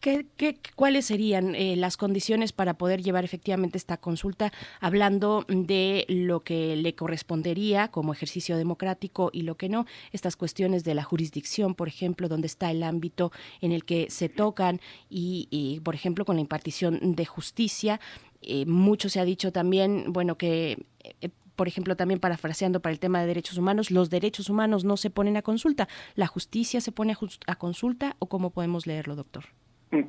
[0.00, 6.06] ¿Qué, qué, cuáles serían eh, las condiciones para poder llevar efectivamente esta consulta, hablando de
[6.08, 9.84] lo que le correspondería como ejercicio democrático y lo que no?
[10.12, 14.30] Estas cuestiones de la jurisdicción, por ejemplo, donde está el ámbito en el que se
[14.30, 14.80] tocan
[15.10, 18.00] y, y por ejemplo, con la impartición de justicia,
[18.42, 20.78] eh, mucho se ha dicho también, bueno, que,
[21.20, 24.96] eh, por ejemplo, también parafraseando para el tema de derechos humanos, los derechos humanos no
[24.96, 27.14] se ponen a consulta, la justicia se pone
[27.46, 29.44] a, consulta o cómo podemos leerlo, doctor.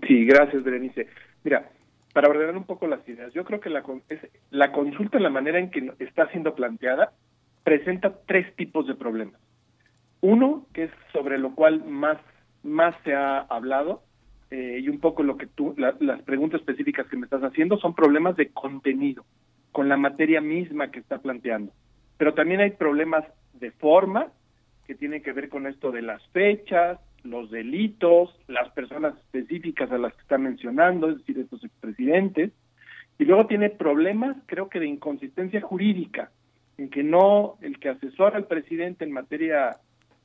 [0.08, 1.08] Sí, gracias, Berenice.
[1.44, 1.70] Mira,
[2.14, 3.84] para ordenar un poco las ideas, yo creo que la,
[4.52, 7.12] la consulta, la manera en que está siendo planteada,
[7.64, 9.40] presenta tres tipos de problemas.
[10.22, 12.18] Uno, que es sobre lo cual más,
[12.64, 14.04] más se ha hablado,
[14.54, 17.96] eh, y un poco lo que tú, las preguntas específicas que me estás haciendo son
[17.96, 19.26] problemas de contenido,
[19.72, 21.72] con la materia misma que está planteando.
[22.18, 23.26] Pero también hay problemas
[23.56, 24.28] de forma,
[24.86, 29.98] que tienen que ver con esto de las fechas, los delitos, las personas específicas a
[29.98, 32.52] las que está mencionando, es decir, estos expresidentes.
[33.18, 36.30] Y luego tiene problemas, creo que de inconsistencia jurídica,
[36.78, 39.78] en que no, el que asesora al presidente en materia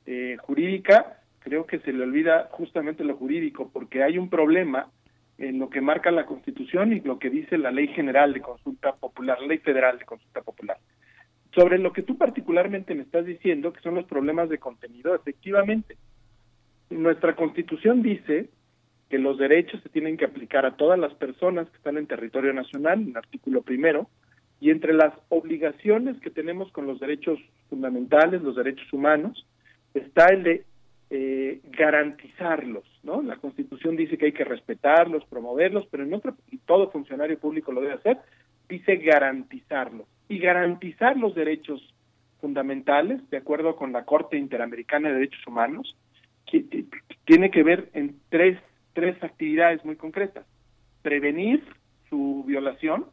[0.05, 4.89] eh, jurídica creo que se le olvida justamente lo jurídico, porque hay un problema
[5.37, 8.93] en lo que marca la Constitución y lo que dice la Ley General de Consulta
[8.95, 10.77] Popular, la Ley Federal de Consulta Popular.
[11.55, 15.97] Sobre lo que tú particularmente me estás diciendo, que son los problemas de contenido, efectivamente,
[16.89, 18.49] nuestra Constitución dice
[19.09, 22.53] que los derechos se tienen que aplicar a todas las personas que están en territorio
[22.53, 24.09] nacional, en artículo primero,
[24.59, 29.47] y entre las obligaciones que tenemos con los derechos fundamentales, los derechos humanos,
[29.93, 30.65] está el de
[31.11, 33.21] eh, garantizarlos, ¿no?
[33.21, 37.71] La Constitución dice que hay que respetarlos, promoverlos, pero en otro, y todo funcionario público
[37.71, 38.19] lo debe hacer,
[38.67, 40.07] dice garantizarlos.
[40.27, 41.81] Y garantizar los derechos
[42.39, 45.95] fundamentales, de acuerdo con la Corte Interamericana de Derechos Humanos,
[46.45, 46.85] que,
[47.25, 48.59] tiene que ver en tres,
[48.93, 50.45] tres actividades muy concretas.
[51.01, 51.63] Prevenir
[52.09, 53.05] su violación,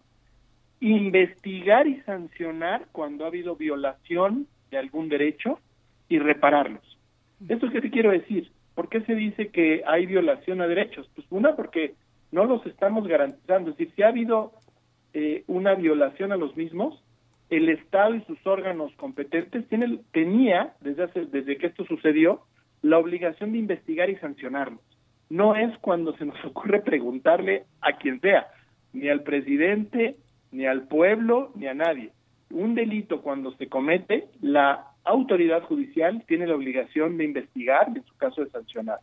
[0.80, 5.60] investigar y sancionar cuando ha habido violación de algún derecho
[6.08, 6.95] y repararlos.
[7.48, 8.50] ¿Esto qué te quiero decir?
[8.74, 11.08] ¿Por qué se dice que hay violación a derechos?
[11.14, 11.94] Pues una, porque
[12.30, 13.70] no los estamos garantizando.
[13.70, 14.52] Es decir, si ha habido
[15.14, 17.02] eh, una violación a los mismos,
[17.48, 22.42] el Estado y sus órganos competentes tienen, tenía, desde, hace, desde que esto sucedió,
[22.82, 24.80] la obligación de investigar y sancionarlos.
[25.30, 28.48] No es cuando se nos ocurre preguntarle a quien sea,
[28.92, 30.16] ni al presidente,
[30.52, 32.12] ni al pueblo, ni a nadie.
[32.50, 38.16] Un delito cuando se comete, la autoridad judicial tiene la obligación de investigar, en su
[38.16, 38.98] caso de sancionar.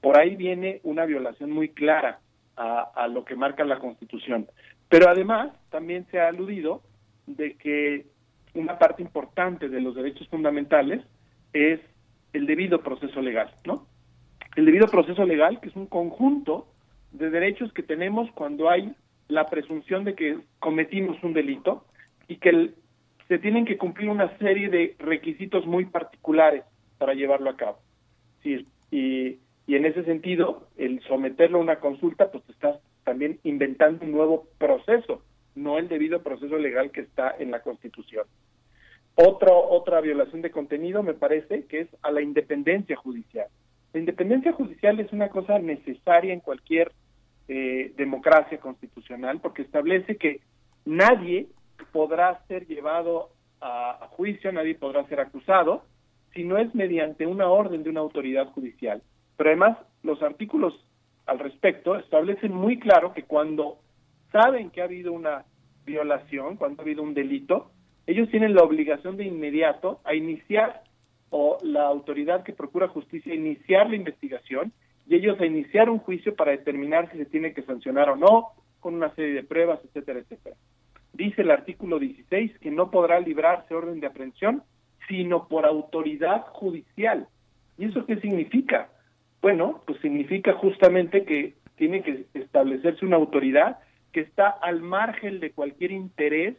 [0.00, 2.18] Por ahí viene una violación muy clara
[2.56, 4.46] a, lo que marca la Constitución.
[4.88, 6.82] Pero además también se ha aludido
[7.26, 8.06] de que
[8.54, 11.02] una parte importante de los derechos fundamentales
[11.52, 11.80] es
[12.32, 13.86] el debido proceso legal, ¿no?
[14.56, 16.68] El debido proceso legal, que es un conjunto
[17.12, 18.94] de derechos que tenemos cuando hay
[19.28, 21.84] la presunción de que cometimos un delito
[22.28, 22.74] y que el
[23.28, 26.64] se tienen que cumplir una serie de requisitos muy particulares
[26.98, 27.78] para llevarlo a cabo.
[28.90, 34.46] Y, en ese sentido, el someterlo a una consulta, pues estás también inventando un nuevo
[34.58, 35.22] proceso,
[35.54, 38.26] no el debido proceso legal que está en la Constitución.
[39.14, 43.46] Otra, otra violación de contenido me parece que es a la independencia judicial.
[43.92, 46.92] La independencia judicial es una cosa necesaria en cualquier
[47.46, 50.40] eh, democracia constitucional porque establece que
[50.84, 51.46] nadie
[51.92, 53.30] podrá ser llevado
[53.60, 55.84] a, juicio, nadie podrá ser acusado
[56.34, 59.02] si no es mediante una orden de una autoridad judicial.
[59.36, 60.74] Pero además los artículos
[61.26, 63.78] al respecto establecen muy claro que cuando
[64.30, 65.44] saben que ha habido una
[65.86, 67.70] violación, cuando ha habido un delito,
[68.06, 70.82] ellos tienen la obligación de inmediato a iniciar
[71.30, 74.72] o la autoridad que procura justicia iniciar la investigación
[75.06, 78.52] y ellos a iniciar un juicio para determinar si se tiene que sancionar o no,
[78.80, 80.56] con una serie de pruebas, etcétera, etcétera.
[81.14, 84.62] Dice el artículo 16 que no podrá librarse orden de aprehensión
[85.08, 87.28] sino por autoridad judicial.
[87.78, 88.88] ¿Y eso qué significa?
[89.42, 93.78] Bueno, pues significa justamente que tiene que establecerse una autoridad
[94.12, 96.56] que está al margen de cualquier interés,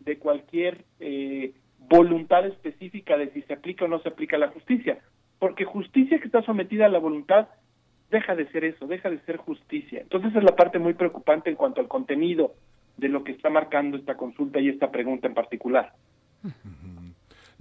[0.00, 4.98] de cualquier eh, voluntad específica de si se aplica o no se aplica la justicia.
[5.38, 7.48] Porque justicia que está sometida a la voluntad
[8.10, 10.00] deja de ser eso, deja de ser justicia.
[10.00, 12.54] Entonces es la parte muy preocupante en cuanto al contenido
[12.96, 15.92] de lo que está marcando esta consulta y esta pregunta en particular.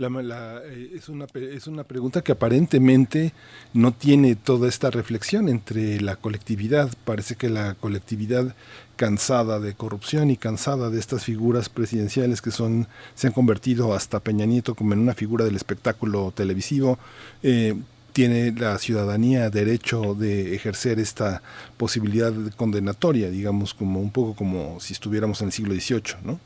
[0.09, 3.33] La, eh, es, una, es una pregunta que aparentemente
[3.73, 6.89] no tiene toda esta reflexión entre la colectividad.
[7.05, 8.55] Parece que la colectividad
[8.95, 14.19] cansada de corrupción y cansada de estas figuras presidenciales que son se han convertido hasta
[14.21, 16.97] Peña Nieto como en una figura del espectáculo televisivo.
[17.43, 17.75] Eh,
[18.13, 21.41] tiene la ciudadanía derecho de ejercer esta
[21.77, 26.39] posibilidad condenatoria, digamos, como un poco como si estuviéramos en el siglo XVIII, ¿no?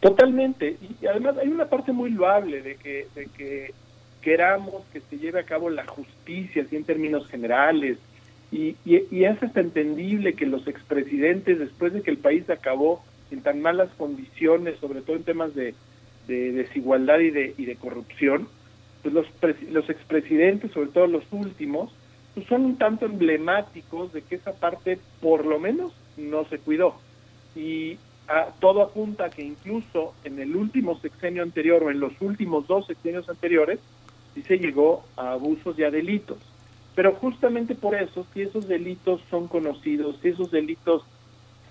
[0.00, 0.76] Totalmente.
[1.00, 3.72] Y además hay una parte muy loable de que, de que
[4.22, 7.98] queramos que se lleve a cabo la justicia, así en términos generales.
[8.50, 13.42] Y, y, es hasta entendible que los expresidentes, después de que el país acabó en
[13.42, 15.74] tan malas condiciones, sobre todo en temas de,
[16.26, 18.48] desigualdad y de, y de corrupción,
[19.10, 21.90] pues los, los expresidentes, sobre todo los últimos,
[22.34, 26.96] pues son un tanto emblemáticos de que esa parte por lo menos no se cuidó.
[27.56, 27.98] Y,
[28.60, 32.86] todo apunta a que incluso en el último sexenio anterior o en los últimos dos
[32.86, 33.80] sexenios anteriores
[34.34, 36.38] sí se llegó a abusos y a delitos.
[36.94, 41.04] Pero justamente por eso, si esos delitos son conocidos, si esos delitos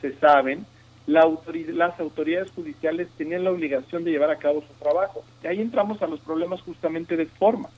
[0.02, 0.66] se saben,
[1.08, 1.28] la
[1.74, 5.24] las autoridades judiciales tenían la obligación de llevar a cabo su trabajo.
[5.44, 7.70] Y ahí entramos a los problemas justamente de forma.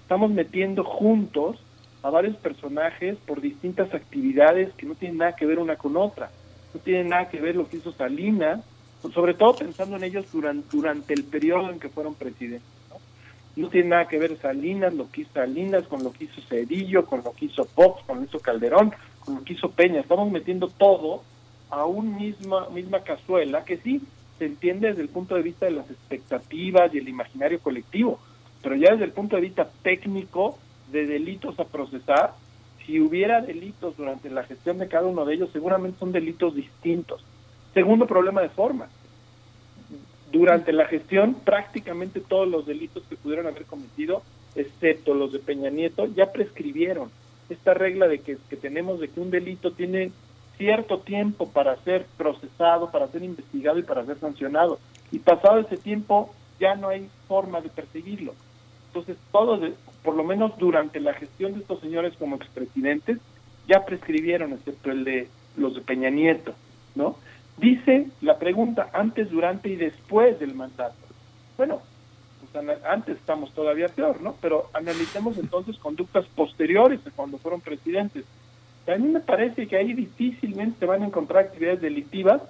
[0.00, 1.58] Estamos metiendo juntos
[2.02, 6.30] a varios personajes por distintas actividades que no tienen nada que ver una con otra
[6.74, 8.64] no tiene nada que ver lo que hizo Salinas,
[9.12, 12.68] sobre todo pensando en ellos durante, durante el periodo en que fueron presidentes.
[13.56, 13.68] ¿no?
[13.68, 17.22] tiene nada que ver Salinas, lo que hizo Salinas, con lo que hizo Cedillo, con
[17.22, 20.00] lo que hizo Fox, con lo que hizo Calderón, con lo que hizo Peña.
[20.00, 21.22] Estamos metiendo todo
[21.72, 24.02] a una misma, misma cazuela que sí
[24.38, 28.20] se entiende desde el punto de vista de las expectativas y el imaginario colectivo,
[28.62, 30.58] pero ya desde el punto de vista técnico
[30.92, 32.34] de delitos a procesar,
[32.84, 37.24] si hubiera delitos durante la gestión de cada uno de ellos, seguramente son delitos distintos.
[37.72, 38.88] Segundo problema de forma.
[40.30, 44.22] Durante la gestión, prácticamente todos los delitos que pudieron haber cometido,
[44.54, 47.10] excepto los de Peña Nieto, ya prescribieron.
[47.48, 50.10] Esta regla de que, que tenemos de que un delito tiene
[50.62, 54.78] cierto tiempo para ser procesado, para ser investigado y para ser sancionado.
[55.10, 58.32] Y pasado ese tiempo ya no hay forma de perseguirlo.
[58.86, 59.72] Entonces, todos,
[60.04, 63.18] por lo menos durante la gestión de estos señores como expresidentes,
[63.66, 66.54] ya prescribieron, excepto el de los de Peña Nieto,
[66.94, 67.16] ¿no?
[67.56, 70.94] Dice la pregunta antes, durante y después del mandato.
[71.56, 71.80] Bueno,
[72.40, 74.36] pues antes estamos todavía peor, ¿no?
[74.40, 78.24] Pero analicemos entonces conductas posteriores a cuando fueron presidentes.
[78.86, 82.42] A mí me parece que ahí difícilmente se van a encontrar actividades delictivas,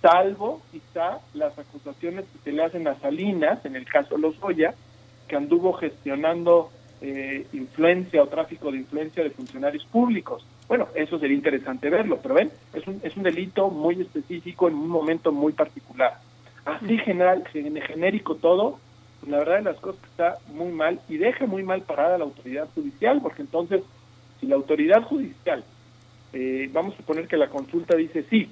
[0.00, 4.38] salvo quizá las acusaciones que se le hacen a Salinas, en el caso de los
[4.38, 4.74] Goya,
[5.28, 10.44] que anduvo gestionando eh, influencia o tráfico de influencia de funcionarios públicos.
[10.68, 14.74] Bueno, eso sería interesante verlo, pero ven, es un, es un delito muy específico en
[14.74, 16.18] un momento muy particular.
[16.64, 18.78] Así general, genérico todo,
[19.26, 22.68] la verdad de las cosas está muy mal y deja muy mal parada la autoridad
[22.74, 23.82] judicial, porque entonces,
[24.38, 25.64] si la autoridad judicial,
[26.32, 28.50] eh, vamos a suponer que la consulta dice sí,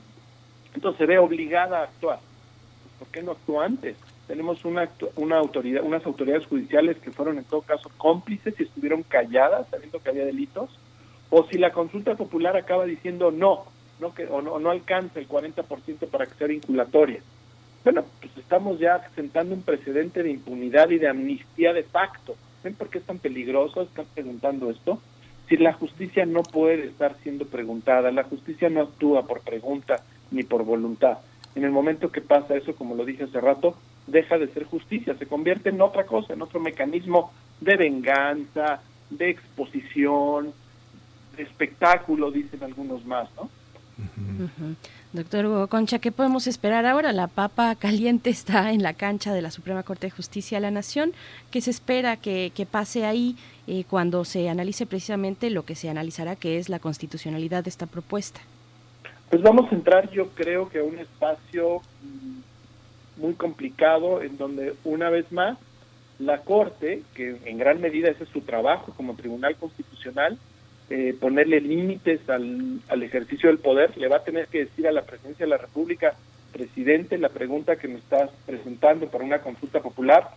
[0.75, 2.21] entonces se ve obligada a actuar.
[2.99, 3.97] ¿Por qué no actuó antes?
[4.29, 9.03] tenemos una, una autoridad, unas autoridades judiciales que fueron en todo caso cómplices y estuvieron
[9.03, 10.71] calladas sabiendo que había delitos,
[11.31, 13.65] o si la consulta popular acaba diciendo no,
[14.01, 17.21] no que, o no, no alcanza el 40% para que sea vinculatoria.
[17.85, 22.37] Bueno, pues estamos ya sentando un precedente de impunidad y de amnistía de facto.
[22.63, 25.01] ¿Ven por qué es tan peligroso estar preguntando esto?
[25.49, 30.43] Si la justicia no puede estar siendo preguntada, la justicia no actúa por pregunta ni
[30.43, 31.19] por voluntad.
[31.55, 33.77] En el momento que pasa eso, como lo dije hace rato,
[34.07, 39.31] deja de ser justicia, se convierte en otra cosa, en otro mecanismo de venganza, de
[39.31, 40.53] exposición,
[41.37, 43.49] de espectáculo, dicen algunos más, ¿no?
[45.13, 47.13] Doctor Hugo Concha, ¿qué podemos esperar ahora?
[47.13, 50.71] La papa caliente está en la cancha de la Suprema Corte de Justicia de la
[50.71, 51.13] Nación.
[51.51, 53.37] ¿Qué se espera que, pase ahí
[53.69, 57.85] eh, cuando se analice precisamente lo que se analizará, que es la constitucionalidad de esta
[57.85, 58.41] propuesta?
[59.29, 64.75] Pues vamos a entrar, yo creo que a un espacio mm, muy complicado en donde
[64.85, 65.59] una vez más
[66.19, 70.39] la Corte, que en gran medida ese es su trabajo como Tribunal Constitucional,
[70.89, 74.93] eh, ponerle límites al, al, ejercicio del poder, le va a tener que decir a
[74.93, 76.15] la presidencia de la República,
[76.55, 80.31] presidente, la pregunta que me estás presentando para una consulta popular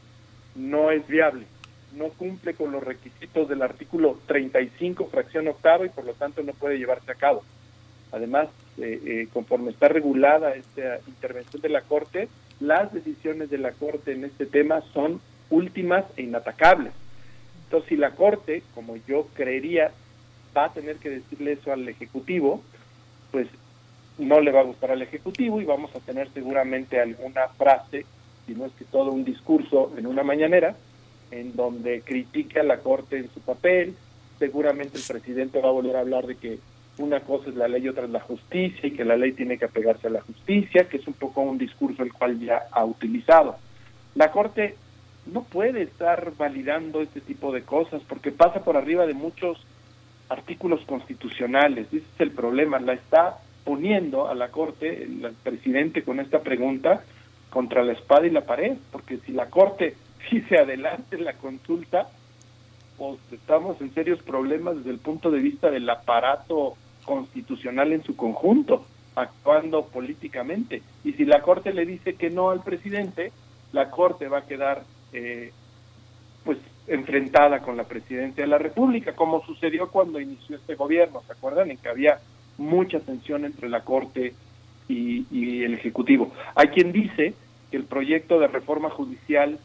[0.53, 1.45] no es viable,
[1.93, 6.53] no cumple con los requisitos del artículo 35, fracción octava, y por lo tanto no
[6.53, 7.43] puede llevarse a cabo.
[8.11, 12.27] Además, eh, eh, conforme está regulada esta intervención de la Corte,
[12.59, 16.93] las decisiones de la Corte en este tema son últimas e inatacables.
[17.65, 19.91] Entonces, si la Corte, como yo creería,
[20.55, 22.61] va a tener que decirle eso al Ejecutivo,
[23.31, 23.47] pues
[24.17, 28.05] no le va a gustar al Ejecutivo y vamos a tener seguramente alguna frase,
[28.45, 30.75] si no es que todo un discurso en una mañanera,
[31.31, 33.95] en donde critica a la Corte en su papel,
[34.39, 36.59] seguramente el presidente va a volver a hablar de que
[36.97, 39.57] una cosa es la ley y otra es la justicia y que la ley tiene
[39.57, 42.85] que apegarse a la justicia, que es un poco un discurso el cual ya ha
[42.85, 43.57] utilizado.
[44.15, 44.75] La Corte
[45.25, 49.65] no puede estar validando este tipo de cosas porque pasa por arriba de muchos
[50.29, 51.87] artículos constitucionales.
[51.87, 52.79] Ese es el problema.
[52.79, 57.03] La está poniendo a la Corte, el presidente con esta pregunta,
[57.49, 59.95] contra la espada y la pared, porque si la Corte
[60.29, 62.09] dice adelante la consulta,
[62.97, 66.75] pues estamos en serios problemas desde el punto de vista del aparato
[67.05, 68.85] constitucional en su conjunto,
[69.15, 70.81] actuando políticamente.
[71.03, 73.31] Y si la Corte le dice que no al presidente,
[73.73, 74.83] la Corte va a quedar
[75.13, 75.51] eh,
[76.43, 76.57] pues
[76.87, 81.71] enfrentada con la presidencia de la República, como sucedió cuando inició este gobierno, ¿se acuerdan?
[81.71, 82.19] En que había
[82.57, 84.33] mucha tensión entre la Corte
[84.87, 86.31] y, el Ejecutivo.
[86.55, 87.33] Hay quien dice
[87.69, 89.57] que el proyecto de reforma judicial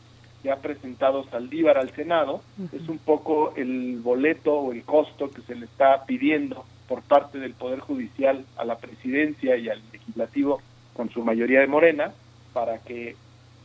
[0.46, 2.40] que ha presentado Saldívar al Senado
[2.72, 7.40] es un poco el boleto o el costo que se le está pidiendo por parte
[7.40, 10.62] del Poder Judicial a la presidencia y al legislativo
[10.94, 12.12] con su mayoría de Morena
[12.52, 13.16] para que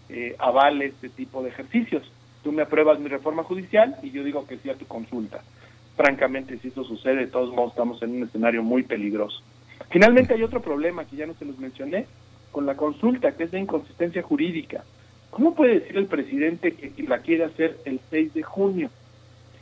[0.09, 4.47] eh, avale este tipo de ejercicios tú me apruebas mi reforma judicial y yo digo
[4.47, 5.43] que sí a tu consulta.
[5.95, 9.39] Francamente, si eso sucede, de todos modos estamos en un escenario muy peligroso.
[9.91, 12.07] Finalmente hay otro problema que ya no se los mencioné,
[12.51, 14.83] con la consulta, que es de inconsistencia jurídica.
[15.31, 18.89] ¿Cómo puede decir el presidente que la quiere hacer el 6 de junio?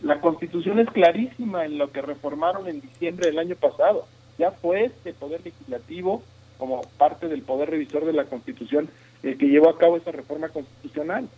[0.02, 4.06] La constitución es clarísima en lo que reformaron en diciembre del año pasado.
[4.38, 6.24] Ya fue este poder legislativo,
[6.58, 8.90] como parte del poder revisor de la constitución,
[9.24, 11.30] el que llevó a cabo esa reforma constitucional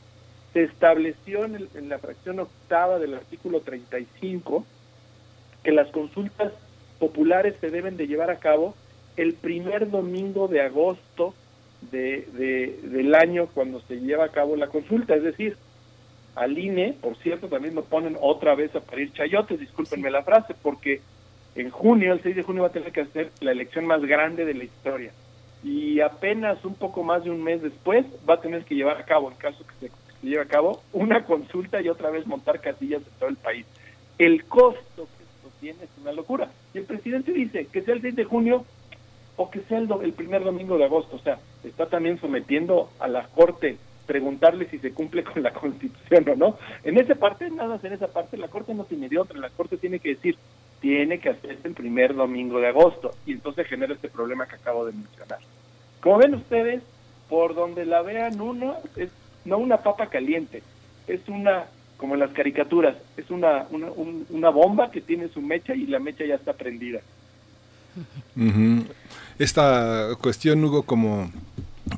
[0.54, 4.66] se estableció en, la fracción octava del artículo 35
[5.64, 6.52] que las consultas
[7.00, 8.76] populares se deben de llevar a cabo
[9.16, 11.34] el primer domingo de agosto
[11.90, 15.58] de, del año cuando se lleva a cabo la consulta, es decir,
[16.36, 20.56] al INE, por cierto, también nos ponen otra vez a parir chayotes, discúlpenme la frase,
[20.62, 21.02] porque
[21.56, 24.46] en junio, el 6 de junio va a tener que hacer la elección más grande
[24.46, 25.12] de la historia
[25.64, 29.06] y apenas un poco más de un mes después va a tener que llevar a
[29.06, 29.92] cabo, en caso que se
[30.22, 33.66] se lleva a cabo una consulta y otra vez montar casillas en todo el país.
[34.18, 36.52] El costo que esto tiene es una locura.
[36.74, 38.66] Y el presidente dice que sea el 6 de junio
[39.36, 41.16] o que sea el, primer domingo de agosto.
[41.16, 46.30] O sea, está también sometiendo a la Corte preguntarle si se cumple con la Constitución
[46.30, 46.58] o no.
[46.84, 49.40] En esa parte, nada en esa parte, la Corte no tiene de otra.
[49.40, 50.38] La Corte tiene que decir,
[50.80, 53.12] tiene que hacerse el primer domingo de agosto.
[53.26, 55.40] Y entonces genera este problema que acabo de mencionar.
[56.02, 56.84] Como ven ustedes,
[57.30, 59.12] por donde la vean uno, es
[59.46, 60.62] no una papa caliente,
[61.08, 61.66] es una,
[61.98, 63.88] como en las caricaturas, es una, una,
[64.30, 67.00] una bomba que tiene su mecha y la mecha ya está prendida.
[69.40, 71.32] Esta cuestión, Hugo, como,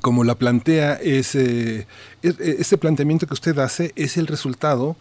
[0.02, 1.86] como la plantea, es, eh,
[2.22, 4.96] este planteamiento que usted hace es el resultado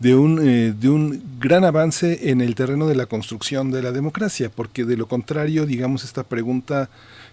[0.00, 3.92] de un, eh, de un gran avance en el terreno de la construcción de la
[3.92, 6.88] democracia, porque de lo contrario, digamos, esta pregunta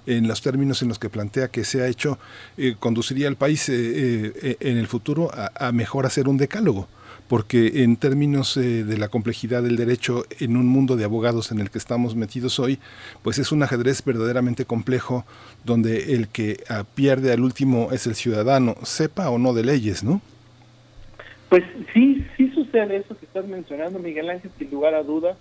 [0.06, 2.18] en los términos en los que plantea que se ha hecho,
[2.58, 6.88] eh, conduciría al país eh, eh, en el futuro a, mejor hacer un decálogo
[7.30, 11.70] porque en términos de la complejidad del derecho en un mundo de abogados en el
[11.70, 12.80] que estamos metidos hoy,
[13.22, 15.26] pues es un ajedrez verdaderamente complejo
[15.64, 20.04] donde el que ah, pierde al último es el ciudadano, sepa o no de leyes,
[20.04, 20.22] ¿no?
[21.50, 25.38] Pues sí, sí sucede eso que estás mencionando, Miguel Ángel, sin lugar a duda.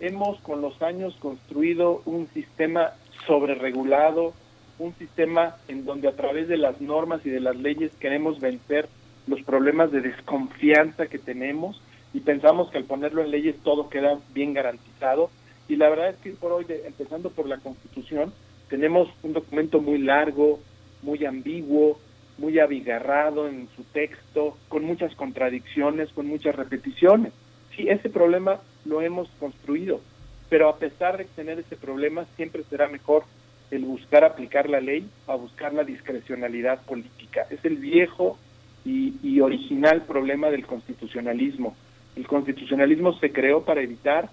[0.00, 2.94] Hemos con los años construido un sistema
[3.28, 4.34] sobreregulado,
[4.80, 8.88] un sistema en donde a través de las normas y de las leyes queremos vencer
[9.28, 11.80] los problemas de desconfianza que tenemos
[12.14, 15.30] y pensamos que al ponerlo en leyes todo queda bien garantizado.
[15.68, 18.32] Y la verdad es que por hoy, empezando por la Constitución,
[18.68, 20.60] tenemos un documento muy largo,
[21.02, 21.98] muy ambiguo,
[22.38, 27.32] muy abigarrado en su texto, con muchas contradicciones, con muchas repeticiones.
[27.76, 30.00] Sí, ese problema lo hemos construido,
[30.48, 33.24] pero a pesar de tener ese problema, siempre será mejor
[33.70, 37.46] el buscar aplicar la ley a buscar la discrecionalidad política.
[37.50, 38.38] Es el viejo
[38.84, 41.76] y, y original problema del constitucionalismo.
[42.16, 44.30] El constitucionalismo se creó para evitar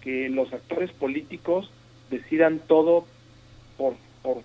[0.00, 1.70] que los actores políticos
[2.10, 3.06] decidan todo
[3.76, 4.38] por, por,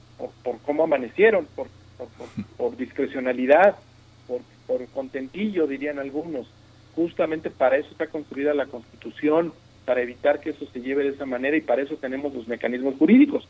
[0.43, 1.67] por, cómo amanecieron, por,
[2.57, 3.77] por, discrecionalidad,
[4.27, 6.47] por, por contentillo, dirían algunos.
[6.95, 9.53] Justamente para eso está construida la Constitución,
[9.85, 12.95] para evitar que eso se lleve de esa manera y para eso tenemos los mecanismos
[12.97, 13.47] jurídicos.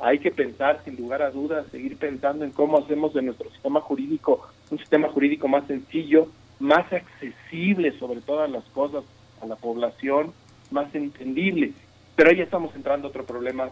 [0.00, 3.80] Hay que pensar, sin lugar a dudas, seguir pensando en cómo hacemos de nuestro sistema
[3.80, 9.04] jurídico un sistema jurídico más sencillo, más accesible sobre todas las cosas
[9.40, 10.32] a la población,
[10.70, 11.72] más entendible.
[12.16, 13.70] Pero ahí estamos entrando a otro problema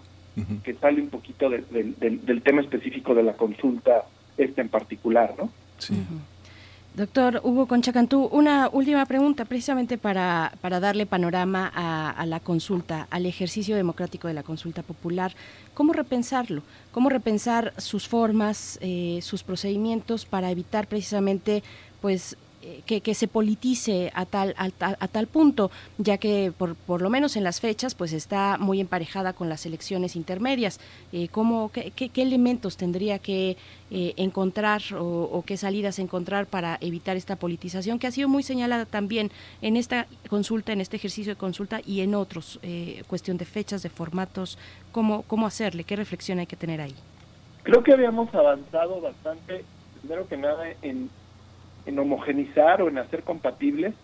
[0.63, 4.05] que sale un poquito del tema específico de la consulta
[4.37, 5.51] esta en particular, ¿no?
[5.79, 5.95] Sí.
[6.95, 13.25] Doctor Hugo Conchacantú, una última pregunta precisamente para, para darle panorama a, la consulta, al
[13.25, 15.33] ejercicio democrático de la consulta popular.
[15.73, 16.63] ¿Cómo repensarlo?
[16.91, 21.63] ¿Cómo repensar sus formas, eh, sus procedimientos para evitar precisamente
[22.03, 27.11] pues eh, que, se politice a tal, a, tal punto, ya que por, por lo
[27.11, 30.79] menos en las fechas pues está muy emparejada con las elecciones intermedias.
[31.13, 33.57] Eh, ¿cómo, qué, qué, elementos tendría que
[33.91, 38.87] eh, encontrar o, qué salidas encontrar para evitar esta politización que ha sido muy señalada
[38.87, 42.61] también en esta consulta, en este ejercicio de consulta y en otros,
[43.09, 44.57] cuestión de fechas, de formatos,
[44.93, 46.95] cómo, cómo hacerle, qué reflexión hay que tener ahí?
[47.65, 49.65] Creo que habíamos avanzado bastante,
[50.01, 51.11] primero que nada, en
[51.87, 53.95] en homogenizar o en hacer compatibles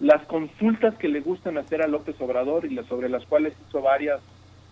[0.00, 3.80] las consultas que le gustan hacer a López Obrador y las sobre las cuales hizo
[3.80, 4.20] varias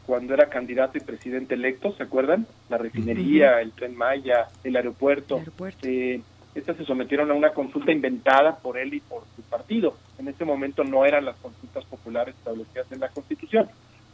[0.04, 2.46] cuando era candidato y presidente electo, ¿se acuerdan?
[2.68, 5.40] La refinería, el tren Maya, el aeropuerto.
[5.82, 6.20] Eh,
[6.56, 9.94] estas se sometieron a una consulta inventada por él y por su partido.
[10.18, 13.68] En ese momento no eran las consultas populares establecidas en la Constitución.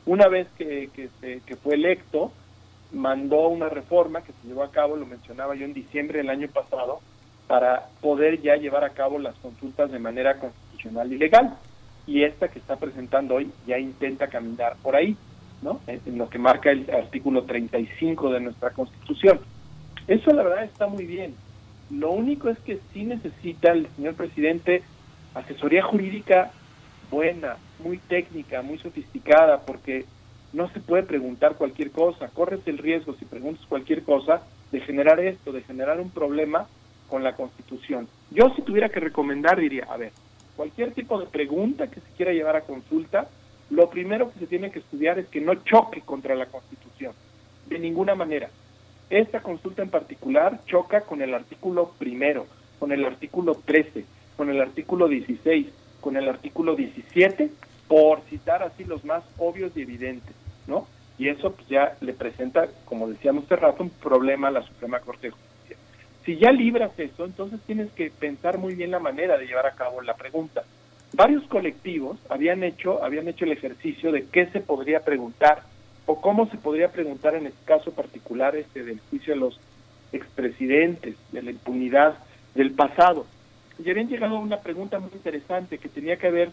[0.04, 1.08] Una vez que, que,
[1.40, 2.30] que fue electo,
[2.92, 6.48] mandó una reforma que se llevó a cabo, lo mencionaba yo en diciembre del año
[6.48, 7.00] pasado,
[7.46, 11.56] para poder ya llevar a cabo las consultas de manera constitucional y legal.
[12.06, 15.16] Y esta que está presentando hoy ya intenta caminar por ahí,
[15.62, 15.80] ¿no?
[15.86, 19.40] En lo que marca el artículo 35 de nuestra Constitución.
[20.06, 21.34] Eso la verdad está muy bien.
[21.90, 24.82] Lo único es que sí necesita el señor presidente
[25.34, 26.50] asesoría jurídica
[27.10, 30.04] buena, muy técnica, muy sofisticada, porque
[30.52, 32.28] no se puede preguntar cualquier cosa.
[32.28, 34.42] Corres el riesgo, si preguntas cualquier cosa,
[34.72, 36.66] de generar esto, de generar un problema
[37.08, 38.08] con la Constitución.
[38.30, 40.12] Yo si tuviera que recomendar diría, a ver,
[40.56, 43.28] cualquier tipo de pregunta que se quiera llevar a consulta,
[43.70, 47.12] lo primero que se tiene que estudiar es que no choque contra la Constitución,
[47.68, 48.48] de ninguna manera.
[49.10, 52.46] Esta consulta en particular choca con el artículo primero,
[52.78, 54.04] con el artículo 13,
[54.36, 55.66] con el artículo 16,
[56.00, 57.50] con el artículo 17,
[57.88, 60.34] por citar así los más obvios y evidentes,
[60.66, 60.86] ¿no?
[61.18, 65.00] Y eso pues, ya le presenta, como decíamos hace rato, un problema a la Suprema
[65.00, 65.30] Corte
[66.26, 69.76] si ya libras eso, entonces tienes que pensar muy bien la manera de llevar a
[69.76, 70.64] cabo la pregunta.
[71.12, 75.62] Varios colectivos habían hecho, habían hecho el ejercicio de qué se podría preguntar
[76.04, 79.60] o cómo se podría preguntar en el caso particular este del juicio de los
[80.12, 82.18] expresidentes, de la impunidad
[82.56, 83.24] del pasado.
[83.78, 86.50] Y habían llegado a una pregunta muy interesante que tenía que ver,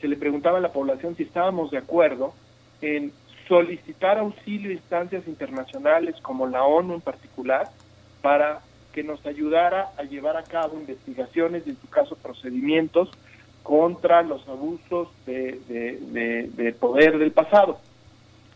[0.00, 2.32] se le preguntaba a la población si estábamos de acuerdo
[2.80, 3.12] en
[3.46, 7.68] solicitar auxilio a instancias internacionales como la ONU en particular
[8.22, 13.10] para que nos ayudara a llevar a cabo investigaciones y en su caso procedimientos
[13.62, 17.78] contra los abusos de, poder del pasado.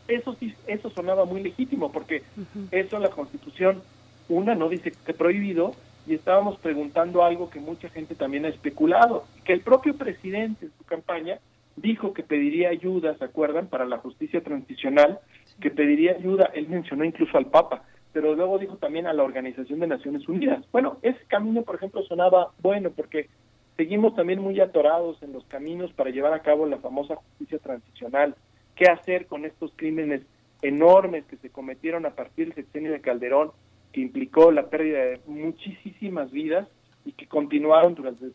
[0.09, 2.23] Eso sí, eso sonaba muy legítimo porque
[2.70, 3.82] eso la Constitución,
[4.28, 5.73] una, no dice que esté prohibido
[6.06, 10.73] y estábamos preguntando algo que mucha gente también ha especulado, que el propio presidente en
[10.77, 11.39] su campaña
[11.77, 15.19] dijo que pediría ayuda, ¿se acuerdan?, para la justicia transicional,
[15.61, 17.85] que pediría ayuda, él mencionó incluso al Papa,
[18.15, 20.65] pero luego dijo también a la Organización de Naciones Unidas.
[20.70, 23.28] Bueno, ese camino, por ejemplo, sonaba bueno porque
[23.77, 28.36] seguimos también muy atorados en los caminos para llevar a cabo la famosa justicia transicional.
[28.77, 30.23] ¿Qué hacer con estos crímenes
[30.62, 33.51] enormes que se cometieron a partir del sexenio de Calderón,
[33.93, 36.69] que implicó la pérdida de muchísimas vidas
[37.05, 38.27] y que continuaron durante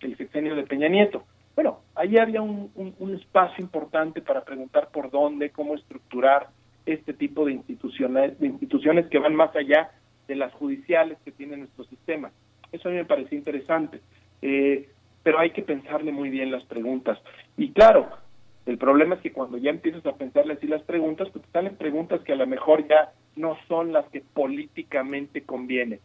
[0.00, 1.22] el sexenio de Peña Nieto?
[1.54, 6.48] Bueno, ahí había un espacio importante para preguntar por dónde, cómo estructurar
[6.90, 9.90] este tipo de instituciones, de instituciones que van más allá
[10.28, 12.30] de las judiciales que tiene nuestro sistema.
[12.72, 14.00] Eso a mí me pareció interesante.
[14.42, 14.88] Eh,
[15.22, 17.18] pero hay que pensarle muy bien las preguntas.
[17.56, 18.08] Y claro,
[18.66, 21.76] el problema es que cuando ya empiezas a pensarle así las preguntas, pues te salen
[21.76, 26.00] preguntas que a lo mejor ya no son las que políticamente conviene.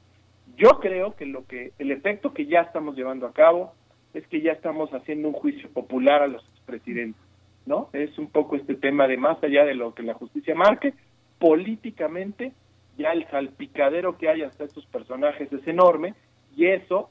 [0.57, 3.73] Yo creo que lo que el efecto que ya estamos llevando a cabo
[4.13, 7.21] es que ya estamos haciendo un juicio popular a los expresidentes,
[7.65, 7.89] ¿no?
[7.93, 10.93] Es un poco este tema de más allá de lo que la justicia marque,
[11.39, 12.53] políticamente
[12.97, 16.13] ya el salpicadero que hay hasta estos personajes es enorme
[16.55, 17.09] y eso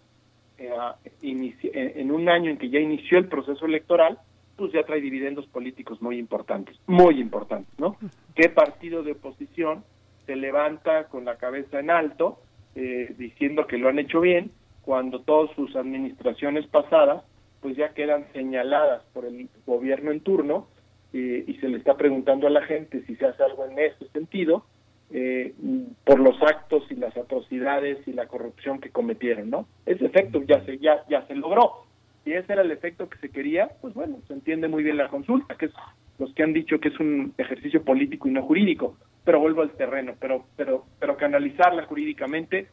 [0.57, 0.71] eh,
[1.73, 4.19] en un año en que ya inició el proceso electoral,
[4.57, 7.97] pues ya trae dividendos políticos muy importantes, muy importantes, ¿no?
[8.35, 9.85] ¿Qué partido de oposición
[10.27, 12.39] se levanta con la cabeza en alto
[12.77, 14.53] eh, diciendo que lo han hecho bien
[14.83, 17.25] cuando todas sus administraciones pasadas
[17.65, 20.69] pues ya quedan señaladas por el gobierno en turno
[21.15, 24.07] eh, y se le está preguntando a la gente si se hace algo en ese
[24.09, 24.67] sentido
[25.11, 25.55] eh,
[26.05, 29.67] por los actos y las atrocidades y la corrupción que cometieron, ¿no?
[29.87, 31.87] Ese efecto ya se ya ya se logró.
[32.23, 35.09] Si ese era el efecto que se quería, pues bueno, se entiende muy bien la
[35.09, 35.73] consulta, que es
[36.19, 39.71] los que han dicho que es un ejercicio político y no jurídico, pero vuelvo al
[39.71, 42.69] terreno, pero pero pero canalizarla jurídicamente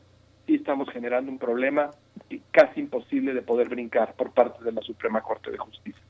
[0.46, 1.92] sí estamos generando un problema
[2.52, 6.02] casi imposible de poder brincar por parte de la Suprema Corte de Justicia.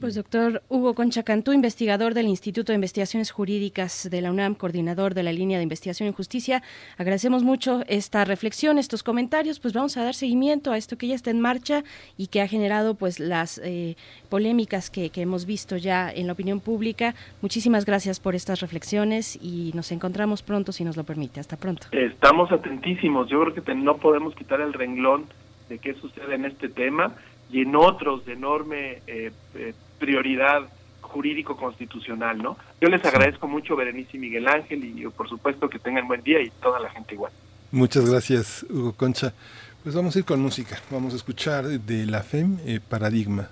[0.00, 5.14] Pues doctor Hugo Concha Cantú, investigador del Instituto de Investigaciones Jurídicas de la UNAM, coordinador
[5.14, 6.62] de la línea de investigación en justicia,
[6.96, 11.14] agradecemos mucho esta reflexión, estos comentarios, pues vamos a dar seguimiento a esto que ya
[11.14, 11.82] está en marcha
[12.16, 13.96] y que ha generado pues las eh,
[14.28, 17.14] polémicas que, hemos visto ya en la opinión pública.
[17.42, 21.40] Muchísimas gracias por estas reflexiones y nos encontramos pronto si nos lo permite.
[21.40, 21.88] Hasta pronto.
[21.92, 25.26] Estamos atentísimos, yo creo que no podemos quitar el renglón
[25.70, 27.14] de qué sucede en este tema
[27.50, 30.68] y en otros de enorme eh, eh, prioridad
[31.00, 32.58] jurídico-constitucional, ¿no?
[32.80, 36.40] Yo les agradezco mucho, Berenice y Miguel Ángel, y por supuesto que tengan buen día
[36.42, 37.32] y toda la gente igual.
[37.72, 39.32] Muchas gracias, Hugo Concha.
[39.82, 40.78] Pues vamos a ir con música.
[40.90, 43.48] Vamos a escuchar de la FEM eh, Paradigma.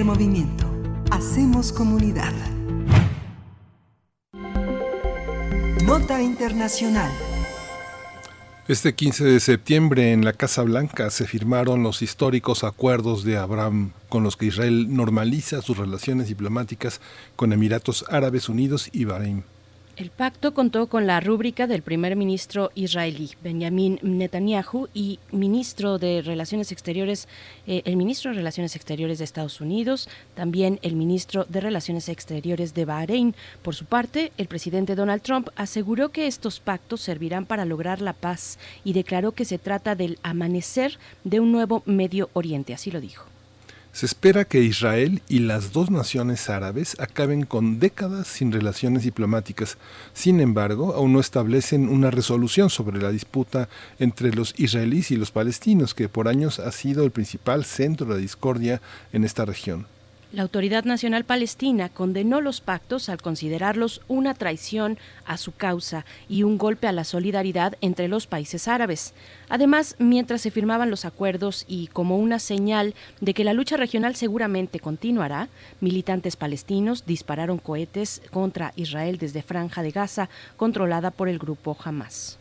[0.00, 0.64] Movimiento.
[1.10, 2.32] Hacemos comunidad.
[5.84, 7.12] Nota Internacional.
[8.68, 13.92] Este 15 de septiembre en la Casa Blanca se firmaron los históricos acuerdos de Abraham
[14.08, 17.02] con los que Israel normaliza sus relaciones diplomáticas
[17.36, 19.44] con Emiratos Árabes Unidos y Bahrein.
[19.94, 26.22] El pacto contó con la rúbrica del primer ministro israelí, Benjamin Netanyahu, y ministro de
[26.22, 27.28] Relaciones Exteriores,
[27.66, 32.72] eh, el ministro de Relaciones Exteriores de Estados Unidos, también el ministro de Relaciones Exteriores
[32.72, 33.34] de Bahrein.
[33.60, 38.14] Por su parte, el presidente Donald Trump aseguró que estos pactos servirán para lograr la
[38.14, 43.02] paz y declaró que se trata del amanecer de un nuevo Medio Oriente, así lo
[43.02, 43.31] dijo.
[43.92, 49.76] Se espera que Israel y las dos naciones árabes acaben con décadas sin relaciones diplomáticas.
[50.14, 55.30] Sin embargo, aún no establecen una resolución sobre la disputa entre los israelíes y los
[55.30, 58.80] palestinos, que por años ha sido el principal centro de discordia
[59.12, 59.86] en esta región.
[60.32, 64.96] La Autoridad Nacional Palestina condenó los pactos al considerarlos una traición
[65.26, 69.12] a su causa y un golpe a la solidaridad entre los países árabes.
[69.50, 74.16] Además, mientras se firmaban los acuerdos y como una señal de que la lucha regional
[74.16, 75.50] seguramente continuará,
[75.82, 82.38] militantes palestinos dispararon cohetes contra Israel desde Franja de Gaza, controlada por el grupo Hamas.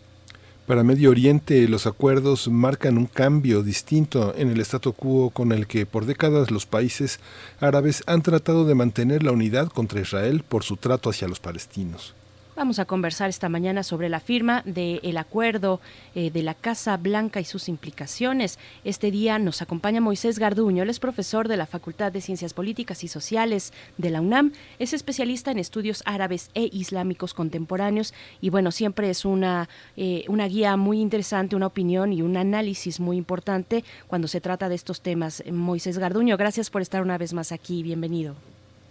[0.72, 5.68] Para Medio Oriente, los acuerdos marcan un cambio distinto en el statu quo con el
[5.68, 7.20] que por décadas los países
[7.60, 12.16] árabes han tratado de mantener la unidad contra Israel por su trato hacia los palestinos.
[12.54, 15.80] Vamos a conversar esta mañana sobre la firma del acuerdo
[16.16, 18.60] eh, de la Casa Blanca y sus implicaciones.
[18.84, 23.06] Este día nos acompaña Moisés Garduño, él es profesor de la Facultad de Ciencias Políticas
[23.06, 28.72] y Sociales de la UNAM, es especialista en estudios árabes e islámicos contemporáneos y bueno,
[28.72, 33.86] siempre es una, eh, una guía muy interesante, una opinión y un análisis muy importante
[34.08, 35.42] cuando se trata de estos temas.
[35.50, 38.36] Moisés Garduño, gracias por estar una vez más aquí, bienvenido.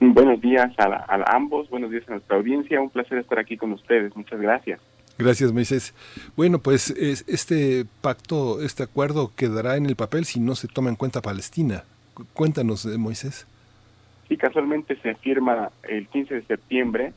[0.01, 4.17] Buenos días a, ambos, buenos días a nuestra audiencia, un placer estar aquí con ustedes,
[4.17, 4.81] muchas gracias.
[5.19, 5.95] Gracias, Moisés.
[6.37, 10.97] Bueno, pues este pacto, este acuerdo quedará en el papel si no se toma en
[10.97, 11.85] cuenta Palestina.
[12.33, 13.47] Cuéntanos, eh, Moisés.
[14.27, 17.13] Sí, casualmente se firma el 15 de septiembre,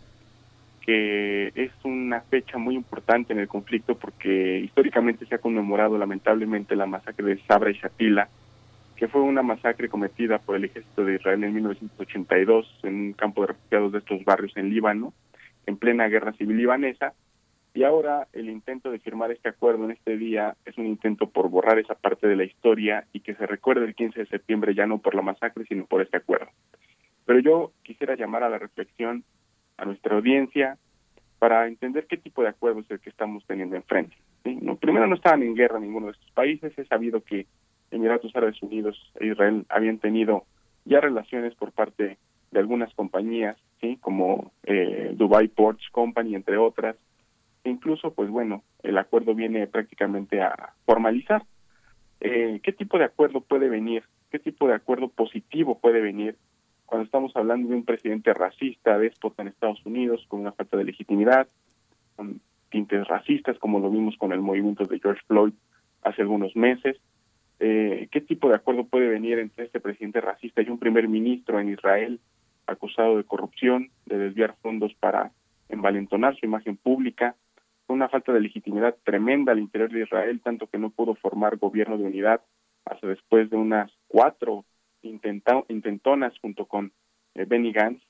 [0.81, 6.75] que es una fecha muy importante en el conflicto porque históricamente se ha conmemorado lamentablemente
[6.75, 8.27] la masacre de Sabra y Shatila,
[9.03, 13.41] que fue una masacre cometida por el ejército de Israel en 1982 en un campo
[13.41, 15.11] de refugiados de estos barrios en Líbano,
[15.65, 17.11] en plena guerra civil libanesa.
[17.73, 21.49] Y ahora el intento de firmar este acuerdo en este día es un intento por
[21.49, 24.87] borrar esa parte de la historia y que se recuerde el 15 de septiembre ya
[24.87, 26.47] no por la masacre, sino por este acuerdo.
[27.25, 29.25] Pero yo quisiera llamar a la reflexión
[29.75, 30.77] a nuestra audiencia
[31.39, 34.15] para entender qué tipo de acuerdo es el que estamos teniendo enfrente.
[34.79, 36.71] Primero, no estaban en guerra ninguno de estos países.
[36.77, 37.47] He sabido que
[37.93, 40.45] Emiratos Árabes Unidos e Israel habían tenido
[40.85, 42.17] ya relaciones por parte
[42.51, 46.95] de algunas compañías, sí, como eh, Dubai Ports Company, entre otras.
[47.63, 51.43] E incluso, pues bueno, el acuerdo viene prácticamente a formalizar.
[52.19, 54.03] Eh, ¿Qué tipo de acuerdo puede venir?
[54.31, 56.37] ¿Qué tipo de acuerdo positivo puede venir
[56.85, 60.83] cuando estamos hablando de un presidente racista, déspota en Estados Unidos, con una falta de
[60.83, 61.47] legitimidad,
[62.15, 62.39] con
[62.69, 65.53] tintes racistas, como lo vimos con el movimiento de George Floyd
[66.03, 66.97] hace algunos meses?
[67.59, 71.59] Eh, qué tipo de acuerdo puede venir entre este presidente racista y un primer ministro
[71.59, 72.19] en Israel
[72.67, 75.31] acusado de corrupción, de desviar fondos para
[75.69, 77.35] envalentonar su imagen pública,
[77.87, 81.97] una falta de legitimidad tremenda al interior de Israel, tanto que no pudo formar gobierno
[81.97, 82.41] de unidad
[82.85, 84.65] hasta después de unas cuatro
[85.01, 86.91] intentonas junto con
[87.35, 88.03] eh, Benny Gantz,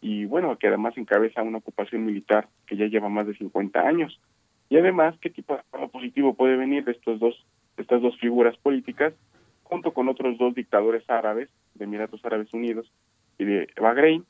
[0.00, 4.20] y bueno, que además encabeza una ocupación militar que ya lleva más de 50 años.
[4.68, 7.46] Y además, ¿qué tipo de acuerdo positivo puede venir de estos dos
[7.78, 9.14] estas dos figuras políticas,
[9.62, 12.90] junto con otros dos dictadores árabes, de Emiratos Árabes Unidos
[13.38, 14.24] y de Bahrein,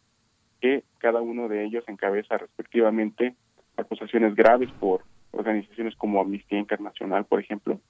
[0.61, 3.35] que cada uno de ellos encabeza respectivamente
[3.77, 7.81] acusaciones graves por organizaciones como Amnistía Internacional, por ejemplo,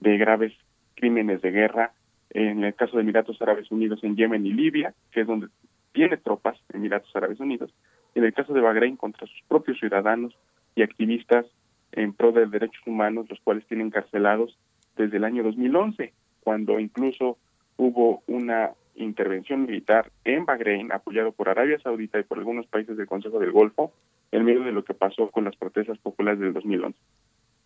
[0.00, 0.52] de graves
[0.94, 1.92] crímenes de guerra,
[2.30, 5.48] en el caso de Emiratos Árabes Unidos en Yemen y Libia, que es donde
[5.92, 7.74] tiene tropas Emiratos Árabes Unidos,
[8.14, 10.34] en el caso de Bahrein contra sus propios ciudadanos
[10.74, 11.46] y activistas
[11.92, 14.58] en pro de derechos humanos, los cuales tienen encarcelados
[14.96, 17.38] desde el año 2011, cuando incluso
[17.76, 23.06] hubo una intervención militar en Bahrein, apoyado por Arabia Saudita y por algunos países del
[23.06, 23.92] Consejo del Golfo,
[24.30, 26.98] en medio de lo que pasó con las protestas populares del 2011.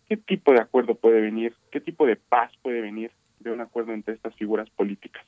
[0.07, 1.53] ¿Qué tipo de acuerdo puede venir?
[1.71, 5.25] ¿Qué tipo de paz puede venir de un acuerdo entre estas figuras políticas?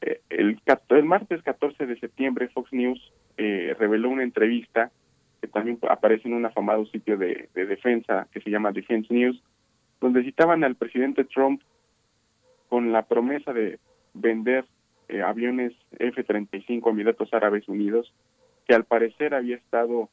[0.00, 4.90] Eh, el, el, martes 14 de septiembre, Fox News eh, reveló una entrevista
[5.40, 9.42] que también aparece en un afamado sitio de, de defensa que se llama Defense News,
[10.02, 11.62] donde citaban al presidente Trump
[12.68, 13.78] con la promesa de
[14.14, 14.66] vender
[15.08, 18.12] eh, aviones F-35 Emiratos Árabes Unidos,
[18.66, 20.10] que al parecer había estado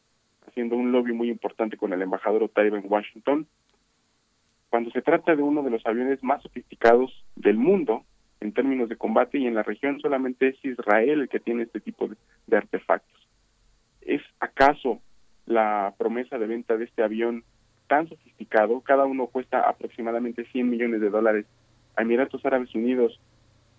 [0.48, 3.48] haciendo un lobby muy importante con el embajador Otaiba en Washington,
[4.70, 8.04] cuando se trata de uno de los aviones más sofisticados del mundo
[8.42, 11.80] en términos de combate y en la región solamente es Israel el que tiene este
[11.80, 12.08] tipo
[12.46, 13.28] de artefactos.
[14.02, 15.02] ¿Es acaso
[15.48, 17.44] la promesa de venta de este avión
[17.90, 18.80] tan sofisticado?
[18.82, 21.46] Cada uno cuesta aproximadamente 100 millones de dólares
[21.98, 23.20] a Emiratos Árabes Unidos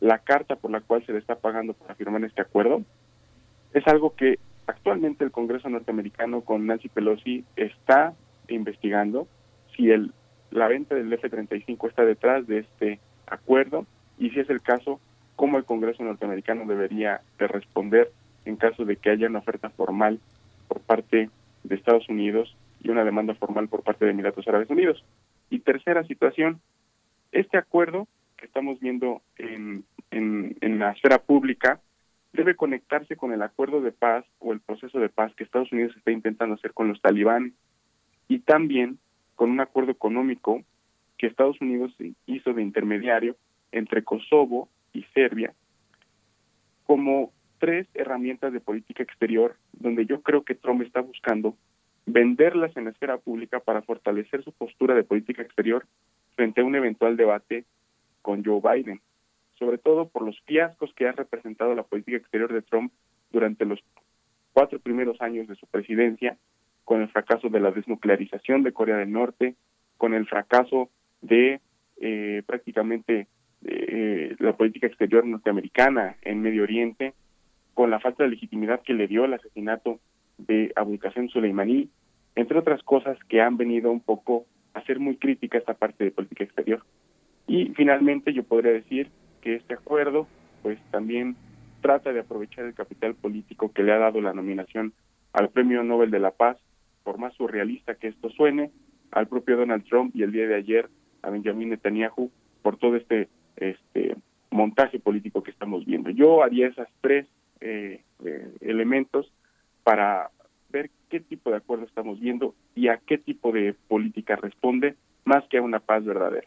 [0.01, 2.82] la carta por la cual se le está pagando para firmar este acuerdo.
[3.73, 8.15] Es algo que actualmente el Congreso norteamericano con Nancy Pelosi está
[8.49, 9.28] investigando
[9.77, 10.12] si el
[10.51, 13.87] la venta del F-35 está detrás de este acuerdo
[14.19, 15.01] y si es el caso,
[15.37, 18.11] cómo el Congreso norteamericano debería de responder
[18.45, 20.19] en caso de que haya una oferta formal
[20.66, 21.31] por parte
[21.62, 25.05] de Estados Unidos y una demanda formal por parte de Emiratos Árabes Unidos.
[25.51, 26.61] Y tercera situación,
[27.32, 31.81] este acuerdo que estamos viendo en, en, en la esfera pública
[32.32, 35.94] debe conectarse con el acuerdo de paz o el proceso de paz que Estados Unidos
[35.97, 37.52] está intentando hacer con los talibanes
[38.28, 38.98] y también
[39.35, 40.62] con un acuerdo económico
[41.19, 41.94] que Estados Unidos
[42.27, 43.36] hizo de intermediario
[43.73, 45.52] entre Kosovo y Serbia
[46.85, 51.57] como tres herramientas de política exterior donde yo creo que Trump está buscando
[52.12, 55.87] venderlas en la esfera pública para fortalecer su postura de política exterior
[56.35, 57.65] frente a un eventual debate
[58.23, 59.01] con Joe Biden,
[59.59, 62.93] sobre todo por los fiascos que ha representado la política exterior de Trump
[63.31, 63.81] durante los
[64.53, 66.37] cuatro primeros años de su presidencia
[66.85, 69.55] con el fracaso de la desnuclearización de Corea del Norte,
[69.97, 71.61] con el fracaso de
[72.01, 73.28] eh, prácticamente
[73.65, 77.15] eh, la política exterior norteamericana en Medio Oriente,
[77.74, 80.01] con la falta de legitimidad que le dio el asesinato
[80.39, 81.89] de Abu Qasem Soleimani,
[82.35, 86.11] entre otras cosas que han venido un poco a ser muy crítica esta parte de
[86.11, 86.82] política exterior.
[87.47, 90.27] Y finalmente yo podría decir que este acuerdo
[90.62, 91.36] pues también
[91.81, 94.93] trata de aprovechar el capital político que le ha dado la nominación
[95.32, 96.59] al Premio Nobel de la Paz
[97.02, 98.70] por más surrealista que esto suene,
[99.11, 100.89] al propio Donald Trump y el día de ayer
[101.23, 102.31] a Benjamin Netanyahu
[102.62, 104.16] por todo este este
[104.51, 106.11] montaje político que estamos viendo.
[106.11, 107.27] Yo haría esas tres
[107.61, 109.32] eh, eh, elementos
[109.85, 110.31] para
[110.71, 115.45] ver qué tipo de acuerdo estamos viendo y a qué tipo de política responde más
[115.49, 116.47] que a una paz verdadera.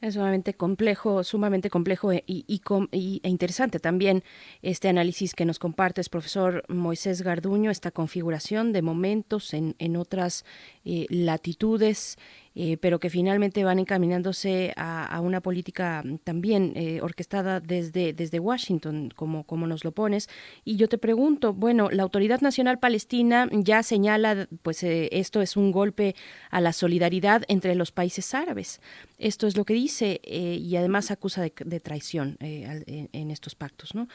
[0.00, 2.60] Es sumamente complejo, sumamente complejo e, y,
[2.92, 4.22] e interesante también
[4.62, 10.44] este análisis que nos compartes, profesor Moisés Garduño, esta configuración de momentos en, en otras
[10.84, 12.16] eh, latitudes
[12.54, 19.12] eh, pero que finalmente van encaminándose a, una política también eh, orquestada desde, desde Washington,
[19.14, 20.28] como, como nos lo pones.
[20.64, 25.56] Y yo te pregunto, bueno, la Autoridad Nacional Palestina ya señala, pues eh, esto es
[25.56, 26.14] un golpe
[26.50, 28.80] a la solidaridad entre los países árabes.
[29.18, 34.08] Esto es lo que dice y además acusa de, traición en, en estos pactos, ¿no?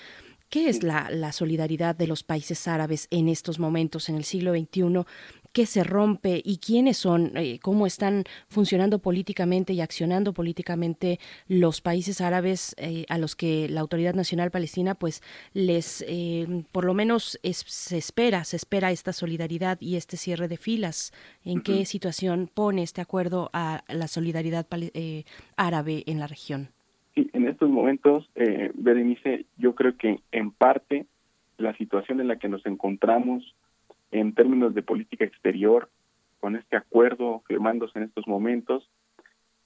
[0.53, 4.53] ¿Qué es la, la, solidaridad de los países árabes en estos momentos, en el siglo
[4.53, 5.03] XXI,
[5.51, 11.81] qué se rompe y quiénes son, eh, cómo están funcionando políticamente y accionando políticamente los
[11.81, 15.23] países árabes eh, a los que la Autoridad Nacional Palestina pues
[15.53, 20.57] les, eh, por lo menos se espera, se espera esta solidaridad y este cierre de
[20.57, 21.13] filas.
[21.43, 24.67] ¿En qué situación pone este acuerdo a la solidaridad
[25.57, 26.69] árabe en la región?
[27.63, 28.29] Estos momentos,
[28.73, 31.05] Berenice, yo creo que en parte
[31.57, 33.55] la situación en la que nos encontramos
[34.11, 35.89] en términos de política exterior
[36.41, 38.91] con este acuerdo firmándose en estos momentos,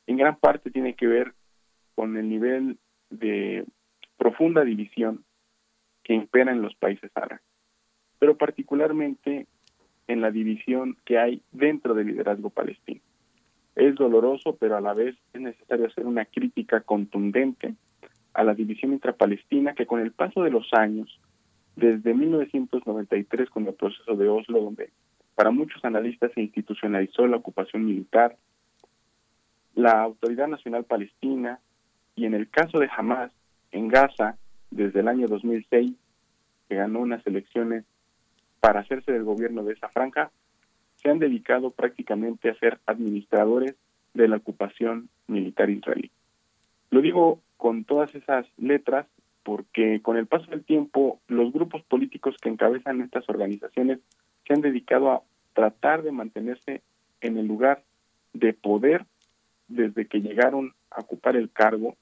[0.06, 1.34] en gran parte tiene que ver
[1.96, 2.78] con el nivel
[3.10, 3.66] de
[4.16, 5.26] profunda división
[6.04, 7.42] que impera en los países árabes,
[8.20, 9.48] pero particularmente
[10.06, 13.02] en la división que hay dentro del liderazgo palestino.
[13.76, 17.74] Es doloroso, pero a la vez es necesario hacer una crítica contundente
[18.38, 21.20] a la división intrapalestina que con el paso de los años
[21.76, 24.92] desde 1993 con el proceso de Oslo, donde
[25.34, 28.38] para muchos analistas se institucionalizó la ocupación militar,
[29.74, 31.60] la Autoridad Nacional Palestina
[32.16, 33.32] y en el caso de Hamas
[33.72, 34.38] en Gaza,
[34.70, 35.94] desde el año 2006,
[36.70, 37.86] que ganó unas elecciones
[38.60, 40.30] para hacerse del gobierno de esa franja,
[40.98, 43.76] se han dedicado prácticamente a ser administradores
[44.14, 46.12] de la ocupación militar israelí.
[46.92, 49.08] Lo digo con todas esas letras
[49.44, 54.00] porque con el paso del tiempo los grupos políticos que encabezan estas organizaciones
[54.46, 55.22] se han dedicado a
[55.54, 56.82] tratar de mantenerse
[57.22, 57.84] en el lugar
[58.34, 59.06] de poder
[59.68, 61.96] desde que llegaron a ocupar el cargo.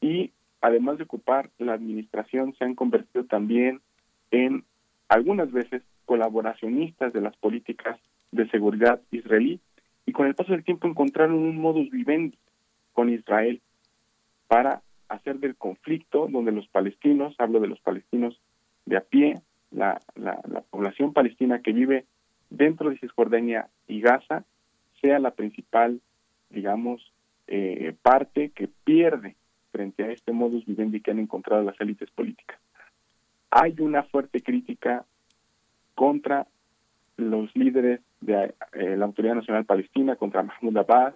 [0.00, 3.80] Y además de ocupar la administración se han convertido también
[4.30, 4.64] en
[5.08, 7.98] algunas veces colaboracionistas de las políticas
[8.32, 9.60] de seguridad israelí
[10.04, 12.36] y con el paso del tiempo encontraron un modus vivendi
[12.92, 13.60] con Israel
[14.48, 18.40] para hacer del conflicto donde los palestinos, hablo de los palestinos
[18.84, 19.40] de a pie,
[19.70, 20.40] la, la,
[20.70, 22.06] población palestina que vive
[22.50, 24.44] dentro de Cisjordania y Gaza,
[25.00, 26.00] sea la principal,
[26.50, 27.12] digamos,
[27.48, 29.36] eh, parte que pierde
[29.70, 32.58] frente a este modus vivendi que han encontrado las élites políticas.
[33.50, 35.04] Hay una fuerte crítica
[35.94, 36.46] contra
[37.16, 41.14] los líderes de eh, la Autoridad Nacional Palestina, contra Mahmoud Abbas,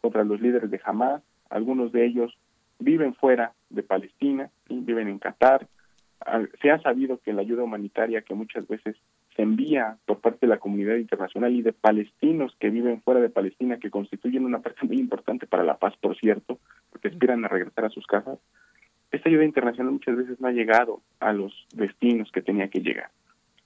[0.00, 1.22] contra los líderes de Hamas.
[1.50, 2.36] Algunos de ellos
[2.78, 5.66] viven fuera de Palestina, viven en Qatar.
[6.24, 8.96] Ah, se ha sabido que la ayuda humanitaria que muchas veces
[9.36, 13.30] se envía por parte de la comunidad internacional y de palestinos que viven fuera de
[13.30, 16.58] Palestina, que constituyen una parte muy importante para la paz, por cierto,
[16.90, 18.38] porque aspiran a regresar a sus casas,
[19.10, 23.10] esta ayuda internacional muchas veces no ha llegado a los destinos que tenía que llegar.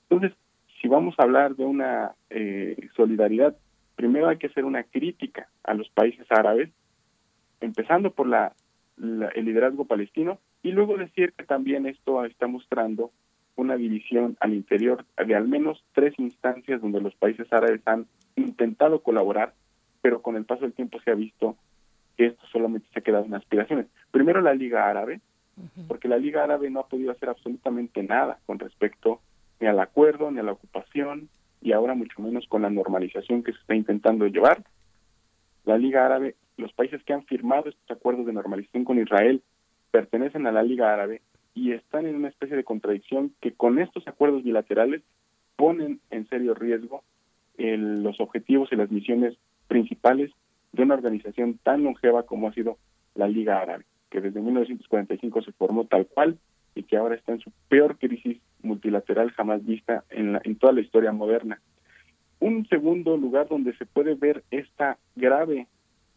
[0.09, 0.37] Entonces,
[0.81, 3.57] si vamos a hablar de una eh, solidaridad,
[3.97, 6.71] primero hay que hacer una crítica a los países árabes,
[7.61, 8.53] empezando por la,
[8.99, 13.11] el liderazgo palestino, y luego decir que también esto está mostrando
[13.57, 18.07] una división al interior de al menos tres instancias donde los países árabes han
[18.37, 19.55] intentado colaborar,
[20.01, 21.57] pero con el paso del tiempo se ha visto
[22.17, 23.87] que esto solamente se ha quedado en aspiraciones.
[24.11, 25.21] Primero la Liga Árabe,
[25.87, 29.21] porque la Liga Árabe no ha podido hacer absolutamente nada con respecto
[29.61, 31.29] ni al acuerdo, ni a la ocupación,
[31.61, 34.65] y ahora mucho menos con la normalización que se está intentando llevar.
[35.65, 39.43] La Liga Árabe, los países que han firmado estos acuerdos de normalización con Israel
[39.91, 41.23] pertenecen a la Liga Árabe
[41.55, 45.03] y están en una especie de contradicción que con estos acuerdos bilaterales
[45.57, 47.03] ponen en serio riesgo
[47.59, 49.37] los objetivos y las misiones
[49.69, 50.31] principales
[50.73, 52.79] de una organización tan longeva como ha sido
[53.15, 56.39] la Liga Árabe, que desde 1945 se formó tal cual
[56.75, 60.73] y que ahora está en su peor crisis multilateral jamás vista en, la, en toda
[60.73, 61.61] la historia moderna.
[62.43, 65.69] Un segundo lugar donde se puede ver esta grave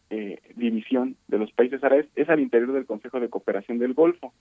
[0.10, 4.34] eh, división de los países árabes es al interior del Consejo de Cooperación del Golfo,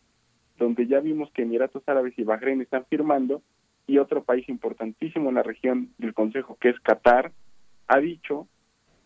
[0.57, 3.43] donde ya vimos que Emiratos Árabes y Bahrein están firmando
[3.87, 7.33] y otro país importantísimo en la región del Consejo, que es Qatar,
[7.89, 8.49] ha dicho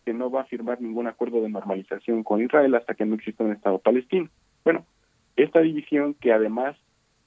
[0.05, 3.43] que no va a firmar ningún acuerdo de normalización con Israel hasta que no exista
[3.43, 4.29] un Estado palestino.
[4.63, 4.85] Bueno,
[5.35, 6.77] esta división que además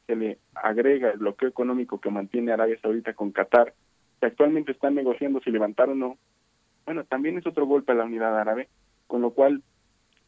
[0.06, 3.74] se le agrega el bloqueo económico que mantiene Arabia Saudita con Qatar,
[4.22, 6.16] que actualmente están negociando si levantar o no,
[6.86, 8.68] bueno, también es otro golpe a la unidad árabe,
[9.08, 9.64] con lo cual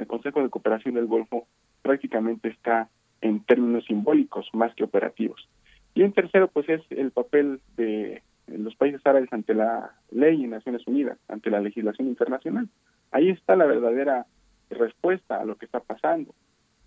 [0.01, 1.47] el Consejo de Cooperación del Golfo
[1.81, 2.89] prácticamente está
[3.21, 5.49] en términos simbólicos más que operativos.
[5.95, 10.51] Y en tercero, pues es el papel de los países árabes ante la ley en
[10.51, 12.69] Naciones Unidas, ante la legislación internacional.
[13.13, 14.27] Ahí está la verdadera
[14.71, 16.35] respuesta a lo que está pasando.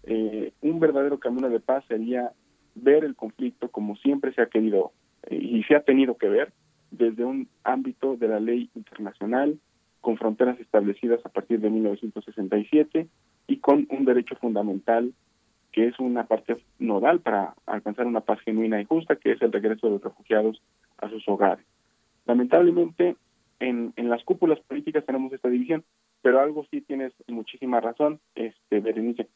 [0.04, 2.34] Eh, un verdadero camino de paz sería
[2.76, 4.92] ver el conflicto como siempre se ha querido
[5.24, 6.52] eh, y se ha tenido que ver
[6.92, 9.60] desde un ámbito de la ley internacional,
[10.02, 13.08] con fronteras establecidas a partir de 1967
[13.48, 15.14] y con un derecho fundamental
[15.72, 19.52] que es una parte nodal para alcanzar una paz genuina y justa, que es el
[19.52, 20.62] regreso de los refugiados
[20.98, 21.66] a sus hogares.
[22.26, 23.16] Lamentablemente,
[23.60, 25.84] en, en las cúpulas políticas tenemos esta división,
[26.22, 29.28] pero algo sí tienes muchísima razón, este Berenice.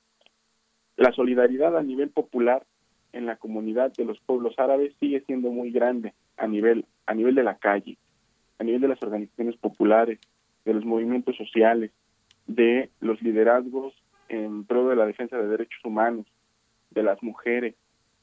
[0.97, 2.63] La solidaridad a nivel popular
[3.13, 7.35] en la comunidad de los pueblos árabes sigue siendo muy grande a nivel a nivel
[7.35, 7.97] de la calle,
[8.59, 10.19] a nivel de las organizaciones populares,
[10.65, 11.91] de los movimientos sociales,
[12.47, 13.93] de los liderazgos
[14.29, 16.25] en pro de la defensa de derechos humanos,
[16.91, 17.75] de las mujeres,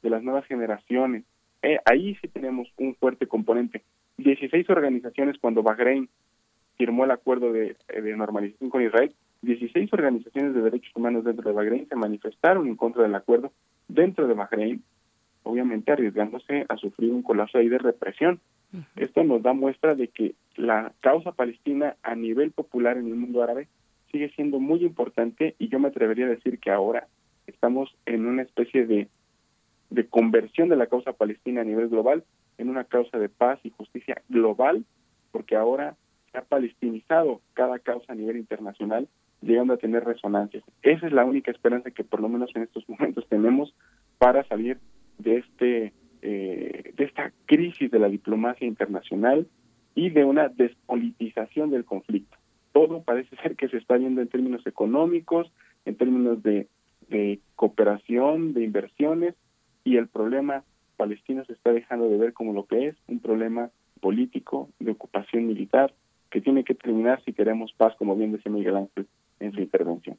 [0.03, 1.25] de las nuevas generaciones.
[1.63, 3.83] Eh, ahí sí tenemos un fuerte componente.
[4.19, 6.09] 16 organizaciones cuando Bahrein
[6.77, 9.13] firmó el acuerdo de, de normalización con Israel,
[9.43, 13.53] 16 organizaciones de derechos humanos dentro de Bahrein se manifestaron en contra del acuerdo
[13.89, 14.83] dentro de Bahrein,
[15.43, 18.41] obviamente arriesgándose a sufrir un colapso ahí de represión.
[18.97, 23.43] Esto nos da muestra de que la causa palestina a nivel popular en el mundo
[23.43, 23.67] árabe
[24.13, 27.09] sigue siendo muy importante y yo me atrevería a decir que ahora
[27.47, 29.09] estamos en una especie de,
[29.89, 32.25] de conversión de la causa palestina a nivel global
[32.59, 34.85] en una causa de paz y justicia global,
[35.33, 35.97] porque ahora
[36.31, 39.09] se ha palestinizado cada causa a nivel internacional
[39.43, 40.65] llegando a tener resonancias.
[40.83, 43.75] Esa es la única esperanza que por lo menos en estos momentos tenemos
[44.19, 44.79] para salir
[45.19, 49.47] de este eh, de esta crisis de la diplomacia internacional
[49.95, 52.37] y de una despolitización del conflicto.
[52.73, 55.51] Todo parece ser que se está viendo en términos económicos,
[55.85, 56.67] en términos de,
[57.09, 59.37] de cooperación, de inversiones,
[59.85, 60.65] y el problema
[60.97, 63.71] palestino se está dejando de ver como lo que es, un problema
[64.01, 65.95] político, de ocupación militar,
[66.31, 69.07] que tiene que terminar si queremos paz, como bien decía Miguel Ángel
[69.41, 70.17] en su intervención.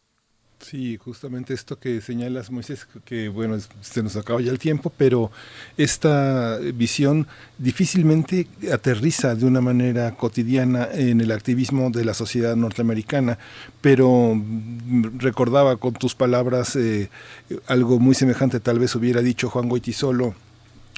[0.60, 5.32] Sí, justamente esto que señalas, Moisés, que bueno, se nos acaba ya el tiempo, pero
[5.78, 7.28] esta visión
[7.58, 13.38] difícilmente aterriza de una manera cotidiana en el activismo de la sociedad norteamericana,
[13.80, 17.10] pero mm, recordaba con tus palabras eh,
[17.68, 20.36] algo muy semejante, tal vez hubiera dicho Juan Goitisolo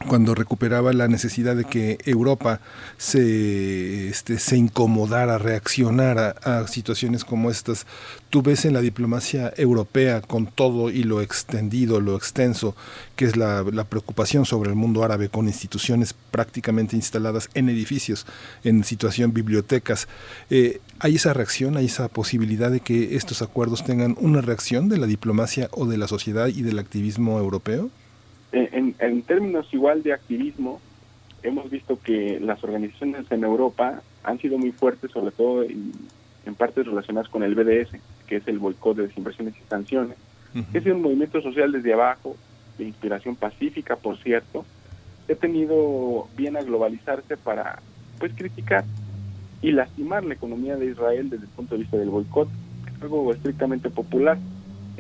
[0.07, 2.59] cuando recuperaba la necesidad de que Europa
[2.97, 7.85] se, este, se incomodara, reaccionara a situaciones como estas.
[8.29, 12.75] Tú ves en la diplomacia europea, con todo y lo extendido, lo extenso,
[13.15, 18.25] que es la, preocupación sobre el mundo árabe, con instituciones prácticamente instaladas en edificios,
[18.63, 20.07] en situación bibliotecas,
[20.49, 24.97] eh, ¿hay esa reacción, hay esa posibilidad de que estos acuerdos tengan una reacción de
[24.97, 27.89] la diplomacia o de la sociedad y del activismo europeo?
[28.51, 30.81] En, términos igual de activismo,
[31.43, 35.93] hemos visto que las organizaciones en Europa han sido muy fuertes, sobre todo en,
[36.57, 37.91] partes relacionadas con el BDS,
[38.27, 40.17] que es el boicot de desinversiones y sanciones.
[40.73, 42.35] Es un movimiento social desde abajo,
[42.77, 44.65] de inspiración pacífica, por cierto,
[45.27, 47.79] he tenido bien a globalizarse para
[48.19, 48.83] pues criticar
[49.61, 52.49] y lastimar la economía de Israel desde el punto de vista del boicot,
[52.95, 54.37] es algo estrictamente popular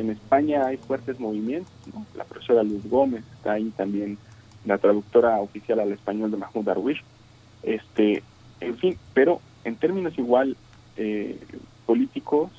[0.01, 1.71] en España hay fuertes movimientos,
[2.15, 4.17] la profesora Luz Gómez está ahí también,
[4.65, 7.03] la traductora oficial al español de Mahmoud Darwish,
[7.63, 8.23] este,
[8.59, 10.57] en fin, pero en términos igual
[10.97, 11.39] eh,
[11.85, 12.51] políticos,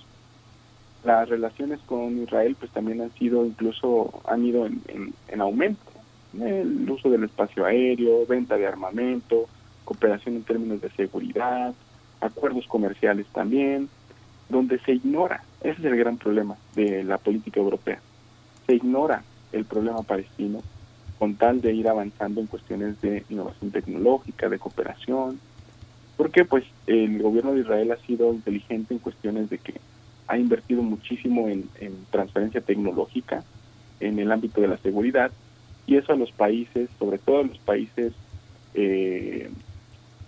[1.05, 5.93] las relaciones con Israel pues también han sido incluso, han ido en aumento,
[6.41, 9.49] el uso del espacio aéreo, venta de armamento,
[9.85, 11.75] cooperación en términos de seguridad,
[12.21, 13.89] acuerdos comerciales también,
[14.49, 18.01] donde se ignora, ese es el gran problema de la política europea,
[18.67, 19.23] se ignora
[19.53, 20.63] el problema palestino
[21.19, 25.39] con tal de ir avanzando en cuestiones de innovación tecnológica, de cooperación,
[26.17, 29.75] porque pues el gobierno de Israel ha sido inteligente en cuestiones de que
[30.27, 31.69] ha invertido muchísimo en,
[32.11, 33.45] transferencia tecnológica
[34.01, 35.31] en el ámbito de la seguridad
[35.87, 38.13] y eso a los países, sobre todo a los países
[38.75, 39.51] eh,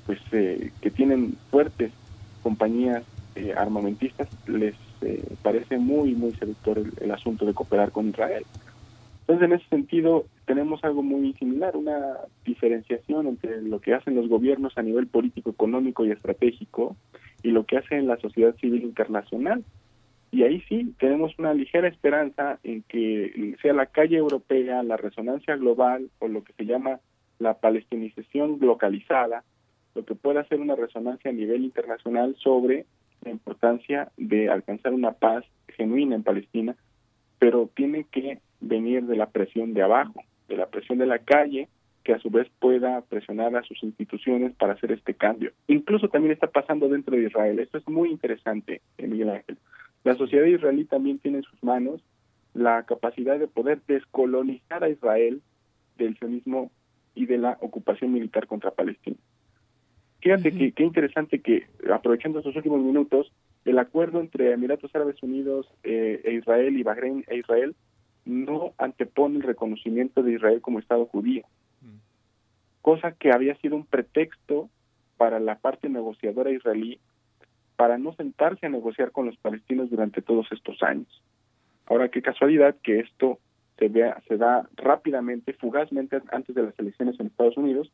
[0.07, 1.93] pues eh, que tienen fuertes
[2.43, 3.03] compañías
[3.35, 4.75] eh, armamentistas les
[5.05, 8.45] eh, parece muy, muy seductor el, asunto de cooperar con Israel.
[9.21, 14.29] Entonces, en ese sentido, tenemos algo muy similar, una diferenciación entre lo que hacen los
[14.29, 16.97] gobiernos a nivel político, económico y estratégico
[17.43, 19.65] y lo que hace la sociedad civil internacional.
[20.31, 25.57] Y ahí sí, tenemos una ligera esperanza en que sea la calle europea, la resonancia
[25.57, 27.01] global o lo que se llama
[27.39, 29.45] la palestinización localizada,
[29.95, 32.87] lo que pueda hacer una resonancia a nivel internacional sobre
[33.25, 36.77] la importancia de alcanzar una paz genuina en Palestina,
[37.39, 41.69] pero tiene que venir de la presión de abajo, de la presión de la calle,
[42.05, 45.53] que a su vez pueda presionar a sus instituciones para hacer este cambio.
[45.67, 47.59] Incluso también está pasando dentro de Israel.
[47.59, 49.57] Esto es muy interesante, Miguel Ángel.
[50.05, 52.03] La sociedad israelí también tiene en sus manos
[52.53, 55.41] la capacidad de poder descolonizar a Israel
[55.97, 56.71] del sionismo
[57.15, 59.17] y de la ocupación militar contra Palestina.
[60.25, 63.31] Fíjate que qué interesante que, aprovechando estos últimos minutos,
[63.67, 67.77] el acuerdo entre Emiratos Árabes Unidos eh, e Israel y Bahrein e Israel
[68.25, 71.45] no antepone el reconocimiento de Israel como Estado judío,
[72.81, 74.71] cosa que había sido un pretexto
[75.19, 76.99] para la parte negociadora israelí
[77.77, 81.23] para no sentarse a negociar con los palestinos durante todos estos años.
[81.85, 83.41] Ahora, qué casualidad que esto
[83.77, 87.93] se, vea, se da rápidamente, fugazmente antes de las elecciones en Estados Unidos,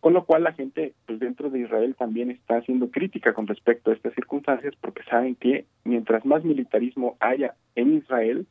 [0.00, 3.90] con lo cual la gente pues dentro de Israel también está haciendo crítica con respecto
[3.90, 8.46] a estas circunstancias porque saben que mientras más militarismo haya en Israel,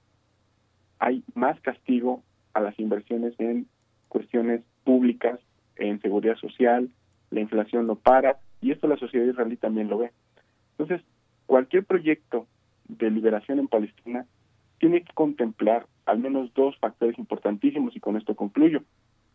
[1.00, 2.24] hay más castigo
[2.54, 3.68] a las inversiones en
[4.08, 5.40] cuestiones públicas,
[5.76, 6.90] en seguridad social,
[7.32, 10.12] la inflación no para y esto la sociedad israelí también lo ve.
[10.78, 11.06] Entonces,
[11.46, 12.48] cualquier proyecto
[12.88, 14.26] de liberación en Palestina
[14.80, 18.84] tiene que contemplar al menos dos factores importantísimos y con esto concluyo.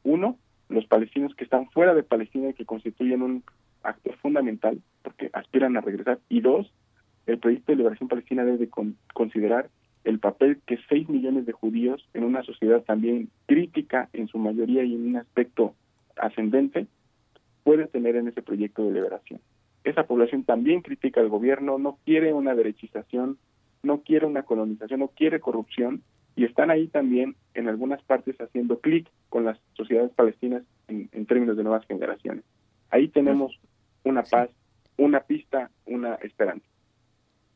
[0.02, 0.36] Uno,
[0.68, 3.44] los palestinos que están fuera de Palestina y que constituyen un
[3.82, 6.18] actor fundamental porque aspiran a regresar.
[6.28, 6.72] Y dos,
[7.26, 8.68] el proyecto de liberación palestina debe
[9.12, 9.68] considerar
[10.04, 14.84] el papel que seis millones de judíos en una sociedad también crítica en su mayoría
[14.84, 15.74] y en un aspecto
[16.16, 16.86] ascendente
[17.62, 19.40] puede tener en ese proyecto de liberación.
[19.82, 23.38] Esa población también critica al gobierno, no quiere una derechización,
[23.82, 26.02] no quiere una colonización, no quiere corrupción
[26.36, 31.56] y están ahí también en algunas partes haciendo clic con las sociedades palestinas en, términos
[31.56, 32.44] de nuevas generaciones.
[32.90, 33.58] Ahí tenemos
[34.02, 34.50] una paz,
[34.96, 36.66] una pista, una esperanza.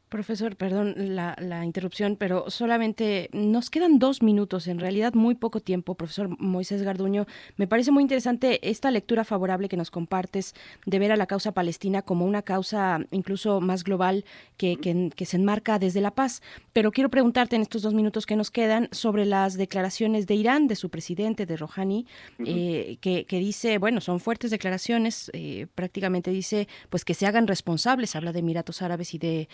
[0.08, 5.60] Profesor, perdón la, la, interrupción, pero solamente nos quedan dos minutos, en realidad muy poco
[5.60, 7.26] tiempo, profesor Moisés Garduño.
[7.58, 10.54] Me parece muy interesante esta lectura favorable que nos compartes
[10.86, 14.24] de ver a la causa palestina como una causa incluso más global
[14.56, 16.40] que, que, se enmarca desde la paz.
[16.72, 20.68] Pero quiero preguntarte en estos dos minutos que nos quedan sobre las declaraciones de Irán,
[20.68, 22.06] de su presidente, de Rouhani,
[22.46, 27.46] eh, que, que, dice, bueno, son fuertes declaraciones, eh, prácticamente dice, pues que se hagan
[27.46, 29.48] responsables, habla de Emiratos Árabes y de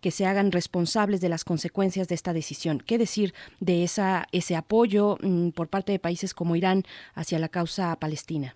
[0.00, 2.82] Que se hagan responsables de las consecuencias de esta decisión.
[2.84, 6.82] ¿Qué decir de esa, ese apoyo mm, por parte de países como Irán
[7.14, 8.54] hacia la causa palestina?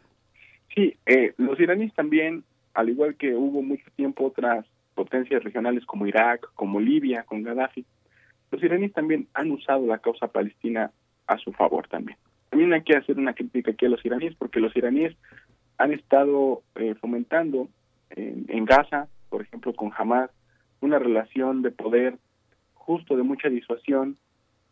[0.74, 2.44] Sí, eh, los iraníes también,
[2.74, 7.84] al igual que hubo mucho tiempo otras potencias regionales como Irak, como Libia, con Gaddafi,
[8.50, 10.90] los iraníes también han usado la causa palestina
[11.26, 12.18] a su favor también.
[12.50, 15.16] También hay que hacer una crítica aquí a los iraníes, porque los iraníes
[15.78, 17.68] han estado eh, fomentando
[18.16, 20.30] en Gaza, por ejemplo, con Hamas,
[20.80, 22.18] una relación de poder
[22.74, 24.16] justo de mucha disuasión,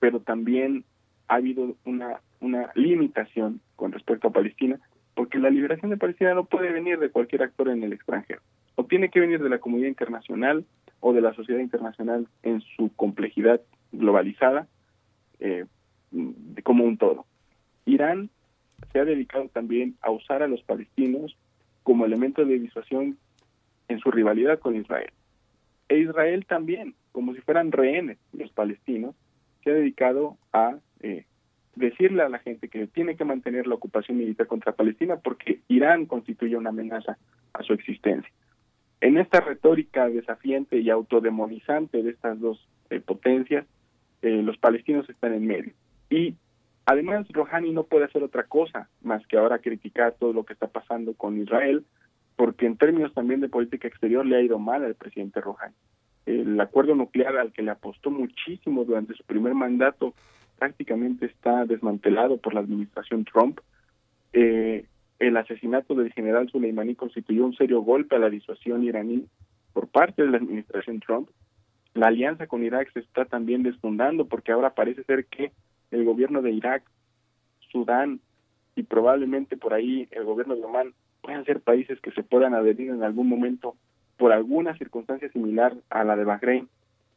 [0.01, 0.85] pero también
[1.29, 4.81] ha habido una, una limitación con respecto a Palestina,
[5.15, 8.41] porque la liberación de Palestina no puede venir de cualquier actor en el extranjero,
[8.77, 10.65] o tiene que venir de la comunidad internacional
[11.01, 13.61] o de la sociedad internacional en su complejidad
[13.93, 14.67] globalizada
[15.41, 15.67] eh,
[16.63, 17.27] como un todo.
[17.85, 18.31] Irán
[18.93, 21.37] se ha dedicado también a usar a los palestinos
[21.83, 23.19] como elemento de disuasión
[23.89, 25.11] en su rivalidad con Israel.
[25.89, 29.15] E Israel también, como si fueran rehenes los palestinos,
[29.63, 31.25] se ha dedicado a eh,
[31.77, 36.07] decirle a la gente que tiene que mantener la ocupación militar contra Palestina porque Irán
[36.07, 37.17] constituye una amenaza
[37.53, 38.31] a su existencia.
[39.01, 43.65] En esta retórica desafiante y autodemonizante de estas dos eh, potencias,
[44.23, 45.73] eh, los palestinos están en medio.
[46.11, 46.35] Y
[46.85, 50.67] además Rouhani no puede hacer otra cosa más que ahora criticar todo lo que está
[50.67, 51.85] pasando con Israel,
[52.39, 55.75] porque en términos también de política exterior le ha ido mal al presidente Rouhani.
[56.25, 60.15] El acuerdo nuclear al que le apostó muchísimo durante su primer mandato
[60.57, 63.59] prácticamente está desmantelado por la administración Trump.
[64.33, 64.87] Eh,
[65.19, 69.27] el asesinato del general Soleimani constituyó un serio golpe a la disuasión iraní
[69.73, 71.31] por parte de la administración Trump.
[71.95, 75.51] La alianza con Irak se está también desfundando porque ahora parece ser que
[75.91, 76.85] el gobierno de Irak,
[77.73, 78.21] Sudán
[78.77, 82.91] y probablemente por ahí el gobierno de Oman pueden ser países que se puedan adherir
[82.91, 83.77] en algún momento
[84.17, 86.69] por alguna circunstancia similar a la de Bahrein,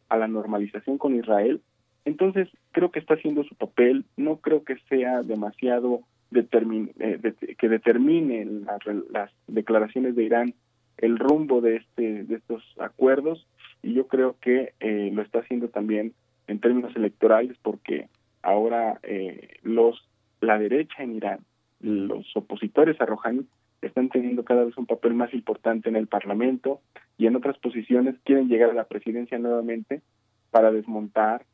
[0.10, 1.62] a la normalización con Israel.
[2.06, 6.02] Entonces, creo que está haciendo su papel, no creo que sea demasiado
[6.34, 10.54] eh, que determine las, declaraciones de Irán
[10.98, 13.46] el rumbo de este de estos acuerdos
[13.84, 16.14] y yo creo que eh, lo está haciendo también
[16.48, 18.08] en términos electorales porque
[18.44, 20.08] ahora eh, los
[20.40, 21.40] la derecha en Irán
[21.82, 23.46] los opositores a Rouhani
[23.82, 26.82] están teniendo cada vez un papel más importante en el Parlamento
[27.18, 30.02] y en otras posiciones quieren llegar a la presidencia nuevamente
[30.52, 31.46] para desmontar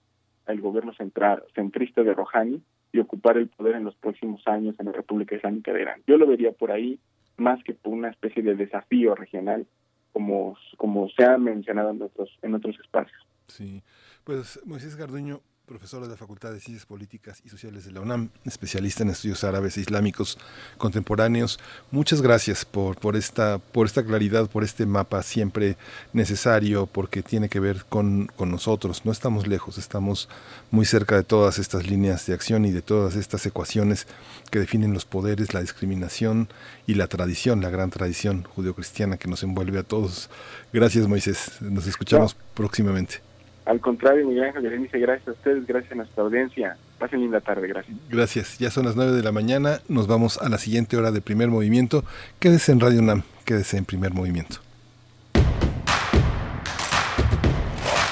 [0.47, 4.87] el gobierno central, centrista de Rouhani y ocupar el poder en los próximos años en
[4.87, 6.01] la República Islámica de Irán.
[6.07, 6.99] Yo lo vería por ahí
[7.37, 9.67] más que por una especie de desafío regional
[10.13, 13.21] como, como se ha mencionado en otros, en otros espacios.
[13.47, 13.83] Sí,
[14.23, 18.29] pues Moisés Garduño, profesor de la Facultad de Ciencias Políticas y Sociales de la UNAM,
[18.45, 20.37] especialista en estudios árabes e islámicos
[20.77, 21.59] contemporáneos.
[21.91, 25.75] Muchas gracias por, por, esta, por esta claridad, por este mapa siempre
[26.13, 29.05] necesario, porque tiene que ver con, con nosotros.
[29.05, 30.29] No estamos lejos, estamos
[30.71, 34.07] muy cerca de todas estas líneas de acción y de todas estas ecuaciones
[34.49, 36.47] que definen los poderes, la discriminación
[36.87, 40.29] y la tradición, la gran tradición judeocristiana que nos envuelve a todos.
[40.71, 41.61] Gracias, Moisés.
[41.61, 43.26] Nos escuchamos próximamente.
[43.67, 46.77] Al contrario, Miguel Ángel dice gracias a ustedes, gracias a nuestra audiencia.
[46.99, 47.97] Pasen linda tarde, gracias.
[48.09, 48.57] Gracias.
[48.59, 49.81] Ya son las 9 de la mañana.
[49.89, 52.05] Nos vamos a la siguiente hora de primer movimiento.
[52.39, 54.59] Quédese en Radio UNAM, quédese en primer movimiento.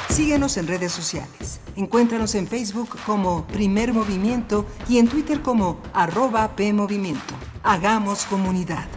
[0.09, 1.61] Síguenos en redes sociales.
[1.77, 7.33] Encuéntranos en Facebook como Primer Movimiento y en Twitter como arroba PMovimiento.
[7.63, 8.87] Hagamos comunidad.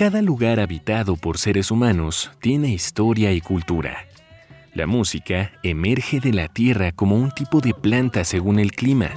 [0.00, 4.06] Cada lugar habitado por seres humanos tiene historia y cultura.
[4.72, 9.10] La música emerge de la tierra como un tipo de planta según el clima.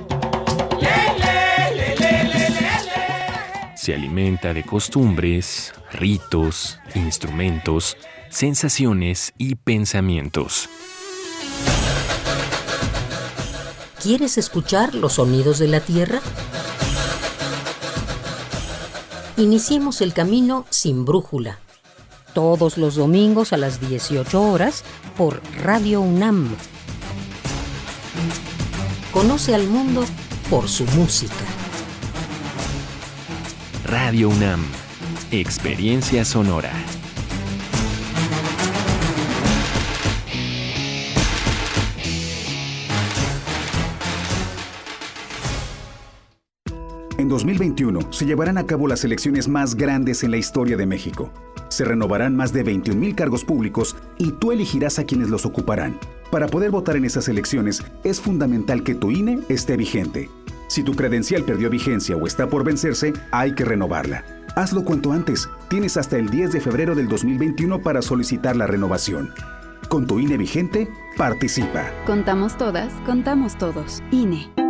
[3.77, 7.95] Se alimenta de costumbres, ritos, instrumentos,
[8.27, 10.69] sensaciones y pensamientos.
[14.01, 16.19] ¿Quieres escuchar los sonidos de la tierra?
[19.37, 21.59] iniciemos el camino sin brújula.
[22.33, 24.83] Todos los domingos a las 18 horas
[25.17, 26.55] por Radio UNAM.
[29.11, 30.03] Conoce al mundo
[30.49, 31.45] por su música.
[33.85, 34.65] Radio UNAM,
[35.31, 36.71] experiencia sonora.
[47.33, 51.31] 2021 se llevarán a cabo las elecciones más grandes en la historia de México.
[51.67, 55.97] Se renovarán más de 21.000 cargos públicos y tú elegirás a quienes los ocuparán.
[56.31, 60.29] Para poder votar en esas elecciones es fundamental que tu INE esté vigente.
[60.67, 64.23] Si tu credencial perdió vigencia o está por vencerse, hay que renovarla.
[64.55, 65.49] Hazlo cuanto antes.
[65.69, 69.31] Tienes hasta el 10 de febrero del 2021 para solicitar la renovación.
[69.89, 70.87] Con tu INE vigente,
[71.17, 71.91] participa.
[72.05, 74.03] Contamos todas, contamos todos.
[74.11, 74.62] INE.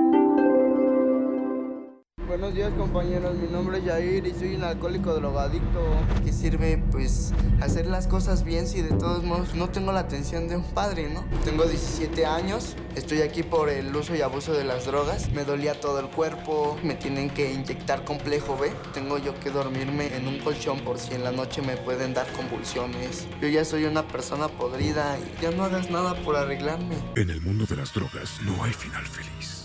[2.34, 5.86] Buenos días compañeros, mi nombre es Jair y soy un alcohólico drogadicto.
[6.26, 7.32] ¿Qué sirve pues
[7.62, 11.14] hacer las cosas bien si de todos modos no tengo la atención de un padre,
[11.14, 11.24] no?
[11.46, 15.80] Tengo 17 años, estoy aquí por el uso y abuso de las drogas, me dolía
[15.80, 20.40] todo el cuerpo, me tienen que inyectar complejo B, tengo yo que dormirme en un
[20.40, 23.28] colchón por si en la noche me pueden dar convulsiones.
[23.42, 26.96] Yo ya soy una persona podrida y ya no hagas nada por arreglarme.
[27.16, 29.63] En el mundo de las drogas no hay final feliz.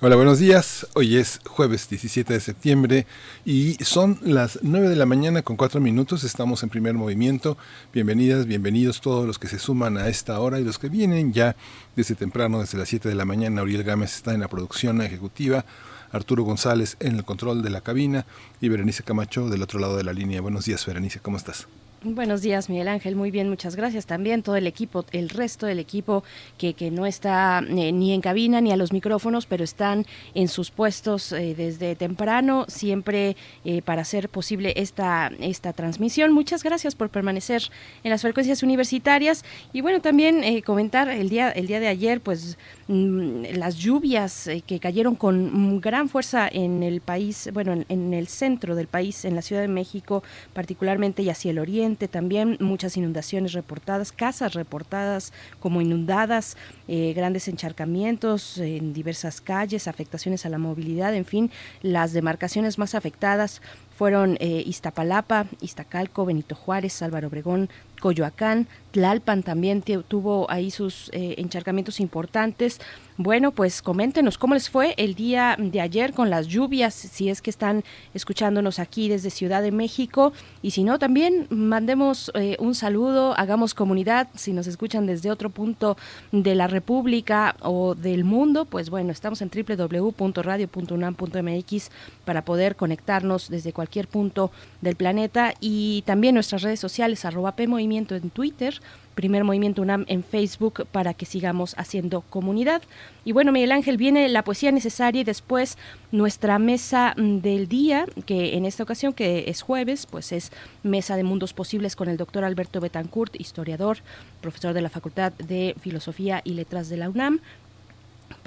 [0.00, 0.86] Hola, buenos días.
[0.94, 3.04] Hoy es jueves 17 de septiembre
[3.44, 6.22] y son las 9 de la mañana con 4 minutos.
[6.22, 7.58] Estamos en primer movimiento.
[7.92, 11.56] Bienvenidas, bienvenidos todos los que se suman a esta hora y los que vienen ya
[11.96, 13.64] desde temprano, desde las 7 de la mañana.
[13.64, 15.64] Uriel Gámez está en la producción ejecutiva.
[16.12, 18.24] Arturo González en el control de la cabina
[18.60, 20.40] y Berenice Camacho del otro lado de la línea.
[20.40, 21.66] Buenos días, Berenice, ¿cómo estás?
[22.04, 23.16] Buenos días, Miguel Ángel.
[23.16, 24.06] Muy bien, muchas gracias.
[24.06, 26.22] También todo el equipo, el resto del equipo
[26.56, 30.46] que, que no está eh, ni en cabina ni a los micrófonos, pero están en
[30.46, 36.32] sus puestos eh, desde temprano, siempre eh, para hacer posible esta, esta transmisión.
[36.32, 37.64] Muchas gracias por permanecer
[38.04, 39.44] en las frecuencias universitarias.
[39.72, 42.58] Y bueno, también comentar el día, el día de ayer, pues
[42.88, 48.74] las lluvias que cayeron con gran fuerza en el país, bueno, en, en el centro
[48.74, 50.22] del país, en la Ciudad de México,
[50.54, 56.56] particularmente y hacia el oriente también muchas inundaciones reportadas, casas reportadas como inundadas,
[56.86, 61.50] eh, grandes encharcamientos en diversas calles, afectaciones a la movilidad, en fin,
[61.82, 63.60] las demarcaciones más afectadas
[63.98, 67.68] fueron eh, Iztapalapa, Iztacalco, Benito Juárez, Álvaro Obregón,
[68.00, 72.80] Coyoacán, Tlalpan también tuvo ahí sus eh, encharcamientos importantes.
[73.20, 77.42] Bueno, pues coméntenos cómo les fue el día de ayer con las lluvias, si es
[77.42, 77.82] que están
[78.14, 80.32] escuchándonos aquí desde Ciudad de México.
[80.62, 85.50] Y si no, también mandemos eh, un saludo, hagamos comunidad, si nos escuchan desde otro
[85.50, 85.96] punto
[86.30, 91.90] de la República o del mundo, pues bueno, estamos en www.radio.unam.mx
[92.24, 95.54] para poder conectarnos desde cualquier punto del planeta.
[95.60, 98.77] Y también nuestras redes sociales, arroba P Movimiento en Twitter,
[99.14, 102.82] Primer Movimiento UNAM en Facebook para que sigamos haciendo comunidad.
[103.24, 105.76] Y bueno, Miguel Ángel, viene la poesía necesaria y después
[106.12, 110.52] nuestra mesa mm, del día, que en esta ocasión, que es jueves, pues es
[110.84, 113.98] Mesa de Mundos Posibles con el doctor Alberto Betancourt, historiador,
[114.40, 117.40] profesor de la Facultad de Filosofía y Letras de la UNAM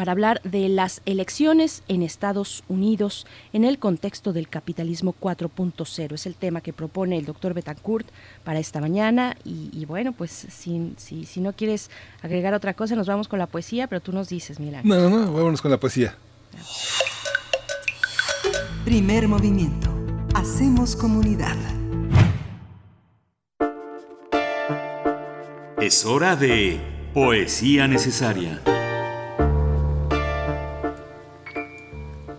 [0.01, 6.13] para hablar de las elecciones en Estados Unidos en el contexto del capitalismo 4.0.
[6.15, 8.07] Es el tema que propone el doctor Betancourt
[8.43, 9.37] para esta mañana.
[9.45, 11.91] Y, bueno, pues si, si, no quieres
[12.23, 14.81] agregar otra cosa, nos vamos con la poesía, pero tú nos dices, Milán.
[14.87, 16.15] No, no, no, vámonos con la poesía.
[18.83, 19.93] Primer movimiento.
[20.33, 21.57] Hacemos comunidad.
[25.79, 26.81] Es hora de
[27.13, 28.63] poesía necesaria.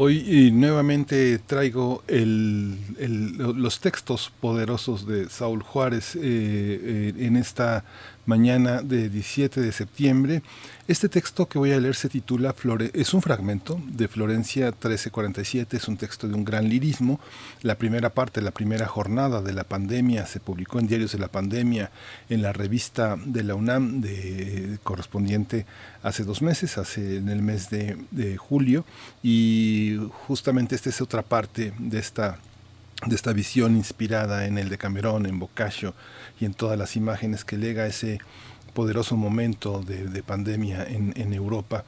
[0.05, 7.85] Hoy nuevamente traigo los textos poderosos de Saúl Juárez eh, eh, en esta
[8.27, 10.43] mañana de 17 de septiembre.
[10.89, 15.77] Este texto que voy a leer se titula Flore es un fragmento de Florencia 1347,
[15.77, 17.21] es un texto de un gran lirismo.
[17.63, 21.29] La primera parte, la primera jornada de la pandemia se publicó en Diarios de la
[21.29, 21.91] Pandemia
[22.29, 25.67] en la revista de la UNAM de, correspondiente
[26.03, 28.85] hace dos meses, hace en el mes de, de julio
[29.23, 32.39] y justamente esta es otra parte de esta
[33.07, 35.95] de esta visión inspirada en el de Camerón, en Boccaccio
[36.41, 38.21] y en todas las imágenes que lega ese
[38.75, 41.85] poderoso momento de, pandemia en, Europa.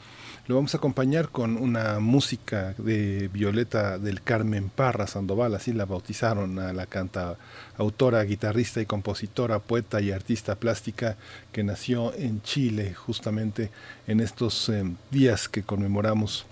[0.47, 5.87] Lo vamos a acompañar con una música de Violeta del Carmen Parra Sandoval, así la
[5.87, 7.39] bautizaron a la canta
[7.79, 11.17] autora, guitarrista y compositora, poeta y artista plástica
[11.53, 13.71] que nació en Chile justamente
[14.07, 16.45] en estos eh, días que conmemoramos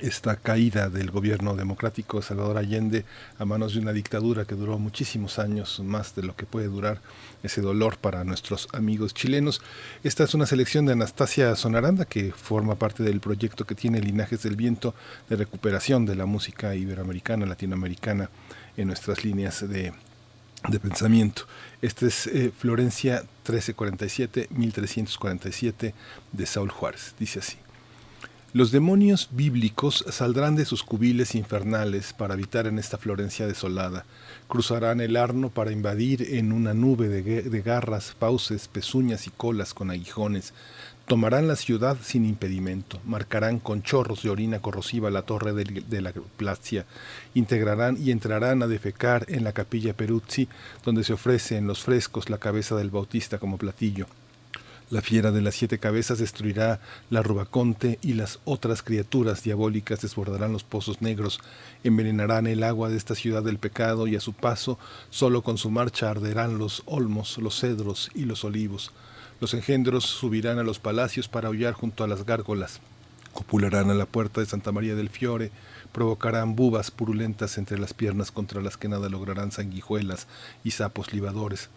[0.00, 3.04] esta caída del gobierno democrático de Salvador Allende
[3.38, 7.00] a manos de una dictadura que duró muchísimos años, más de lo que puede durar
[7.42, 9.60] ese dolor para nuestros amigos chilenos.
[10.02, 14.42] Esta es una selección de Anastasia Sonaranda que forma parte del proyecto que tiene Linajes
[14.42, 14.94] del Viento
[15.28, 18.30] de recuperación de la música iberoamericana, latinoamericana
[18.76, 19.92] en nuestras líneas de,
[20.80, 21.42] pensamiento.
[21.82, 25.92] Esta es eh, Florencia 1347-1347
[26.32, 27.14] de Saúl Juárez.
[27.18, 27.58] Dice así.
[28.54, 34.06] Los demonios bíblicos saldrán de sus cubiles infernales para habitar en esta Florencia desolada.
[34.48, 39.90] Cruzarán el Arno para invadir en una nube de, garras, fauces, pezuñas y colas con
[39.90, 40.54] aguijones.
[41.06, 46.14] Tomarán la ciudad sin impedimento, marcarán con chorros de orina corrosiva la torre de, la
[46.38, 46.86] Placia,
[47.34, 50.48] integrarán y entrarán a defecar en la capilla Peruzzi,
[50.86, 54.06] donde se ofrece en los frescos la cabeza del Bautista como platillo.
[54.90, 60.50] La fiera de las siete cabezas destruirá la rubaconte y las otras criaturas diabólicas desbordarán
[60.50, 61.40] los pozos negros,
[61.84, 64.78] envenenarán el agua de esta ciudad del pecado y a su paso,
[65.10, 68.90] solo con su marcha arderán los olmos, los cedros y los olivos.
[69.42, 72.80] Los engendros subirán a los palacios para aullar junto a las gárgolas,
[73.34, 75.52] copularán a la puerta de Santa María del Fiore,
[75.92, 80.28] provocarán bubas purulentas entre las piernas contra las que nada lograrán sanguijuelas
[80.64, 81.68] y sapos libadores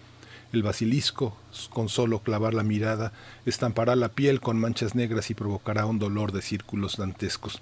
[0.53, 1.38] el basilisco,
[1.69, 3.14] con solo clavar la mirada,
[3.45, 7.61] estampará la piel con manchas negras y provocará un dolor de círculos dantescos.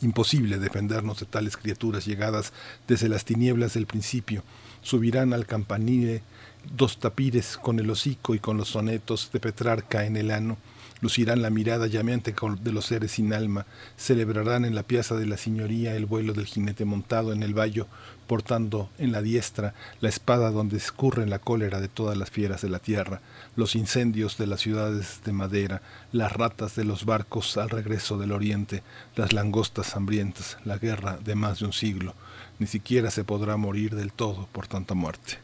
[0.00, 2.52] Imposible defendernos de tales criaturas llegadas
[2.86, 4.44] desde las tinieblas del principio.
[4.82, 6.22] Subirán al campanile
[6.76, 10.56] dos tapires con el hocico y con los sonetos de Petrarca en el ano
[11.00, 13.66] lucirán la mirada llameante de los seres sin alma,
[13.96, 17.86] celebrarán en la piazza de la Signoría el vuelo del jinete montado en el vallo,
[18.28, 22.68] portando en la diestra la espada donde escurre la cólera de todas las fieras de
[22.68, 23.20] la tierra,
[23.56, 25.82] los incendios de las ciudades de madera,
[26.12, 28.84] las ratas de los barcos al regreso del oriente,
[29.16, 32.14] las langostas hambrientas, la guerra de más de un siglo.
[32.60, 35.38] Ni siquiera se podrá morir del todo por tanta muerte.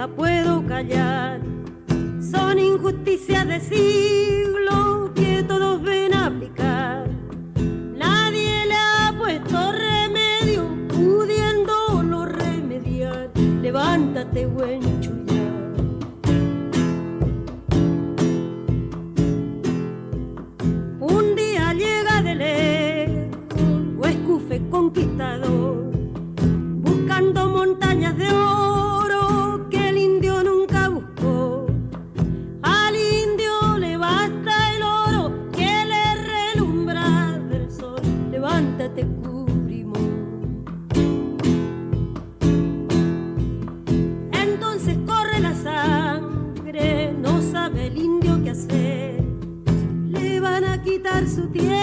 [0.00, 1.59] la puedo callar.
[2.30, 7.08] Son injusticias de siglo que todos ven aplicar.
[7.96, 13.30] Nadie le ha puesto remedio, pudiendo lo remediar.
[13.60, 15.74] Levántate, buen chullar.
[21.00, 25.89] Un día llega de lejos, escufe conquistador,
[51.52, 51.79] su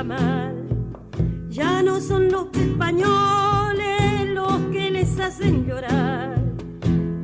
[0.00, 0.54] chamal.
[1.50, 6.38] Ya no son los españoles los que les hacen llorar.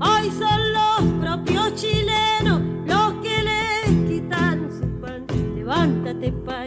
[0.01, 5.25] Hoy son los propios chilenos los que les quitan su pan.
[5.57, 6.66] Levántate, Pailagua.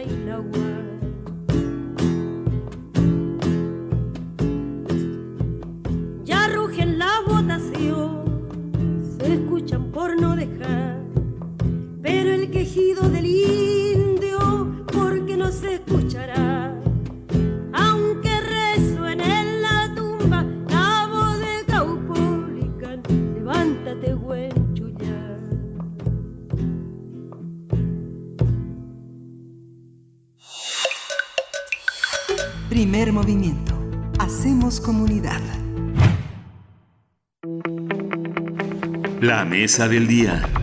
[39.40, 40.59] La mesa del día.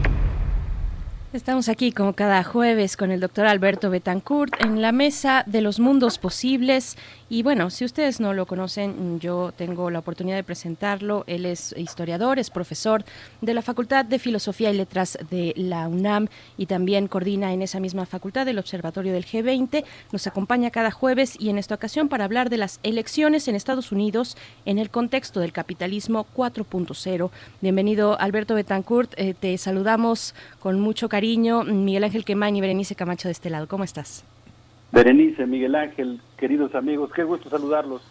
[1.37, 5.79] Estamos aquí como cada jueves con el doctor Alberto Betancourt en la mesa de los
[5.79, 6.97] mundos posibles.
[7.29, 11.25] Y bueno, si ustedes no lo conocen, yo tengo la oportunidad de presentarlo.
[11.27, 13.05] Él es historiador, es profesor
[13.41, 16.27] de la Facultad de Filosofía y Letras de la UNAM
[16.57, 19.85] y también coordina en esa misma facultad el Observatorio del G20.
[20.11, 23.91] Nos acompaña cada jueves y en esta ocasión para hablar de las elecciones en Estados
[23.91, 27.29] Unidos en el contexto del capitalismo 4.0.
[27.61, 31.26] Bienvenido Alberto Betancourt, eh, te saludamos con mucho cariño.
[31.35, 33.67] Miguel Ángel Quemain y Berenice Camacho de este lado.
[33.67, 34.23] ¿Cómo estás?
[34.91, 38.01] Berenice, Miguel Ángel, queridos amigos, qué gusto saludarlos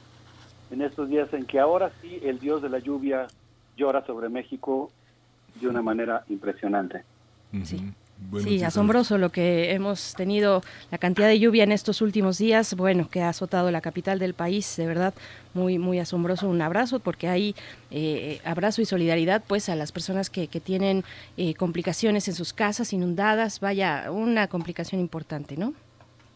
[0.70, 3.26] en estos días en que ahora sí el dios de la lluvia
[3.76, 4.90] llora sobre México
[5.60, 7.02] de una manera impresionante.
[7.62, 7.80] Sí.
[8.42, 13.08] sí, asombroso lo que hemos tenido, la cantidad de lluvia en estos últimos días, bueno,
[13.08, 15.14] que ha azotado la capital del país, de verdad,
[15.56, 16.48] muy, muy asombroso.
[16.48, 17.56] Un abrazo, porque hay
[17.90, 21.02] eh, abrazo y solidaridad, pues, a las personas que, que tienen
[21.36, 25.72] eh, complicaciones en sus casas inundadas, vaya, una complicación importante, ¿no?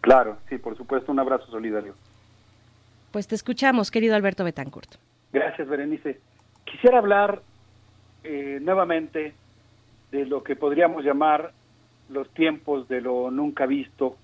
[0.01, 1.95] Claro, sí, por supuesto, un abrazo solidario.
[3.13, 4.95] Pues te escuchamos, querido Alberto Betancourt.
[5.33, 6.19] Gracias, Berenice.
[6.65, 7.43] Quisiera hablar
[8.25, 9.35] eh, nuevamente
[10.11, 11.53] de lo que podríamos llamar
[12.09, 14.17] los tiempos de lo nunca visto,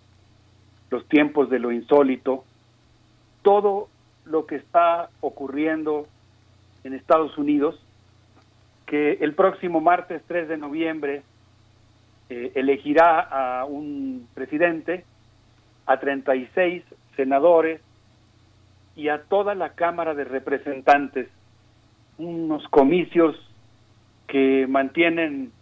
[0.91, 2.45] los tiempos de lo insólito,
[3.43, 3.89] todo
[4.27, 6.07] lo que está ocurriendo
[6.85, 7.81] en Estados Unidos,
[8.87, 11.23] que el próximo martes 3 de noviembre
[12.29, 15.05] eh, elegirá a un presidente,
[15.87, 16.83] a 36
[17.17, 17.81] senadores
[18.97, 21.29] y a toda la Cámara de Representantes,
[22.19, 23.37] unos comicios
[24.27, 25.53] que mantienen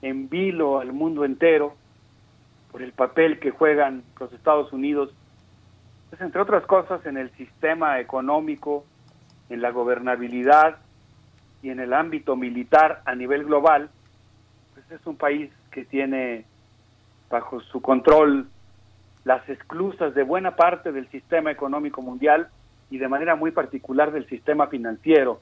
[0.00, 1.74] en vilo al mundo entero
[2.72, 5.14] por el papel que juegan los Estados Unidos,
[6.12, 8.84] pues entre otras cosas en el sistema económico,
[9.48, 10.76] en la gobernabilidad
[11.62, 13.88] y en el ámbito militar a nivel global,
[14.74, 16.44] pues es un país que tiene
[17.30, 18.46] bajo su control
[19.24, 22.48] las esclusas de buena parte del sistema económico mundial
[22.90, 25.40] y de manera muy particular del sistema financiero.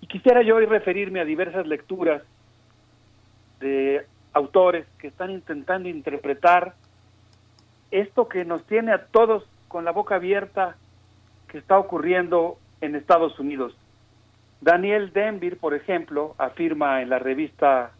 [0.00, 2.22] Y quisiera yo hoy referirme a diversas lecturas
[3.58, 6.74] de autores que están intentando interpretar
[7.90, 10.76] esto que nos tiene a todos con la boca abierta
[11.46, 13.72] que está ocurriendo en Estados Unidos.
[14.60, 17.92] Daniel Denvir, por ejemplo, afirma en la revista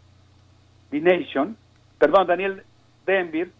[0.89, 1.55] The Nation,
[1.97, 2.63] perdón, Daniel
[3.05, 3.53] Denvir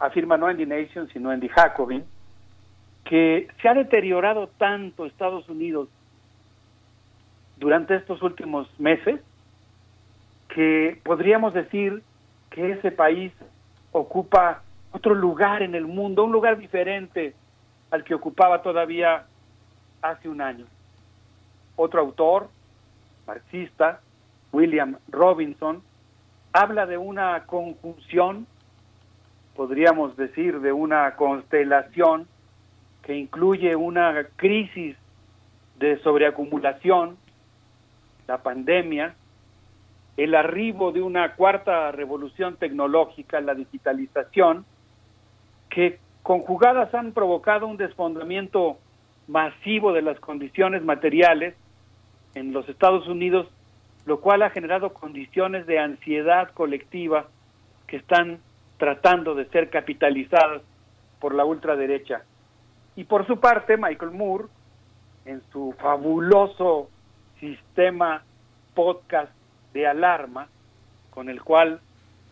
[0.00, 2.04] afirma no en The Nation, sino en The Jacobin,
[3.04, 5.88] que se ha deteriorado tanto Estados Unidos
[7.56, 9.20] durante estos últimos meses
[10.48, 12.02] que podríamos decir
[12.50, 13.32] que ese país
[13.92, 17.34] ocupa otro lugar en el mundo, un lugar diferente
[17.90, 19.26] al que ocupaba todavía
[20.02, 20.66] hace un año.
[21.76, 22.48] Otro autor,
[23.26, 24.00] marxista,
[24.52, 25.82] William Robinson,
[26.52, 28.46] habla de una conjunción,
[29.54, 32.26] podríamos decir, de una constelación
[33.02, 34.96] que incluye una crisis
[35.78, 37.16] de sobreacumulación,
[38.26, 39.14] la pandemia,
[40.16, 44.64] el arribo de una cuarta revolución tecnológica, la digitalización,
[45.70, 48.78] que conjugadas han provocado un desfondamiento
[49.26, 51.54] masivo de las condiciones materiales
[52.34, 53.46] en los Estados Unidos,
[54.06, 57.26] lo cual ha generado condiciones de ansiedad colectiva
[57.86, 58.38] que están
[58.78, 60.62] tratando de ser capitalizadas
[61.20, 62.22] por la ultraderecha.
[62.96, 64.44] Y por su parte, Michael Moore,
[65.24, 66.88] en su fabuloso
[67.38, 68.22] sistema
[68.74, 69.32] podcast
[69.72, 70.48] de alarma,
[71.10, 71.80] con el cual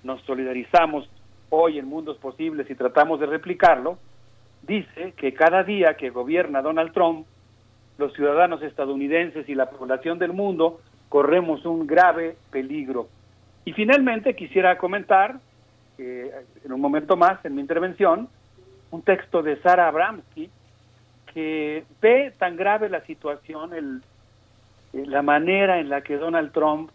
[0.02, 1.08] nos solidarizamos
[1.50, 3.98] hoy en Mundos Posibles y tratamos de replicarlo,
[4.62, 7.26] dice que cada día que gobierna Donald Trump,
[7.98, 13.08] los ciudadanos estadounidenses y la población del mundo corremos un grave peligro.
[13.64, 15.38] Y finalmente quisiera comentar,
[15.98, 16.30] eh,
[16.64, 18.28] en un momento más en mi intervención,
[18.90, 20.50] un texto de Sara Abramsky
[21.32, 24.02] que ve tan grave la situación, el,
[24.92, 26.90] eh, la manera en la que Donald Trump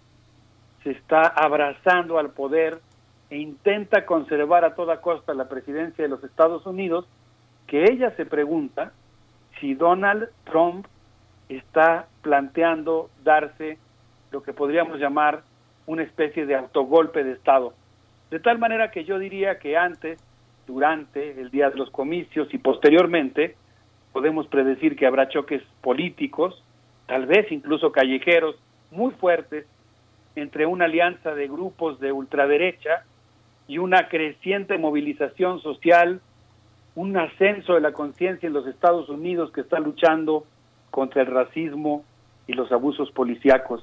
[0.84, 2.80] se está abrazando al poder
[3.32, 7.08] e intenta conservar a toda costa la presidencia de los Estados Unidos,
[7.66, 8.92] que ella se pregunta
[9.60, 10.86] si Donald Trump
[11.48, 13.78] está planteando darse
[14.32, 15.44] lo que podríamos llamar
[15.88, 17.74] una especie de autogolpe de Estado.
[18.30, 20.20] De tal manera que yo diría que antes,
[20.68, 23.56] durante el día de los comicios y posteriormente,
[24.12, 26.62] podemos predecir que habrá choques políticos,
[27.08, 28.58] tal vez incluso callejeros,
[28.92, 29.66] muy fuertes,
[30.36, 33.06] entre una alianza de grupos de ultraderecha
[33.72, 36.20] y una creciente movilización social,
[36.96, 40.44] un ascenso de la conciencia en los Estados Unidos que está luchando
[40.90, 42.04] contra el racismo
[42.48, 43.82] y los abusos policíacos.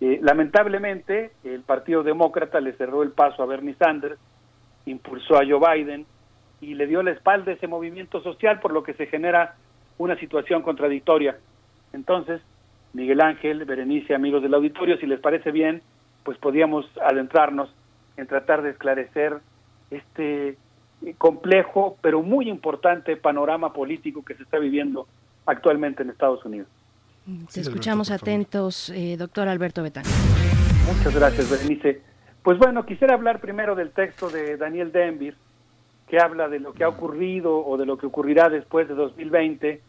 [0.00, 4.18] Eh, lamentablemente, el Partido Demócrata le cerró el paso a Bernie Sanders,
[4.86, 6.06] impulsó a Joe Biden
[6.62, 9.56] y le dio la espalda a ese movimiento social, por lo que se genera
[9.98, 11.36] una situación contradictoria.
[11.92, 12.40] Entonces,
[12.94, 15.82] Miguel Ángel, Berenice, amigos del auditorio, si les parece bien,
[16.24, 17.74] pues podíamos adentrarnos
[18.16, 19.38] en tratar de esclarecer
[19.90, 20.56] este
[21.18, 25.08] complejo, pero muy importante panorama político que se está viviendo
[25.46, 26.68] actualmente en Estados Unidos.
[27.52, 30.04] Te escuchamos atentos, eh, doctor Alberto Betán.
[30.86, 32.02] Muchas gracias, Berenice.
[32.42, 35.36] Pues bueno, quisiera hablar primero del texto de Daniel Denvir,
[36.08, 39.80] que habla de lo que ha ocurrido o de lo que ocurrirá después de 2020,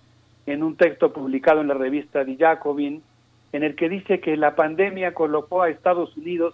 [0.45, 3.01] en un texto publicado en la revista The Jacobin,
[3.51, 6.53] en el que dice que la pandemia colocó a Estados Unidos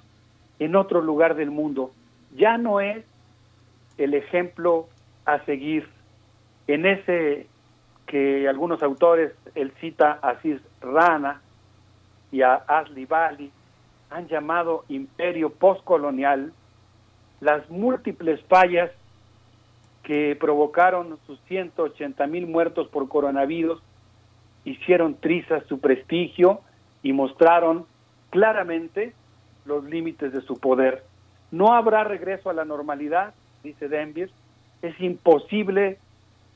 [0.60, 1.92] en otro lugar del mundo.
[2.36, 3.04] Ya no es
[3.98, 4.88] el ejemplo
[5.26, 5.88] a seguir.
[6.68, 7.48] En ese
[8.06, 10.38] que algunos autores, él cita a
[10.82, 11.42] Rana
[12.32, 13.52] y a Ashley Bali,
[14.10, 16.52] han llamado imperio postcolonial,
[17.40, 18.90] las múltiples fallas
[20.04, 23.80] que provocaron sus 180 mil muertos por coronavirus
[24.66, 26.62] hicieron trizas su prestigio
[27.04, 27.86] y mostraron
[28.32, 29.14] claramente
[29.66, 31.04] los límites de su poder.
[31.52, 33.34] No habrá regreso a la normalidad,
[33.64, 34.30] dice Denver,
[34.82, 35.98] es imposible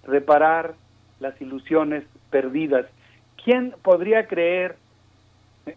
[0.04, 0.76] reparar
[1.20, 2.86] las ilusiones perdidas.
[3.44, 4.76] ¿Quién podría creer?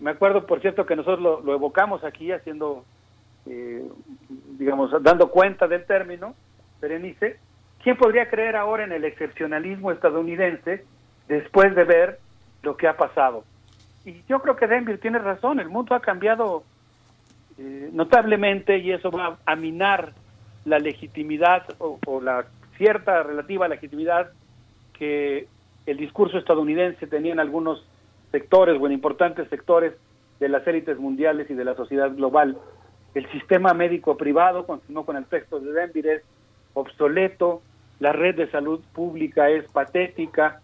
[0.00, 2.84] Me acuerdo, por cierto, que nosotros lo, evocamos aquí haciendo,
[3.46, 3.88] eh,
[4.58, 6.34] digamos, dando cuenta del término,
[6.80, 7.38] Berenice.
[7.82, 10.84] ¿Quién podría creer ahora en el excepcionalismo estadounidense
[11.28, 12.18] después de ver
[12.62, 13.44] lo que ha pasado?
[14.04, 16.64] Y yo creo que Denver tiene razón, el mundo ha cambiado
[17.58, 20.12] eh, notablemente y eso va a minar
[20.64, 22.46] la legitimidad o, la
[22.76, 24.30] cierta relativa legitimidad
[24.92, 25.46] que
[25.86, 27.86] el discurso estadounidense tenía en algunos
[28.32, 29.94] sectores o en importantes sectores
[30.40, 32.58] de las élites mundiales y de la sociedad global.
[33.14, 36.22] El sistema médico privado, continuó con el texto de Denver, es
[36.74, 37.62] obsoleto,
[38.00, 40.60] la red de salud pública es patética,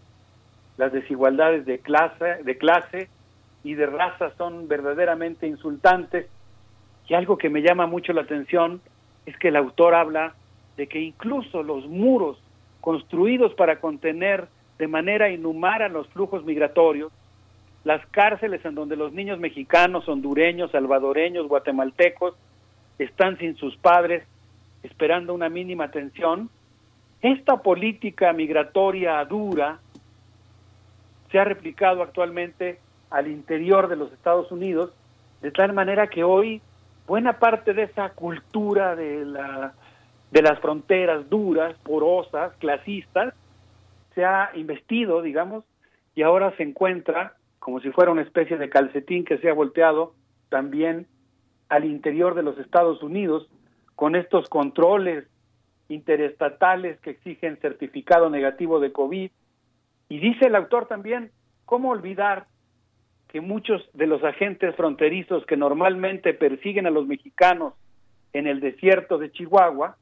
[0.77, 3.09] las desigualdades de clase, de clase
[3.63, 6.27] y de raza son verdaderamente insultantes.
[7.07, 8.81] Y algo que me llama mucho la atención
[9.25, 10.35] es que el autor habla
[10.77, 12.41] de que incluso los muros
[12.81, 14.47] construidos para contener
[14.77, 17.11] de manera inhumana los flujos migratorios,
[17.83, 22.35] las cárceles en donde los niños mexicanos, hondureños, salvadoreños, guatemaltecos
[22.97, 24.23] están sin sus padres
[24.83, 26.49] esperando una mínima atención,
[27.21, 29.79] esta política migratoria dura
[31.31, 34.91] se ha replicado actualmente al interior de los Estados Unidos,
[35.41, 36.61] de tal manera que hoy
[37.07, 39.73] buena parte de esa cultura de la
[40.31, 43.35] de las fronteras duras, porosas, clasistas,
[44.15, 45.63] se ha investido, digamos,
[46.15, 50.15] y ahora se encuentra como si fuera una especie de calcetín que se ha volteado
[50.49, 51.07] también
[51.69, 53.47] al interior de los Estados Unidos
[53.95, 55.25] con estos controles
[55.87, 59.31] interestatales que exigen certificado negativo de COVID.
[60.09, 61.31] Y dice el autor también,
[61.65, 62.47] ¿cómo olvidar
[63.33, 67.73] que muchos de los agentes fronterizos que normalmente persiguen a los mexicanos
[68.31, 69.97] en el desierto de Chihuahua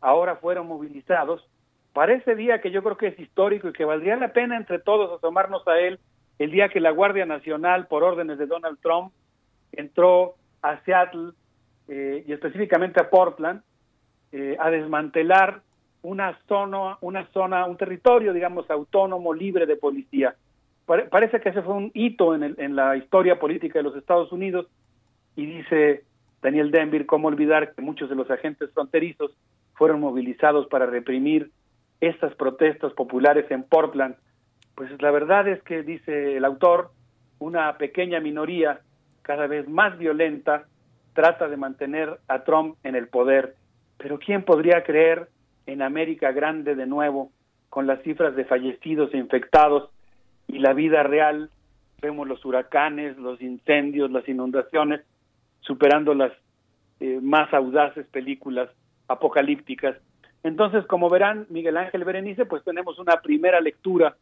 [0.00, 1.46] ahora fueron movilizados
[1.92, 4.78] para ese día que yo creo que es histórico y que valdría la pena entre
[4.78, 5.98] todos asomarnos a él,
[6.38, 9.12] el día que la Guardia Nacional, por órdenes de Donald Trump,
[9.72, 11.32] entró a Seattle
[11.86, 13.60] eh, y específicamente a Portland
[14.32, 15.60] eh, a desmantelar
[16.00, 20.34] una zona, una zona, un territorio, digamos, autónomo, libre de policía.
[21.10, 24.66] Parece que ese fue un hito en, en la historia política de los Estados Unidos
[25.36, 26.04] y dice
[26.42, 29.32] Daniel Denver, cómo olvidar que muchos de los agentes fronterizos
[29.74, 31.50] fueron movilizados para reprimir
[32.00, 34.16] estas protestas populares en Portland?
[34.74, 36.90] Pues la verdad es que, dice el autor,
[37.38, 38.80] una pequeña minoría,
[39.22, 40.64] cada vez más violenta,
[41.12, 43.54] trata de mantener a Trump en el poder.
[43.98, 45.28] Pero ¿quién podría creer
[45.66, 47.30] en América Grande de nuevo,
[47.68, 49.90] con las cifras de fallecidos e infectados
[50.52, 51.50] y la vida real?
[52.00, 55.02] Vemos los huracanes, los incendios, las inundaciones,
[55.60, 56.32] superando las
[57.00, 58.70] eh, más audaces películas
[59.08, 59.96] apocalípticas.
[60.42, 64.16] Entonces, como verán, Miguel Ángel Berenice, pues tenemos una primera lectura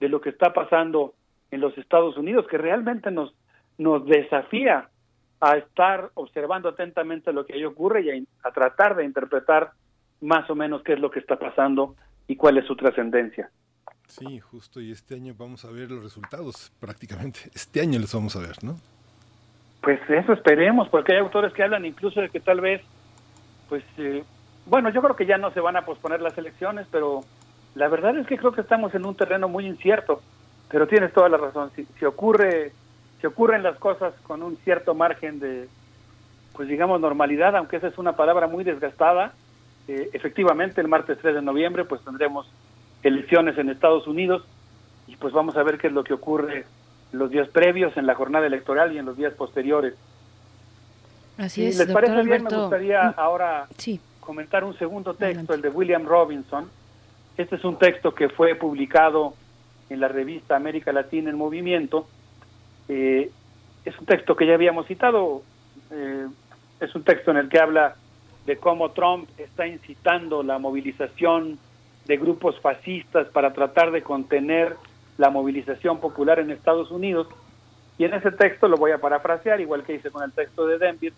[0.00, 1.14] de lo que está pasando
[1.50, 3.34] en los Estados Unidos, que realmente nos,
[3.78, 4.88] nos desafía
[5.40, 9.72] a estar observando atentamente lo que ahí ocurre y a, tratar de interpretar
[10.20, 11.96] más o menos qué es lo que está pasando
[12.28, 13.50] y cuál es su trascendencia.
[14.18, 17.40] Sí, justo, y este año vamos a ver los resultados prácticamente.
[17.54, 18.76] Este año los vamos a ver, ¿no?
[19.80, 22.82] Pues eso esperemos, porque hay autores que hablan incluso de que tal vez,
[23.70, 24.22] pues, eh,
[24.66, 27.22] bueno, yo creo que ya no se van a posponer las elecciones, pero
[27.74, 30.20] la verdad es que creo que estamos en un terreno muy incierto.
[30.68, 31.70] Pero tienes toda la razón.
[31.74, 32.72] Si, si ocurre,
[33.20, 35.68] si ocurren las cosas con un cierto margen de,
[36.52, 39.32] pues digamos normalidad, aunque esa es una palabra muy desgastada,
[39.88, 42.46] eh, efectivamente el martes 3 de noviembre pues tendremos
[43.02, 44.42] elecciones en Estados Unidos
[45.06, 46.64] y pues vamos a ver qué es lo que ocurre
[47.12, 49.94] los días previos en la jornada electoral y en los días posteriores.
[51.36, 52.56] Así es, les parece bien, Alberto.
[52.56, 54.00] me gustaría ahora sí.
[54.20, 56.68] comentar un segundo texto, el de William Robinson.
[57.36, 59.34] Este es un texto que fue publicado
[59.90, 62.06] en la revista América Latina en Movimiento.
[62.88, 63.30] Eh,
[63.84, 65.42] es un texto que ya habíamos citado.
[65.90, 66.26] eh,
[66.80, 67.94] es un texto en el que habla
[68.44, 71.58] de cómo Trump está incitando la movilización
[72.06, 74.76] de grupos fascistas para tratar de contener
[75.18, 77.28] la movilización popular en Estados Unidos.
[77.98, 80.78] Y en ese texto, lo voy a parafrasear, igual que hice con el texto de
[80.78, 81.12] Denver,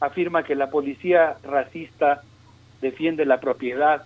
[0.00, 2.22] afirma que la policía racista
[2.80, 4.04] defiende la propiedad,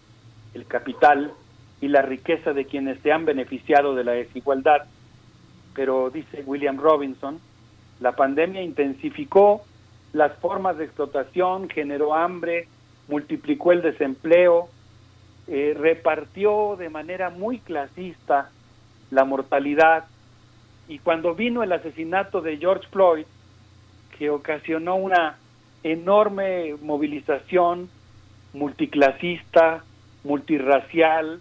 [0.54, 1.32] el capital
[1.80, 4.86] y la riqueza de quienes se han beneficiado de la desigualdad.
[5.74, 7.40] Pero, dice William Robinson,
[8.00, 9.62] la pandemia intensificó
[10.12, 12.68] las formas de explotación, generó hambre,
[13.08, 14.68] multiplicó el desempleo,
[15.52, 18.50] eh, repartió de manera muy clasista
[19.10, 20.04] la mortalidad.
[20.86, 23.26] Y cuando vino el asesinato de George Floyd,
[24.16, 25.38] que ocasionó una
[25.82, 27.90] enorme movilización
[28.52, 29.82] multiclasista,
[30.22, 31.40] multirracial,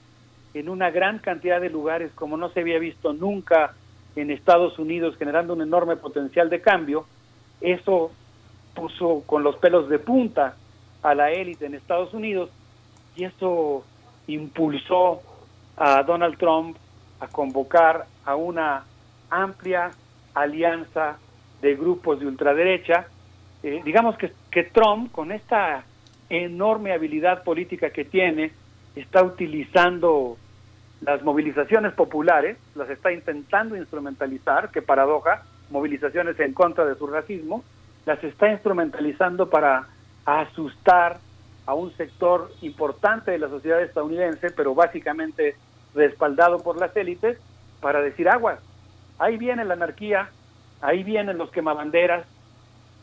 [0.56, 3.76] en una gran cantidad de lugares como no se había visto nunca
[4.16, 7.06] en Estados Unidos, generando un enorme potencial de cambio,
[7.62, 8.12] eso
[8.74, 10.56] puso con los pelos de punta
[11.04, 12.50] a la élite en Estados Unidos
[13.16, 13.86] y eso
[14.34, 15.22] impulsó
[15.78, 16.78] a Donald Trump
[17.20, 18.84] a convocar a una
[19.30, 19.92] amplia
[20.34, 21.18] alianza
[21.62, 23.08] de grupos de ultraderecha.
[23.64, 25.84] Eh, digamos que, que Trump, con esta
[26.30, 28.52] enorme habilidad política que tiene,
[28.96, 30.38] está utilizando
[31.02, 37.64] las movilizaciones populares, las está intentando instrumentalizar, qué paradoja, movilizaciones en contra de su racismo,
[38.06, 39.88] las está instrumentalizando para
[40.26, 41.20] asustar
[41.70, 45.56] a un sector importante de la sociedad estadounidense, pero básicamente
[45.94, 47.38] respaldado por las élites,
[47.80, 48.60] para decir aguas,
[49.20, 50.32] ahí viene la anarquía,
[50.82, 52.26] ahí vienen los quemabanderas,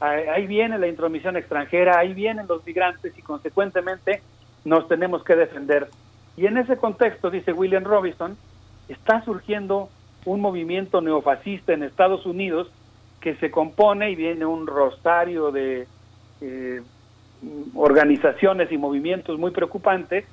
[0.01, 4.21] ahí viene la intromisión extranjera, ahí vienen los migrantes y consecuentemente
[4.65, 5.89] nos tenemos que defender.
[6.37, 8.37] Y en ese contexto, dice William Robinson,
[8.89, 9.91] está surgiendo
[10.25, 12.69] un movimiento neofascista en Estados Unidos
[13.21, 15.87] que se compone y viene un rosario de
[16.41, 16.83] eh,
[17.75, 20.25] organizaciones y movimientos muy preocupantes.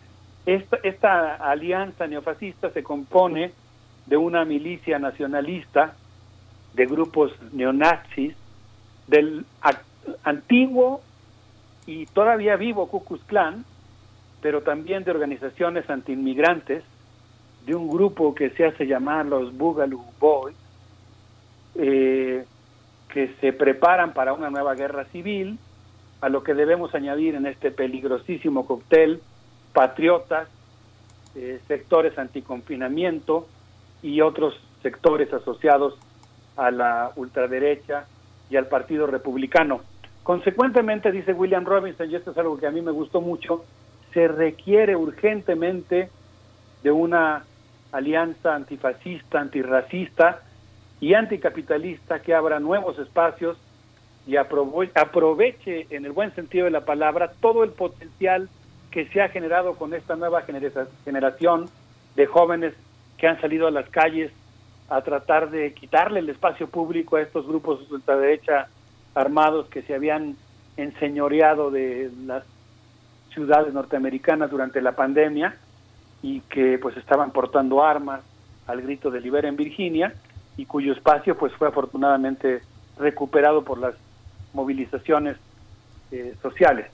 [0.46, 3.52] Esta, esta alianza neofascista se compone
[4.06, 5.96] de una milicia nacionalista,
[6.74, 8.36] de grupos neonazis,
[9.08, 9.46] del
[10.24, 11.02] antiguo
[11.86, 13.66] y todavía vivo Ku Klux Klan,
[14.42, 16.84] pero también de organizaciones antiinmigrantes,
[17.66, 20.56] de un grupo que se hace llamar los Boogaloo Boys,
[21.76, 22.46] eh,
[23.08, 25.58] que se preparan para una nueva guerra civil,
[26.24, 29.22] a lo que debemos añadir en este peligrosísimo cóctel
[29.74, 30.48] patriotas,
[31.36, 33.46] eh, sectores anticonfinamiento
[34.02, 35.96] y otros sectores asociados
[36.56, 38.06] a la ultraderecha
[38.50, 39.82] y al Partido Republicano.
[40.24, 43.66] Consecuentemente, dice William Robinson, y esto es algo que a mí me gustó mucho,
[44.14, 46.10] se requiere urgentemente
[46.84, 47.44] de una
[47.92, 50.42] alianza antifascista, antirracista
[51.02, 53.58] y anticapitalista que abra nuevos espacios
[54.26, 58.50] y aproveche en el buen sentido de la palabra todo el potencial
[58.92, 60.44] que se ha generado con esta nueva
[61.04, 61.66] generación
[62.16, 62.74] de jóvenes
[63.18, 64.32] que han salido a las calles
[64.90, 68.68] a tratar de quitarle el espacio público a estos grupos de ultraderecha
[69.16, 70.36] armados que se habían
[70.78, 72.44] enseñoreado de las
[73.34, 75.56] ciudades norteamericanas durante la pandemia
[76.22, 78.22] y que pues estaban portando armas
[78.68, 80.14] al grito de libera en Virginia
[80.56, 82.62] y cuyo espacio pues fue afortunadamente
[82.98, 83.96] recuperado por las
[84.54, 85.38] movilizaciones
[86.12, 86.88] eh, sociales.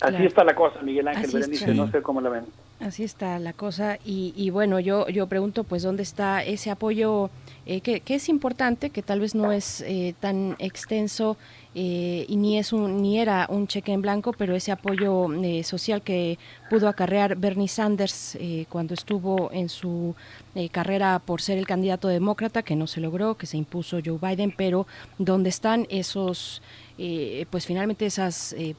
[0.00, 2.44] Así está la cosa, Miguel Ángel Berenice, no sé cómo la ven.
[2.80, 7.28] Así está la cosa y, y, bueno, yo, yo pregunto pues dónde está ese apoyo
[7.66, 11.36] eh, que, que, es importante, que tal vez no es eh, tan extenso
[11.80, 15.62] eh, y ni es un, ni era un cheque en blanco, pero ese apoyo eh,
[15.62, 16.36] social que
[16.68, 20.16] pudo acarrear Bernie Sanders eh, cuando estuvo en su
[20.56, 24.18] eh, carrera por ser el candidato demócrata, que no se logró, que se impuso Joe
[24.20, 26.62] Biden, pero dónde están esos
[26.98, 28.74] eh, pues finalmente esas eh,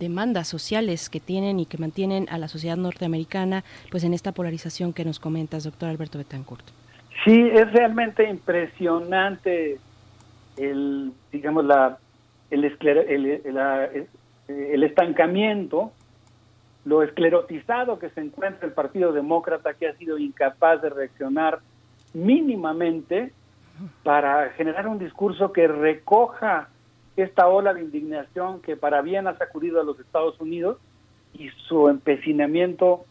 [0.00, 4.92] demandas sociales que tienen y que mantienen a la sociedad norteamericana pues en esta polarización
[4.92, 6.64] que nos comentas, doctor Alberto Betancourt.
[7.24, 9.78] Sí, es realmente impresionante
[10.56, 11.98] el, digamos, la,
[12.50, 13.88] el, la,
[14.48, 15.92] el estancamiento,
[16.84, 21.60] lo esclerotizado que se encuentra el Partido Demócrata, que ha sido incapaz de reaccionar
[22.14, 23.32] mínimamente
[24.02, 26.68] para generar un discurso que recoja
[27.16, 30.78] esta ola de indignación que para bien ha sacudido a los Estados Unidos
[31.34, 33.04] y su empecinamiento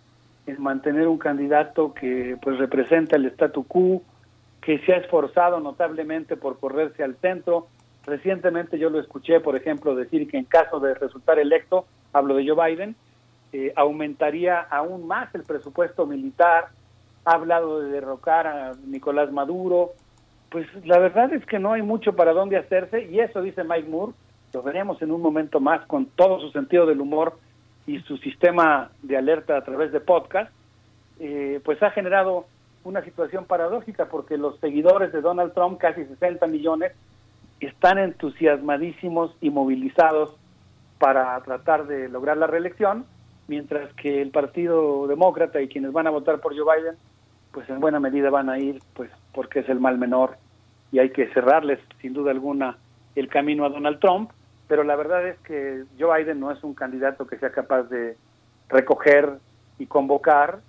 [0.47, 4.01] en mantener un candidato que pues representa el statu quo,
[4.61, 7.67] que se ha esforzado notablemente por correrse al centro.
[8.05, 12.47] Recientemente yo lo escuché, por ejemplo, decir que en caso de resultar electo, hablo de
[12.47, 12.95] Joe Biden,
[13.51, 16.69] eh, aumentaría aún más el presupuesto militar,
[17.23, 19.93] ha hablado de derrocar a Nicolás Maduro,
[20.49, 23.89] pues la verdad es que no hay mucho para dónde hacerse y eso dice Mike
[23.89, 24.13] Moore,
[24.53, 27.37] lo veremos en un momento más con todo su sentido del humor
[27.87, 30.51] y su sistema de alerta a través de podcast,
[31.19, 32.45] eh, pues ha generado
[32.83, 36.91] una situación paradójica porque los seguidores de Donald Trump, casi 60 millones,
[37.59, 40.35] están entusiasmadísimos y movilizados
[40.99, 43.05] para tratar de lograr la reelección,
[43.47, 46.95] mientras que el Partido Demócrata y quienes van a votar por Joe Biden,
[47.51, 50.37] pues en buena medida van a ir pues porque es el mal menor
[50.91, 52.77] y hay que cerrarles sin duda alguna
[53.15, 54.31] el camino a Donald Trump,
[54.67, 58.17] pero la verdad es que Joe Biden no es un candidato que sea capaz de
[58.67, 59.39] recoger
[59.79, 60.59] y convocar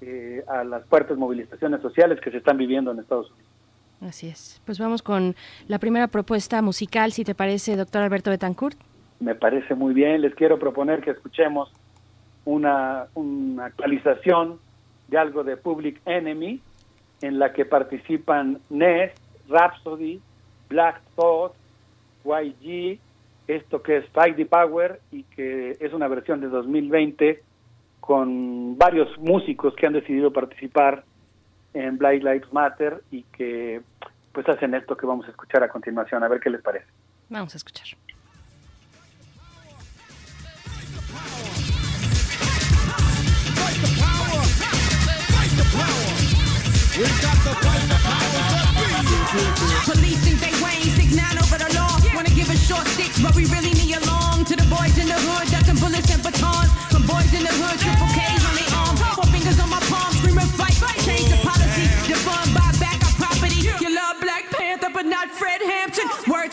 [0.00, 3.49] eh, a las fuertes movilizaciones sociales que se están viviendo en Estados Unidos.
[4.00, 4.62] Así es.
[4.64, 5.34] Pues vamos con
[5.68, 8.78] la primera propuesta musical, si te parece, doctor Alberto Betancourt.
[9.20, 10.22] Me parece muy bien.
[10.22, 11.70] Les quiero proponer que escuchemos
[12.46, 13.06] una,
[13.62, 14.58] actualización
[15.08, 16.60] de algo de Public Enemy,
[17.20, 19.12] en la que participan Ness,
[19.48, 20.20] Rhapsody,
[20.70, 21.52] Black Thought,
[22.24, 22.98] YG,
[23.48, 27.42] esto que es Fight the Power y que es una versión de 2020
[28.00, 31.04] con varios músicos que han decidido participar
[31.74, 33.82] en Black Lives Matter y que
[34.32, 36.86] pues hacen esto que vamos a escuchar a continuación, a ver qué les parece.
[37.28, 37.86] Vamos a escuchar.
[49.86, 51.96] Police think they Wayne, six nine over the law.
[52.14, 54.44] Wanna give us short sticks, but we really need a long.
[54.44, 55.48] To the boys in the hood,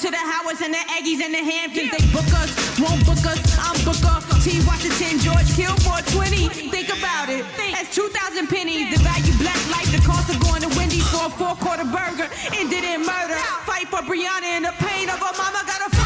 [0.07, 1.91] to the Howards and the Aggies and the Hamptons.
[1.91, 3.43] They book us, won't book us.
[3.59, 4.15] I'm Booker.
[4.39, 4.63] T.
[4.63, 6.47] Washington, George Kilgore, 20.
[6.71, 7.43] Think about it.
[7.75, 8.95] That's 2,000 pennies.
[8.95, 12.31] The value black life, the cost of going to Wendy's for a four quarter burger.
[12.55, 13.35] Ended in murder.
[13.67, 15.59] Fight for Brianna and the pain of her mama.
[15.67, 15.96] Gotta fight.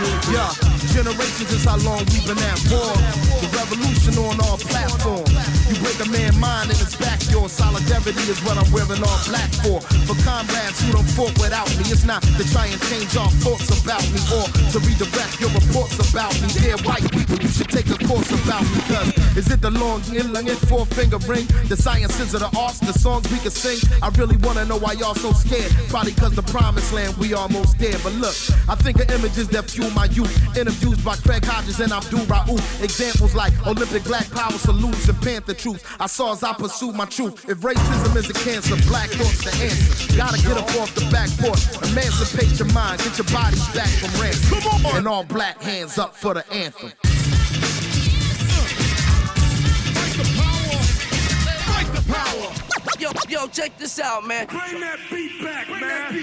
[0.00, 2.90] Yeah, generations is how long we've been at war.
[3.38, 5.22] The revolution on our platform.
[5.70, 9.20] You break a man's mind and it's back your solidarity is what I'm wearing all
[9.30, 9.78] black for.
[10.10, 13.70] For comrades who don't fought without me, it's not to try and change our thoughts
[13.78, 16.50] about me or to redirect your reports about me.
[16.58, 18.80] Dear white people, you should take a course about me.
[18.90, 21.46] Cause is it the long inlang and four finger ring?
[21.70, 23.78] The sciences of the arts, the songs we can sing?
[24.02, 25.70] I really wanna know why y'all so scared.
[25.94, 27.98] Probably cause the promised land we almost there.
[28.02, 28.34] But look,
[28.66, 30.34] I think of images that fuel my youth.
[30.88, 32.82] Interviews by Craig Hodges and Abdul Raouf.
[32.82, 35.84] Examples like Olympic black power salutes and Panther truth.
[36.00, 37.46] I saw as I pursued my truth.
[37.48, 40.16] If racism is a cancer, black thoughts the answer.
[40.16, 41.60] Gotta get up off the back porch.
[41.90, 43.02] Emancipate your mind.
[43.02, 44.60] Get your bodies back from ransom.
[44.60, 44.96] Come on.
[44.96, 46.90] And all black hands up for the anthem.
[51.68, 52.52] Fight the power.
[52.98, 54.46] Yo, yo, check this out, man.
[54.46, 56.14] Bring that beat back, man.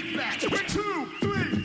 [0.68, 1.55] Two, three, four, hit it.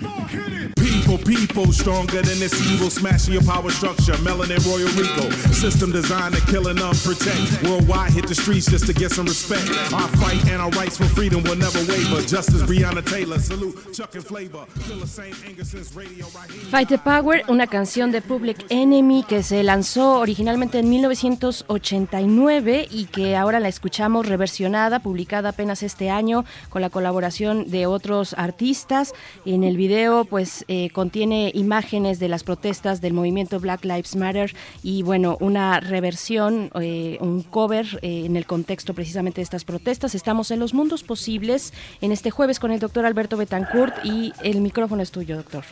[1.17, 4.13] People, people stronger than this evil, smashing your power structure.
[4.23, 7.67] Melanin Royal Rico, system designed to kill and unprotect.
[7.67, 9.67] Worldwide, hit the streets just to get some respect.
[9.93, 12.21] Our fight and our rights for freedom will never waver.
[12.21, 14.65] Justice Breonna Taylor, salute Chuck and Flavor.
[14.87, 16.69] Feel the same anger since radio here.
[16.69, 23.05] Fight the Power, una canción de Public Enemy que se lanzó originalmente en 1989 y
[23.05, 29.13] que ahora la escuchamos reversionada, publicada apenas este año con la colaboración de otros artistas.
[29.45, 34.53] En el video pues eh, contiene imágenes de las protestas del movimiento Black Lives Matter
[34.83, 40.13] y bueno, una reversión, eh, un cover eh, en el contexto precisamente de estas protestas.
[40.13, 44.61] Estamos en los mundos posibles en este jueves con el doctor Alberto Betancourt y el
[44.61, 45.63] micrófono es tuyo, doctor.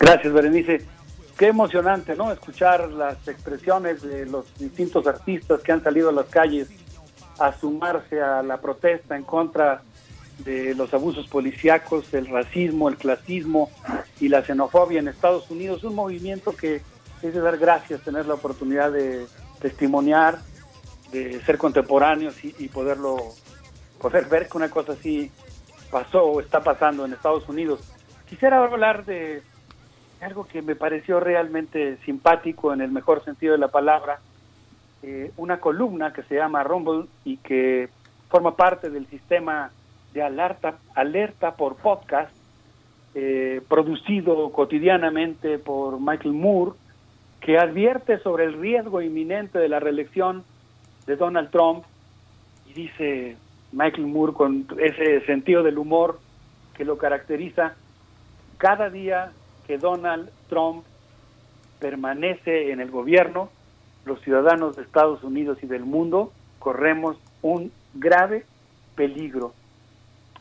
[0.00, 0.86] Gracias, Berenice.
[1.36, 2.32] Qué emocionante, ¿no?
[2.32, 6.70] Escuchar las expresiones de los distintos artistas que han salido a las calles
[7.38, 9.82] a sumarse a la protesta en contra
[10.44, 13.70] los abusos policíacos, el racismo, el clasismo
[14.20, 15.82] y la xenofobia en Estados Unidos.
[15.84, 16.82] Un movimiento que
[17.22, 19.26] es de dar gracias tener la oportunidad de
[19.60, 20.38] testimoniar,
[21.10, 23.16] de ser contemporáneos y, y poderlo,
[24.00, 25.30] poder ver que una cosa así
[25.90, 27.80] pasó o está pasando en Estados Unidos.
[28.28, 29.42] Quisiera hablar de
[30.20, 34.20] algo que me pareció realmente simpático en el mejor sentido de la palabra,
[35.02, 37.88] eh, una columna que se llama Rumble y que
[38.28, 39.70] forma parte del sistema
[40.16, 42.34] de alerta, alerta por podcast,
[43.14, 46.72] eh, producido cotidianamente por Michael Moore,
[47.38, 50.42] que advierte sobre el riesgo inminente de la reelección
[51.06, 51.84] de Donald Trump
[52.66, 53.36] y dice
[53.72, 56.18] Michael Moore con ese sentido del humor
[56.74, 57.74] que lo caracteriza,
[58.56, 59.32] cada día
[59.66, 60.82] que Donald Trump
[61.78, 63.50] permanece en el gobierno,
[64.06, 68.46] los ciudadanos de Estados Unidos y del mundo corremos un grave
[68.94, 69.52] peligro.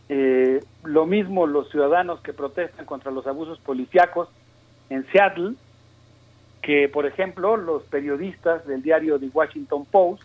[0.07, 4.29] Eh, lo mismo los ciudadanos que protestan contra los abusos policíacos
[4.89, 5.55] en Seattle,
[6.61, 10.23] que por ejemplo los periodistas del diario The Washington Post,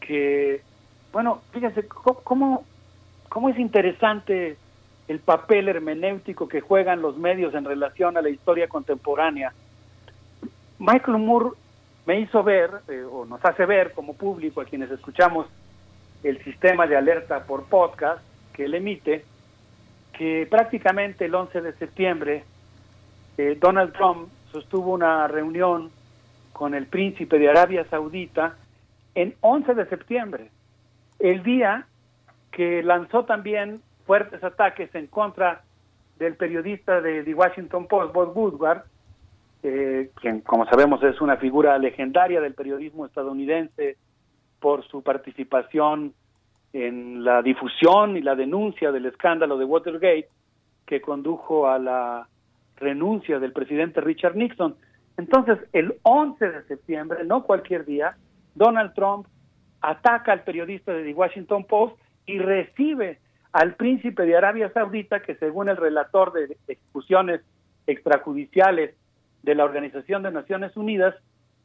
[0.00, 0.62] que,
[1.12, 2.64] bueno, fíjense cómo,
[3.28, 4.56] cómo es interesante
[5.08, 9.52] el papel hermenéutico que juegan los medios en relación a la historia contemporánea.
[10.78, 11.50] Michael Moore
[12.06, 15.46] me hizo ver, eh, o nos hace ver como público, a quienes escuchamos
[16.22, 18.22] el sistema de alerta por podcast
[18.56, 19.24] que él emite,
[20.16, 22.44] que prácticamente el 11 de septiembre
[23.36, 25.90] eh, Donald Trump sostuvo una reunión
[26.54, 28.56] con el príncipe de Arabia Saudita
[29.14, 30.50] en 11 de septiembre,
[31.18, 31.86] el día
[32.50, 35.62] que lanzó también fuertes ataques en contra
[36.18, 38.84] del periodista de The Washington Post, Bob Woodward,
[39.62, 43.98] eh, quien como sabemos es una figura legendaria del periodismo estadounidense
[44.60, 46.14] por su participación
[46.72, 50.28] en la difusión y la denuncia del escándalo de Watergate
[50.86, 52.28] que condujo a la
[52.76, 54.76] renuncia del presidente Richard Nixon.
[55.16, 58.16] Entonces, el 11 de septiembre, no cualquier día,
[58.54, 59.26] Donald Trump
[59.80, 61.96] ataca al periodista de The Washington Post
[62.26, 63.18] y recibe
[63.52, 67.40] al príncipe de Arabia Saudita, que según el relator de ejecuciones
[67.86, 68.94] extrajudiciales
[69.42, 71.14] de la Organización de Naciones Unidas,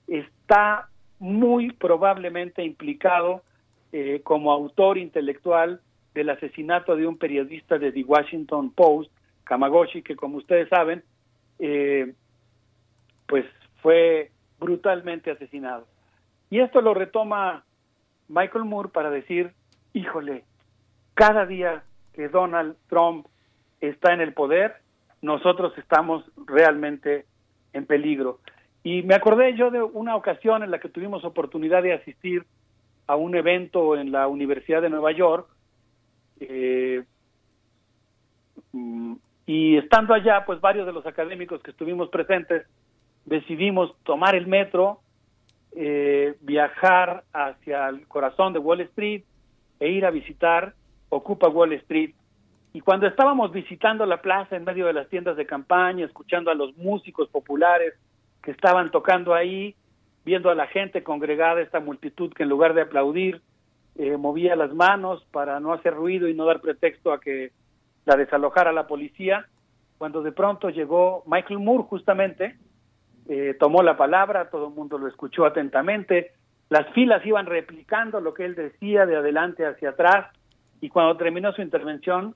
[0.07, 0.88] está
[1.19, 3.41] muy probablemente implicado
[3.92, 5.82] eh, como autor intelectual
[6.14, 9.11] del asesinato de un periodista de The Washington Post,
[9.44, 11.03] Kamagoshi, que como ustedes saben,
[11.60, 12.14] eh,
[13.28, 13.45] pues
[13.82, 15.88] fue brutalmente asesinado.
[16.50, 17.64] Y esto lo retoma
[18.28, 19.52] Michael Moore para decir,
[19.94, 20.44] híjole,
[21.14, 23.28] cada día que Donald Trump
[23.80, 24.76] está en el poder,
[25.22, 27.26] nosotros estamos realmente
[27.74, 28.40] en peligro.
[28.84, 32.45] Y me acordé yo de una ocasión en la que tuvimos oportunidad de asistir
[33.11, 35.45] a un evento en la Universidad de Nueva York,
[36.40, 37.03] eh,
[38.72, 39.15] mm,
[39.45, 42.65] y estando allá, pues varios de los académicos que estuvimos presentes
[43.25, 45.01] decidimos tomar el metro,
[45.75, 49.23] eh, viajar hacia el corazón de Wall Street
[49.81, 50.73] e ir a visitar
[51.09, 52.11] Ocupa Wall Street.
[52.72, 56.56] Y cuando estábamos visitando la plaza en medio de las tiendas de campaña, escuchando a
[56.56, 57.93] los músicos populares
[58.41, 59.75] que estaban tocando ahí,
[60.25, 63.41] viendo a la gente congregada, esta multitud que en lugar de aplaudir,
[63.95, 67.51] eh, movía las manos para no hacer ruido y no dar pretexto a que
[68.06, 69.48] la desalojara la policía,
[69.98, 72.58] cuando de pronto llegó Michael Moore justamente,
[73.27, 76.32] eh, tomó la palabra, todo el mundo lo escuchó atentamente,
[76.69, 80.27] las filas iban replicando lo que él decía de adelante hacia atrás,
[80.80, 82.33] y cuando terminó su intervención,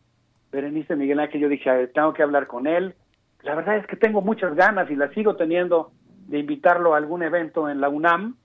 [0.52, 2.94] Berenice Miguel Ángel, yo dije, tengo que hablar con él.
[3.44, 5.92] La verdad es que tengo muchas ganas y las sigo teniendo
[6.26, 8.36] de invitarlo a algún evento en la UNAM.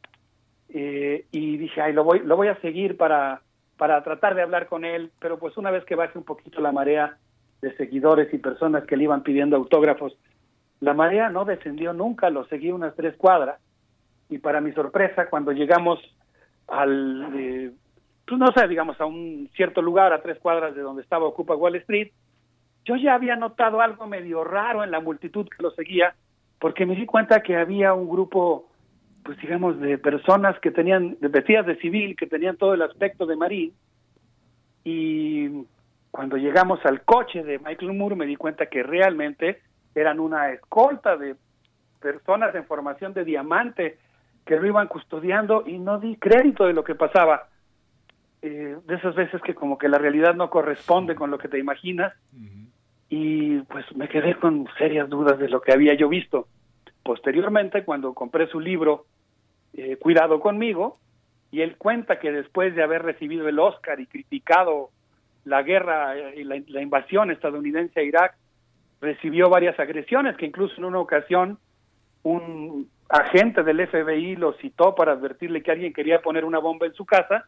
[0.69, 3.43] Eh, y dije, ay, lo voy, lo voy a seguir para,
[3.77, 6.71] para tratar de hablar con él, pero pues una vez que baje un poquito la
[6.71, 7.17] marea
[7.61, 10.17] de seguidores y personas que le iban pidiendo autógrafos,
[10.81, 13.61] La marea no descendió nunca, lo seguí unas tres cuadras
[14.31, 15.99] y para mi sorpresa cuando llegamos
[16.69, 17.73] al, eh,
[18.27, 21.55] pues no sé, digamos a un cierto lugar a tres cuadras de donde estaba Ocupa
[21.55, 22.13] Wall Street,
[22.85, 26.15] yo ya había notado algo medio raro en la multitud que lo seguía
[26.61, 28.69] porque me di cuenta que había un grupo,
[29.25, 33.37] pues digamos, de personas que tenían, vestidas de civil, que tenían todo el aspecto de
[33.37, 33.73] marín
[34.85, 35.65] y
[36.11, 39.61] cuando llegamos al coche de Michael Moore me di cuenta que realmente
[39.95, 41.37] eran una escolta de
[42.01, 43.99] personas en formación de diamante
[44.45, 47.49] que lo iban custodiando y no di crédito de lo que pasaba.
[48.43, 51.59] Eh, de esas veces que como que la realidad no corresponde con lo que te
[51.59, 52.15] imaginas
[53.11, 56.47] y pues me quedé con serias dudas de lo que había yo visto.
[57.03, 59.05] Posteriormente, cuando compré su libro
[59.75, 60.99] eh, Cuidado conmigo,
[61.51, 64.91] y él cuenta que después de haber recibido el Oscar y criticado
[65.45, 68.37] la guerra y la, la invasión estadounidense a Irak,
[69.01, 71.59] recibió varias agresiones, que incluso en una ocasión
[72.23, 76.95] un agente del FBI lo citó para advertirle que alguien quería poner una bomba en
[76.95, 77.47] su casa,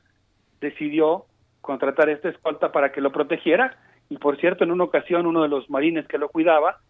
[0.61, 1.27] decidió
[1.61, 3.77] contratar a esta escolta para que lo protegiera
[4.13, 6.81] y por cierto en una ocasión uno de los marines que lo cuidaba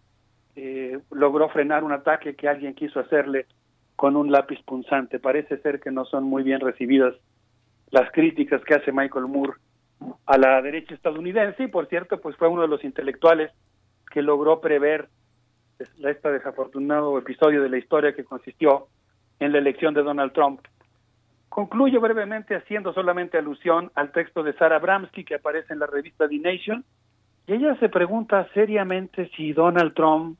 [0.57, 3.47] eh, logró frenar un ataque que alguien quiso hacerle
[3.95, 5.21] con un lápiz punzante.
[5.21, 7.15] Parece ser que no son muy bien recibidas
[7.91, 9.53] las críticas que hace Michael Moore
[10.27, 13.53] a la derecha estadounidense y por cierto pues fue uno de los intelectuales
[14.11, 15.09] que logró prever
[15.79, 18.89] este desafortunado episodio de la historia que consistió
[19.39, 20.61] en la elección de Donald Trump.
[21.49, 26.27] Concluyo brevemente haciendo solamente alusión al texto de Sarah Bramsky que aparece en la revista
[26.27, 26.85] The Nation
[27.47, 30.39] y ella se pregunta seriamente si Donald Trump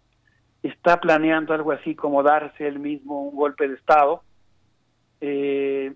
[0.63, 4.23] está planeando algo así como darse él mismo un golpe de Estado.
[5.21, 5.93] Eh,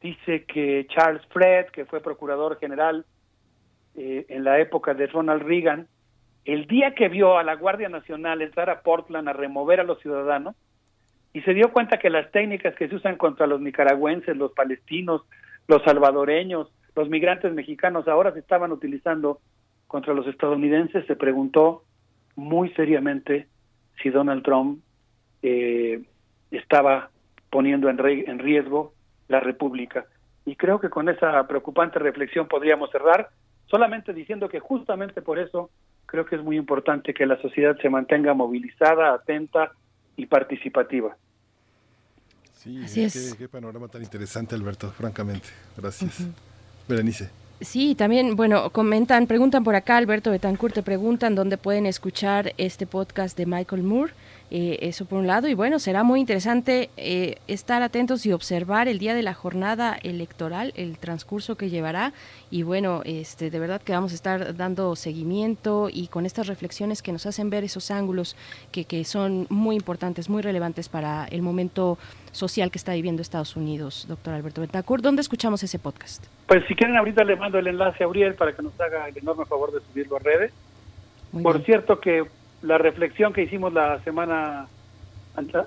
[0.00, 3.04] dice que Charles Fred, que fue procurador general
[3.96, 5.88] eh, en la época de Ronald Reagan,
[6.44, 9.98] el día que vio a la Guardia Nacional entrar a Portland a remover a los
[10.00, 10.54] ciudadanos
[11.32, 15.22] y se dio cuenta que las técnicas que se usan contra los nicaragüenses, los palestinos,
[15.66, 19.40] los salvadoreños, los migrantes mexicanos ahora se estaban utilizando
[19.86, 21.84] contra los estadounidenses, se preguntó
[22.36, 23.48] muy seriamente
[24.02, 24.80] si Donald Trump
[25.42, 26.02] eh,
[26.50, 27.10] estaba
[27.50, 28.92] poniendo en, en riesgo
[29.28, 30.06] la República.
[30.44, 33.30] Y creo que con esa preocupante reflexión podríamos cerrar,
[33.66, 35.70] solamente diciendo que justamente por eso
[36.06, 39.72] creo que es muy importante que la sociedad se mantenga movilizada, atenta
[40.16, 41.16] y participativa.
[42.54, 45.48] Sí, Qué, panorama tan interesante, Alberto, francamente.
[45.76, 46.26] Gracias.
[46.88, 47.43] Berenice.
[47.64, 52.86] Sí, también, bueno, comentan, preguntan por acá, Alberto Betancourt, te preguntan dónde pueden escuchar este
[52.86, 54.12] podcast de Michael Moore.
[54.50, 55.48] Eh, eso por un lado.
[55.48, 59.98] Y bueno, será muy interesante eh, estar atentos y observar el día de la jornada
[60.02, 62.12] electoral, el transcurso que llevará.
[62.50, 67.02] Y bueno, este, de verdad que vamos a estar dando seguimiento y con estas reflexiones
[67.02, 68.36] que nos hacen ver esos ángulos
[68.70, 71.98] que, que son muy importantes, muy relevantes para el momento
[72.32, 75.02] social que está viviendo Estados Unidos, doctor Alberto Betancourt.
[75.02, 76.24] ¿Dónde escuchamos ese podcast?
[76.46, 79.16] Pues si quieren ahorita le mando el enlace a Uriel para que nos haga el
[79.16, 80.52] enorme favor de subirlo a redes.
[81.42, 82.24] Por cierto que
[82.64, 84.66] la reflexión que hicimos la semana,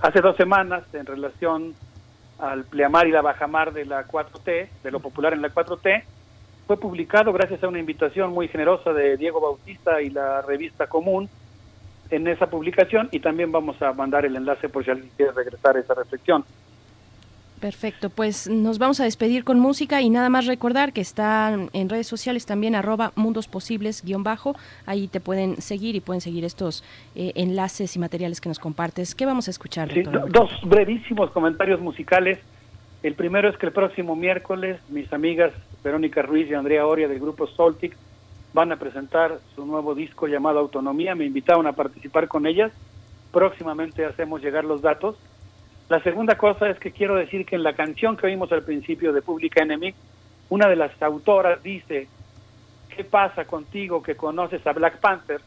[0.01, 1.75] hace dos semanas en relación
[2.39, 6.03] al pleamar y la bajamar de la 4T, de lo popular en la 4T,
[6.65, 11.29] fue publicado gracias a una invitación muy generosa de Diego Bautista y la revista Común
[12.09, 15.77] en esa publicación y también vamos a mandar el enlace por si alguien quiere regresar
[15.77, 16.43] a esa reflexión.
[17.59, 21.89] Perfecto, pues nos vamos a despedir con música y nada más recordar que están en
[21.89, 24.55] redes sociales también arroba mundos posibles guion bajo,
[24.85, 26.83] ahí te pueden seguir y pueden seguir estos
[27.15, 29.15] eh, enlaces y materiales que nos compartes.
[29.15, 29.89] ¿Qué vamos a escuchar?
[30.29, 32.37] dos brevísimos comentarios musicales.
[33.01, 35.51] El primero es que el próximo miércoles mis amigas
[35.83, 37.95] Verónica Ruiz y Andrea Oria del grupo Soltic
[38.53, 41.15] van a presentar su nuevo disco llamado Autonomía.
[41.15, 42.71] Me invitaron a participar con ellas.
[43.31, 45.15] Próximamente hacemos llegar los datos
[45.89, 49.13] la segunda cosa es que quiero decir que en la canción que oímos al principio
[49.13, 49.93] de Public Enemy,
[50.49, 52.07] una de las autoras dice,
[52.93, 55.39] ¿qué pasa contigo que conoces a Black Panther?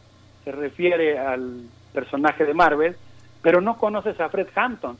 [0.44, 2.96] Se refiere al personaje de Marvel,
[3.42, 4.96] pero no conoces a Fred Hampton,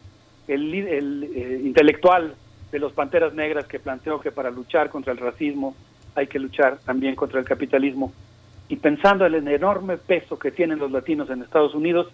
[0.47, 2.35] el, el eh, intelectual
[2.71, 5.75] de los Panteras Negras que planteó que para luchar contra el racismo
[6.15, 8.13] hay que luchar también contra el capitalismo.
[8.69, 12.09] Y pensando en el enorme peso que tienen los latinos en Estados Unidos,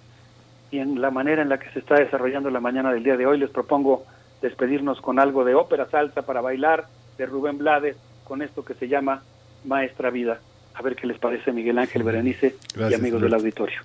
[0.71, 3.27] y en la manera en la que se está desarrollando la mañana del día de
[3.27, 4.05] hoy, les propongo
[4.43, 6.87] despedirnos con algo de ópera salsa para bailar
[7.19, 9.23] de Rubén Blades con esto que se llama
[9.65, 10.41] Maestra Vida.
[10.75, 13.81] A ver qué les parece Miguel Ángel Berenice y amigos del auditorio.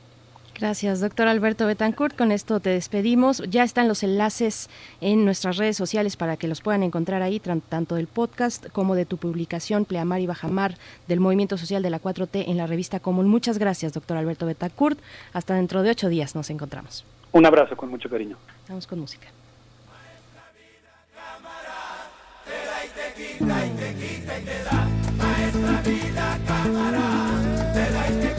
[0.61, 2.15] Gracias, doctor Alberto Betancourt.
[2.15, 3.41] Con esto te despedimos.
[3.49, 4.69] Ya están los enlaces
[5.01, 9.07] en nuestras redes sociales para que los puedan encontrar ahí, tanto del podcast como de
[9.07, 10.75] tu publicación Pleamar y Bajamar
[11.07, 13.27] del Movimiento Social de la 4T en la revista Común.
[13.27, 14.99] Muchas gracias, doctor Alberto Betancourt.
[15.33, 17.06] Hasta dentro de ocho días nos encontramos.
[17.31, 18.38] Un abrazo con mucho cariño.
[18.69, 19.30] Vamos con música.
[25.17, 28.30] Maestra vida, cámara, te da y te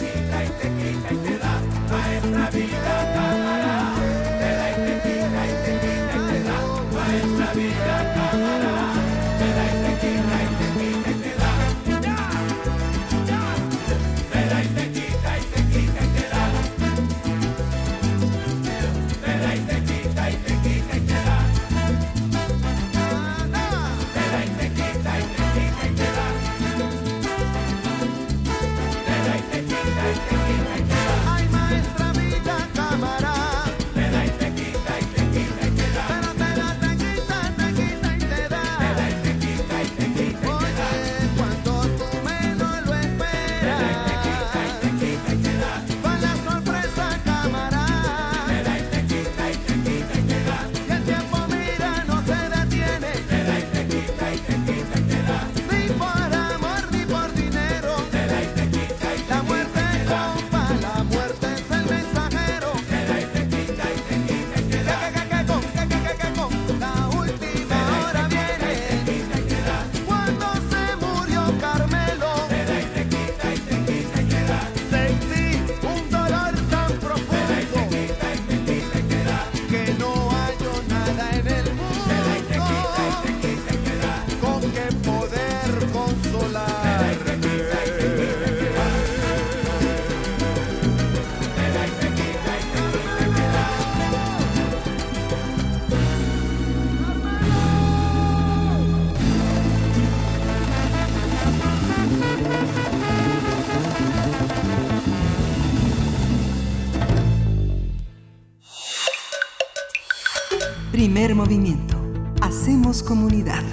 [111.42, 111.96] movimiento.
[112.40, 113.64] Hacemos comunidad.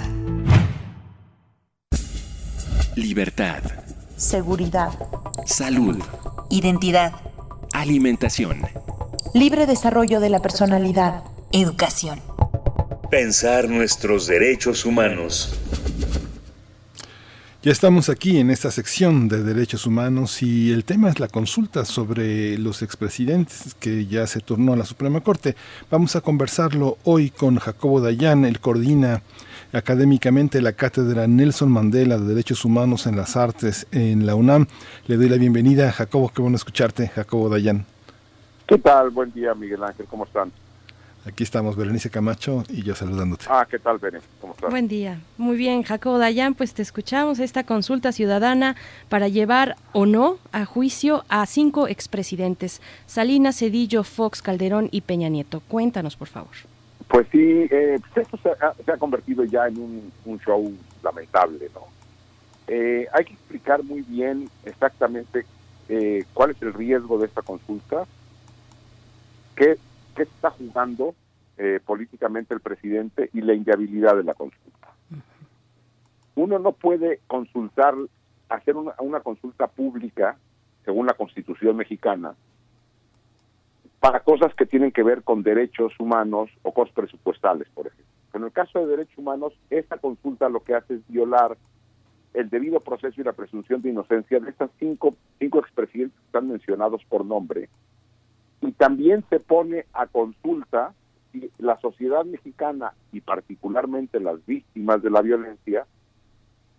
[2.96, 3.62] Libertad.
[4.16, 4.90] seguridad,
[5.46, 6.02] Salud.
[6.48, 7.12] identidad,
[7.72, 8.62] Alimentación.
[9.34, 12.20] libre desarrollo de la personalidad, educación.
[13.08, 15.54] Pensar nuestros derechos humanos.
[17.62, 21.84] Ya estamos aquí en esta sección de derechos humanos y el tema es la consulta
[21.84, 25.56] sobre los expresidentes que ya se turnó a la Suprema Corte.
[25.90, 29.20] Vamos a conversarlo hoy con Jacobo Dayan, él coordina
[29.74, 34.66] académicamente la cátedra Nelson Mandela de Derechos Humanos en las Artes en la UNAM.
[35.06, 37.84] Le doy la bienvenida, Jacobo, qué bueno escucharte, Jacobo Dayan.
[38.66, 39.10] ¿Qué tal?
[39.10, 40.50] Buen día, Miguel Ángel, ¿cómo están?
[41.26, 43.44] Aquí estamos, Berenice Camacho y yo saludándote.
[43.48, 44.20] Ah, ¿qué tal, Bene?
[44.40, 44.70] ¿Cómo estás?
[44.70, 45.20] Buen día.
[45.36, 48.74] Muy bien, Jacobo Dayan, pues te escuchamos esta consulta ciudadana
[49.10, 55.28] para llevar o no a juicio a cinco expresidentes, Salinas, Cedillo, Fox, Calderón y Peña
[55.28, 55.60] Nieto.
[55.68, 56.54] Cuéntanos, por favor.
[57.06, 60.72] Pues sí, eh, pues esto se ha, se ha convertido ya en un, un show
[61.02, 61.82] lamentable, ¿no?
[62.66, 65.44] Eh, hay que explicar muy bien exactamente
[65.88, 68.06] eh, cuál es el riesgo de esta consulta,
[69.56, 69.76] qué,
[70.20, 71.14] qué está jugando
[71.56, 74.88] eh, políticamente el presidente y la inviabilidad de la consulta.
[76.34, 77.94] Uno no puede consultar,
[78.50, 80.36] hacer una, consulta pública,
[80.84, 82.34] según la Constitución mexicana,
[83.98, 88.04] para cosas que tienen que ver con derechos humanos o cosas presupuestales, por ejemplo.
[88.34, 91.56] En el caso de derechos humanos, esta consulta lo que hace es violar
[92.34, 96.48] el debido proceso y la presunción de inocencia de estas cinco, cinco expresidentes que están
[96.48, 97.70] mencionados por nombre.
[98.62, 100.92] Y también se pone a consulta
[101.32, 105.86] si la sociedad mexicana y particularmente las víctimas de la violencia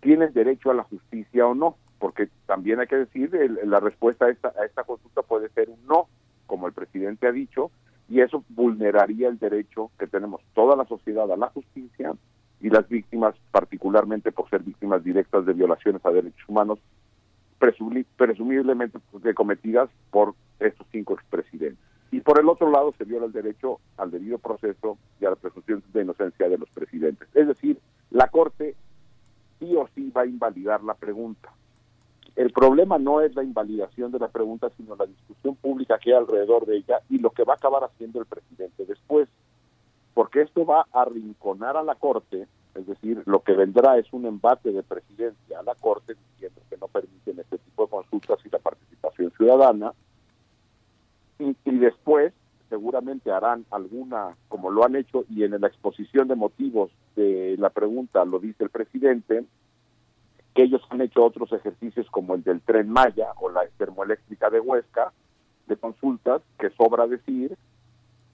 [0.00, 4.26] tienen derecho a la justicia o no, porque también hay que decir, el- la respuesta
[4.26, 6.08] a esta, a esta consulta puede ser un no,
[6.46, 7.70] como el presidente ha dicho,
[8.08, 12.12] y eso vulneraría el derecho que tenemos toda la sociedad a la justicia
[12.60, 16.78] y las víctimas, particularmente por ser víctimas directas de violaciones a derechos humanos,
[18.16, 21.78] presumiblemente pues, cometidas por estos cinco expresidentes.
[22.10, 25.36] Y por el otro lado se viola el derecho al debido proceso y a la
[25.36, 27.28] presunción de inocencia de los presidentes.
[27.34, 27.78] Es decir,
[28.10, 28.74] la Corte
[29.58, 31.50] sí o sí va a invalidar la pregunta.
[32.34, 36.18] El problema no es la invalidación de la pregunta, sino la discusión pública que hay
[36.18, 39.28] alrededor de ella y lo que va a acabar haciendo el presidente después.
[40.14, 44.26] Porque esto va a arrinconar a la Corte, es decir, lo que vendrá es un
[44.26, 48.48] embate de presidencia a la Corte diciendo que no permiten este tipo de consultas y
[48.48, 49.92] la participación ciudadana.
[51.38, 52.32] Y, y después
[52.70, 57.68] seguramente harán alguna, como lo han hecho, y en la exposición de motivos de la
[57.68, 59.44] pregunta lo dice el presidente,
[60.54, 64.60] que ellos han hecho otros ejercicios como el del tren Maya o la termoeléctrica de
[64.60, 65.12] Huesca,
[65.66, 67.56] de consultas, que sobra decir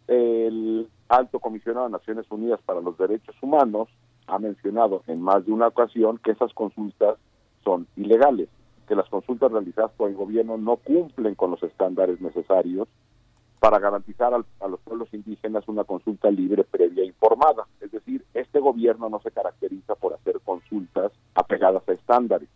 [0.06, 3.88] el alto comisionado de Naciones Unidas para los Derechos Humanos
[4.28, 7.16] ha mencionado en más de una ocasión que esas consultas
[7.64, 8.48] son ilegales,
[8.86, 12.88] que las consultas realizadas por el gobierno no cumplen con los estándares necesarios
[13.60, 17.66] para garantizar al- a los pueblos indígenas una consulta libre, previa e informada.
[17.80, 22.48] Es decir, este gobierno no se caracteriza por hacer consultas apegadas a estándares.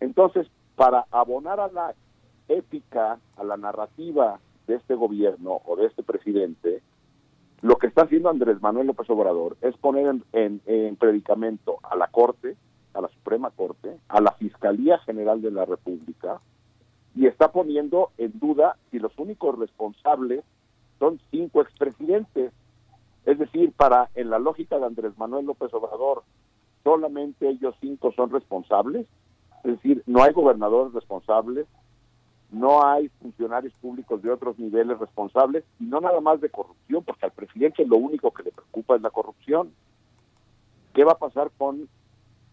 [0.00, 0.46] Entonces,
[0.76, 1.94] para abonar a la
[2.48, 6.82] ética, a la narrativa de este gobierno o de este presidente,
[7.66, 11.96] lo que está haciendo Andrés Manuel López Obrador es poner en, en- en predicamento a
[11.96, 12.56] la Corte,
[12.94, 16.40] a la Suprema Corte, a la Fiscalía General de la República,
[17.14, 20.44] y está poniendo en duda si los únicos responsables
[20.98, 22.52] son cinco expresidentes.
[23.24, 26.22] Es decir, para en la lógica de Andrés Manuel López Obrador,
[26.84, 29.06] solamente ellos cinco son responsables.
[29.64, 31.66] Es decir, no hay gobernadores responsables,
[32.50, 37.26] no hay funcionarios públicos de otros niveles responsables, y no nada más de corrupción, porque
[37.26, 39.72] al presidente lo único que le preocupa es la corrupción.
[40.94, 41.88] ¿Qué va a pasar con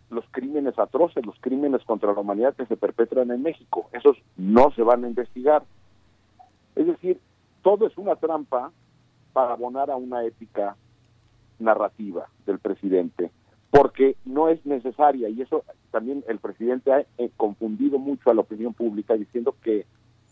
[0.09, 3.89] los crímenes atroces, los crímenes contra la humanidad que se perpetran en México?
[3.93, 5.63] Esos no se van a investigar.
[6.75, 7.19] Es decir,
[7.61, 8.71] todo es una trampa
[9.31, 10.75] para abonar a una ética
[11.59, 13.31] narrativa del presidente,
[13.73, 18.41] porque no es necesaria y eso también el presidente ha eh, confundido mucho a la
[18.41, 19.87] opinión pública diciendo que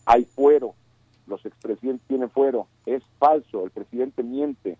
[0.06, 0.74] hay fuero,
[1.26, 4.78] los expresidentes tienen fuero, es falso, el presidente miente.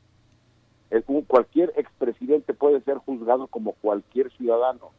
[0.90, 4.90] El- cualquier expresidente puede ser juzgado como cualquier ciudadano.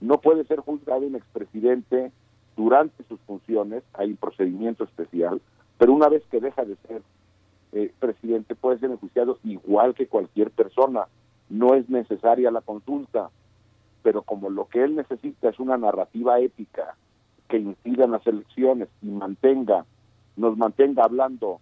[0.00, 2.12] No puede ser juzgado un expresidente
[2.56, 5.42] durante sus funciones, hay procedimiento especial,
[5.78, 7.02] pero una vez que deja de ser
[7.72, 11.08] eh, presidente puede ser enjuiciado igual que cualquier persona.
[11.48, 13.30] No es necesaria la consulta,
[14.02, 16.96] pero como lo que él necesita es una narrativa ética
[17.48, 19.84] que incida en las elecciones y mantenga,
[20.36, 21.60] nos mantenga hablando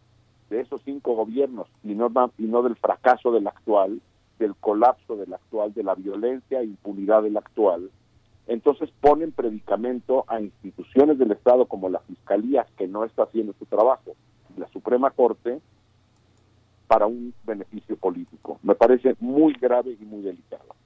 [0.51, 4.01] de esos cinco gobiernos y no, y no del fracaso del actual,
[4.39, 7.91] del colapso del actual, de la violencia e impunidad del actual,
[8.47, 13.67] entonces ponen predicamento a instituciones del Estado como la Fiscalía, que no está haciendo su
[13.67, 14.15] trabajo,
[14.57, 15.61] la Suprema Corte,
[16.93, 18.61] para un beneficio político.
[18.63, 20.77] Me parece muy grave y muy delicado.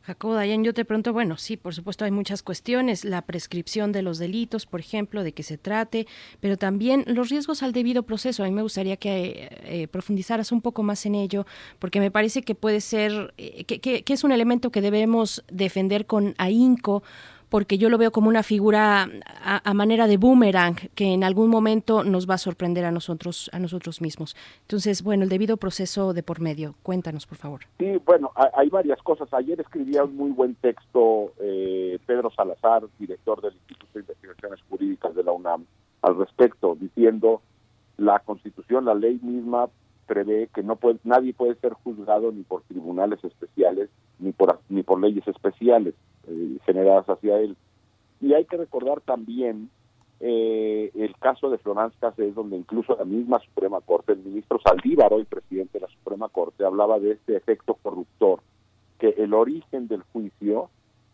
[0.00, 4.00] Jacobo Dayan, yo te pregunto, bueno, sí, por supuesto hay muchas cuestiones, la prescripción de
[4.00, 6.06] los delitos, por ejemplo, de que se trate,
[6.40, 8.42] pero también los riesgos al debido proceso.
[8.42, 11.44] A mí me gustaría que eh, profundizaras un poco más en ello,
[11.78, 16.34] porque me parece que puede ser, eh, que es un elemento que debemos defender con
[16.38, 17.02] ahínco,
[17.48, 19.08] porque yo lo veo como una figura
[19.42, 23.48] a, a manera de boomerang que en algún momento nos va a sorprender a nosotros,
[23.52, 24.36] a nosotros mismos.
[24.62, 26.74] Entonces, bueno, el debido proceso de por medio.
[26.82, 27.60] Cuéntanos, por favor.
[27.78, 29.32] Sí, bueno, ha- hay varias cosas.
[29.32, 35.14] Ayer escribía un muy buen texto eh, Pedro Salazar, director del Instituto de Investigaciones Jurídicas
[35.14, 35.64] de la UNAM,
[36.02, 37.40] al respecto, diciendo
[37.96, 39.68] la Constitución, la ley misma
[40.08, 44.82] prevé que no puede, nadie puede ser juzgado ni por tribunales especiales ni por ni
[44.82, 45.94] por leyes especiales
[46.26, 47.56] eh, generadas hacia él.
[48.20, 49.70] Y hay que recordar también
[50.20, 55.12] eh, el caso de Florence Cassés, donde incluso la misma Suprema Corte, el ministro Saldívar,
[55.12, 58.40] hoy presidente de la Suprema Corte, hablaba de este efecto corruptor,
[58.98, 60.70] que el origen del juicio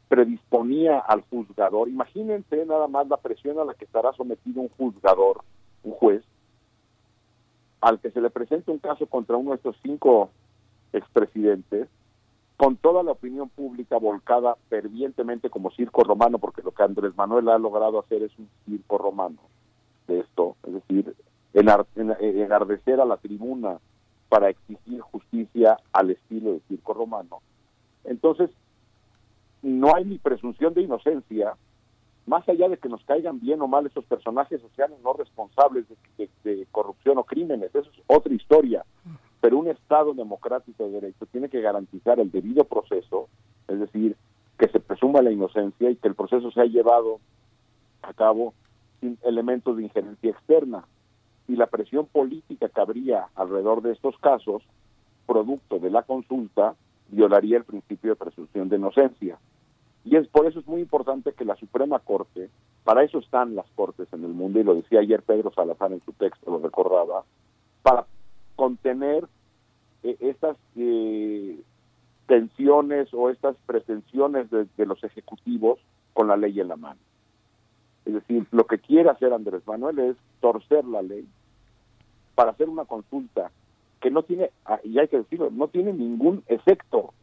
[0.09, 1.89] predisponía al juzgador.
[1.89, 5.43] Imagínense nada más la presión a la que estará sometido un juzgador,
[5.83, 6.25] un juez,
[7.85, 10.31] al que se le presente un caso contra uno de estos cinco
[10.95, 11.87] expresidentes,
[12.57, 17.49] con toda la opinión pública volcada fervientemente como circo romano, porque lo que Andrés Manuel
[17.51, 19.37] ha logrado hacer es un circo romano
[20.07, 21.15] de esto, es decir,
[21.53, 23.79] en- enardecer a la tribuna
[24.31, 27.43] para exigir justicia al estilo de circo romano.
[28.05, 28.49] Entonces,
[29.63, 31.55] no hay ni presunción de inocencia,
[32.27, 35.87] más allá de que nos caigan bien o mal esos personajes sociales no responsables
[36.17, 38.85] de, corrupción o crímenes, eso es otra historia.
[39.41, 43.29] Pero un Estado democrático de derecho tiene que garantizar el debido proceso,
[43.69, 44.17] es decir,
[44.59, 47.21] que se presuma la inocencia y que el proceso sea llevado
[48.03, 48.55] a cabo
[49.01, 50.85] sin elementos de injerencia externa.
[51.47, 54.63] Y la presión política que habría alrededor de estos casos,
[55.27, 56.75] producto de la consulta,
[57.09, 59.39] violaría el principio de presunción de inocencia.
[60.05, 62.51] Y es por eso es muy importante que la Suprema Corte,
[62.85, 66.03] para eso están las cortes en el mundo, y lo decía ayer Pedro Salazar en
[66.05, 67.25] su texto, lo recordaba,
[67.83, 68.07] para
[68.57, 69.27] contener
[70.03, 71.59] eh, estas eh,
[72.27, 75.79] tensiones o estas pretensiones de, de los ejecutivos
[76.13, 77.01] con la ley en la mano.
[78.05, 81.27] Es decir, lo que quiere hacer Andrés Manuel es torcer la ley
[82.35, 83.51] para hacer una consulta
[84.01, 87.15] que no tiene, ah, y hay que decirlo, no tiene ningún efecto.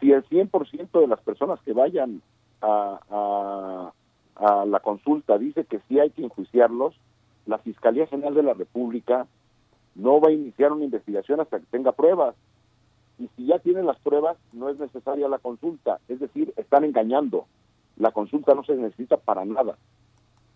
[0.00, 2.22] Si el 100% de las personas que vayan
[2.62, 3.92] a,
[4.36, 6.94] a, la consulta dice que sí hay que enjuiciarlos,
[7.46, 9.26] la Fiscalía General de la República
[9.94, 12.34] no va a iniciar una investigación hasta que tenga pruebas.
[13.18, 15.98] Y si ya tienen las pruebas, no es necesaria la consulta.
[16.08, 17.46] Es decir, están engañando.
[17.96, 19.76] La consulta no se necesita para nada.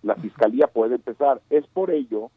[0.02, 1.42] La fiscalía puede empezar.
[1.50, 2.30] Es por ello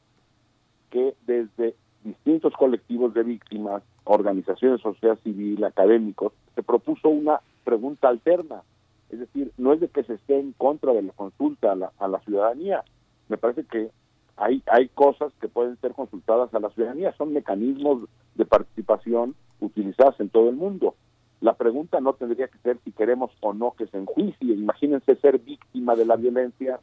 [0.89, 8.09] que desde distintos colectivos de víctimas, organizaciones de sociedad civil, académicos, se propuso una pregunta
[8.09, 8.63] alterna.
[9.11, 11.91] Es decir, no es de que se esté en contra de la consulta a la,
[11.99, 12.83] a la ciudadanía.
[13.29, 13.91] Me parece que
[14.37, 20.19] hay, hay cosas que pueden ser consultadas a la ciudadanía, son mecanismos de participación utilizados
[20.19, 20.95] en todo el mundo.
[21.41, 24.55] La pregunta no tendría que ser si queremos o no que se enjuicie.
[24.55, 26.79] Imagínense ser víctima de la violencia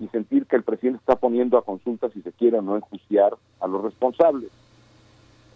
[0.00, 3.36] y sentir que el presidente está poniendo a consulta si se quiere o no enjuiciar
[3.60, 4.50] a los responsables.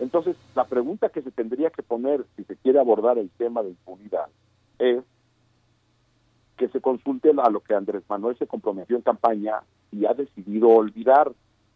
[0.01, 3.71] Entonces, la pregunta que se tendría que poner si se quiere abordar el tema de
[3.71, 4.27] impunidad
[4.79, 5.03] es
[6.57, 9.63] que se consulte a lo que Andrés Manuel se comprometió en campaña
[9.93, 11.33] y ha decidido olvidar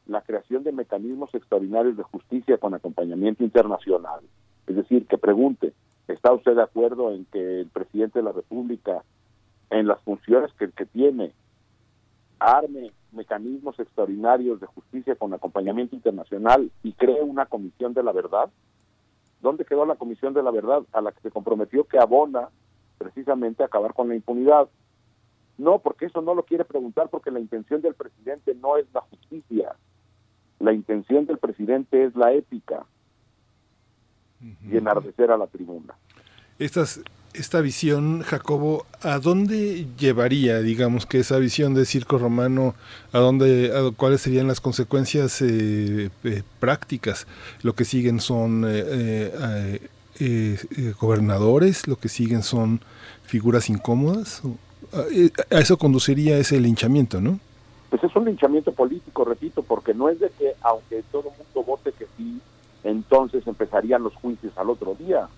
[0.07, 4.21] la creación de mecanismos extraordinarios de justicia con acompañamiento internacional.
[4.67, 5.73] Es decir, que pregunte,
[6.09, 9.05] ¿está usted de acuerdo en que el presidente de la República,
[9.71, 11.33] en las funciones que, que tiene,
[12.43, 18.51] arme mecanismos extraordinarios de justicia con acompañamiento internacional y cree una comisión de la verdad?
[19.41, 22.49] ¿Dónde quedó la comisión de la verdad a la que se comprometió que abona
[22.99, 24.69] precisamente a acabar con la impunidad?
[25.59, 29.01] No, porque eso no lo quiere preguntar porque la intención del presidente no es la
[29.03, 29.77] justicia.
[30.59, 32.87] La intención del presidente es la épica
[34.41, 35.95] y enardecer a la tribuna.
[36.59, 37.03] Estas,
[37.35, 42.75] esta visión, Jacobo, ¿a dónde llevaría, digamos, que esa visión de circo romano,
[43.13, 47.27] a dónde, a cuáles serían las consecuencias eh, eh, prácticas?
[47.63, 49.81] Lo que siguen son eh,
[51.01, 52.81] gobernadores, lo que siguen son
[53.25, 54.43] figuras incómodas.
[55.51, 57.41] A eso conduciría ese linchamiento, ¿no?
[57.89, 61.63] Pues es un linchamiento político, repito, porque no es de que aunque todo el mundo
[61.67, 62.41] vote que sí,
[62.85, 65.29] entonces empezarían los juicios al otro día.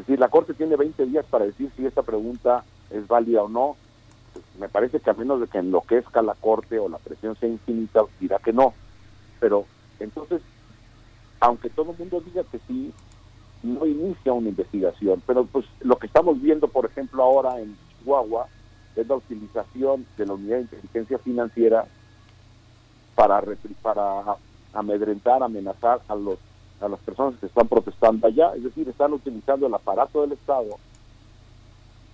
[0.00, 3.50] Es decir, la Corte tiene 20 días para decir si esta pregunta es válida o
[3.50, 3.76] no.
[4.58, 8.00] Me parece que a menos de que enloquezca la Corte o la presión sea infinita,
[8.18, 8.72] dirá que no.
[9.40, 9.66] Pero
[9.98, 10.40] entonces,
[11.38, 12.94] aunque todo el mundo diga que sí,
[13.62, 15.22] no inicia una investigación.
[15.26, 18.46] Pero pues lo que estamos viendo, por ejemplo, ahora en Chihuahua,
[18.96, 21.84] es la utilización de la unidad de inteligencia financiera
[23.14, 23.42] para,
[23.82, 24.36] para
[24.72, 26.38] amedrentar, amenazar a los
[26.80, 30.78] a las personas que están protestando allá, es decir, están utilizando el aparato del Estado,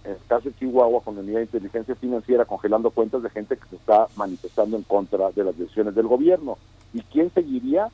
[0.05, 3.57] en el caso de Chihuahua, con la unidad de inteligencia financiera, congelando cuentas de gente
[3.57, 6.59] que se está manifestando en contra de las decisiones del gobierno.
[6.93, 7.89] ¿Y quién seguiría?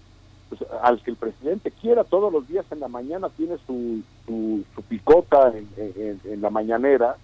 [0.52, 4.82] Pues, al que el presidente quiera, todos los días en la mañana tiene su, su,
[4.86, 7.16] picota en, en, la mañanera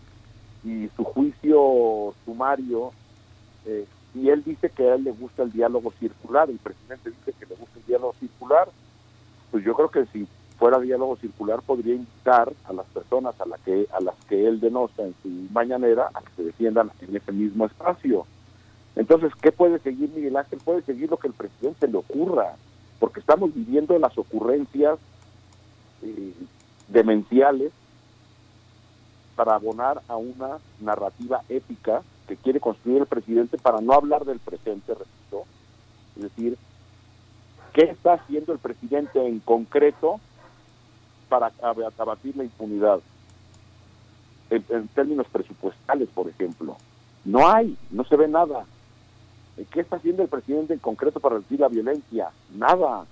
[0.65, 2.93] y su juicio sumario,
[3.67, 7.35] eh, y él dice que a él le gusta el diálogo circular, el presidente dice
[7.39, 8.71] que le gusta el diálogo circular,
[9.51, 10.27] pues yo creo que si
[10.59, 14.61] fuera diálogo circular podría invitar a las personas a, la que, a las que él
[14.61, 18.27] denota en su mañanera a que se defiendan en ese mismo espacio.
[18.97, 20.59] Entonces, ¿qué puede seguir Miguel Ángel?
[20.65, 22.57] Puede seguir lo que el presidente le ocurra,
[22.99, 24.99] porque estamos viviendo las ocurrencias
[26.03, 26.35] eh,
[26.89, 27.73] demenciales
[29.37, 34.41] para abonar a una narrativa épica que quiere construir el presidente para no hablar del
[34.41, 35.45] presente, repito,
[36.17, 36.59] es decir,
[37.79, 40.19] ¿Qué está haciendo el presidente en concreto
[41.29, 41.53] para
[41.97, 42.99] abatir la impunidad?
[44.51, 46.77] En, términos presupuestales, por ejemplo.
[47.25, 48.67] No hay, no se ve nada.
[49.71, 52.33] ¿Qué está haciendo el presidente en concreto para reducir la violencia?
[52.53, 53.07] Nada.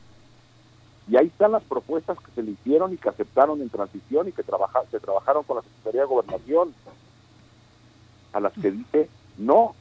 [1.09, 4.33] Y ahí están las propuestas que se le hicieron y que aceptaron en transición y
[4.33, 6.75] que trabaja, se trabajaron con la Secretaría de Gobernación,
[8.33, 9.77] a las que dice no,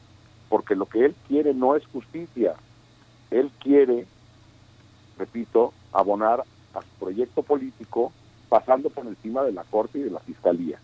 [0.47, 2.53] porque lo que él quiere no es justicia.
[3.31, 4.05] Él quiere
[5.17, 8.11] repito, abonar a su proyecto político
[8.49, 10.79] pasando por encima de la Corte y de la Fiscalía.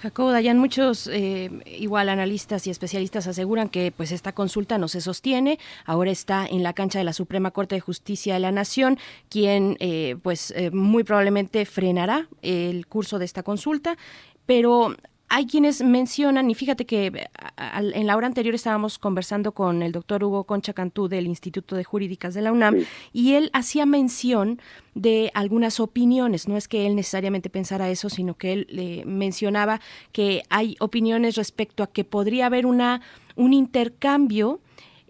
[0.00, 5.02] Jacobo Dayan, muchos eh, igual analistas y especialistas aseguran que pues esta consulta no se
[5.02, 5.58] sostiene.
[5.84, 8.98] Ahora está en la cancha de la Suprema Corte de Justicia de la Nación,
[9.28, 13.98] quien eh, pues eh, muy probablemente frenará el curso de esta consulta.
[14.46, 14.96] Pero
[15.30, 19.92] hay quienes mencionan, y fíjate que eh, en la hora anterior estábamos conversando con el
[19.92, 24.60] doctor Hugo Concha Cantú del Instituto de Jurídicas de la UNAM, y él hacía mención
[24.94, 26.48] de algunas opiniones.
[26.48, 29.80] No es que él necesariamente pensara eso, sino que él le mencionaba
[30.12, 33.00] que hay opiniones respecto a que podría haber una
[33.36, 34.60] un intercambio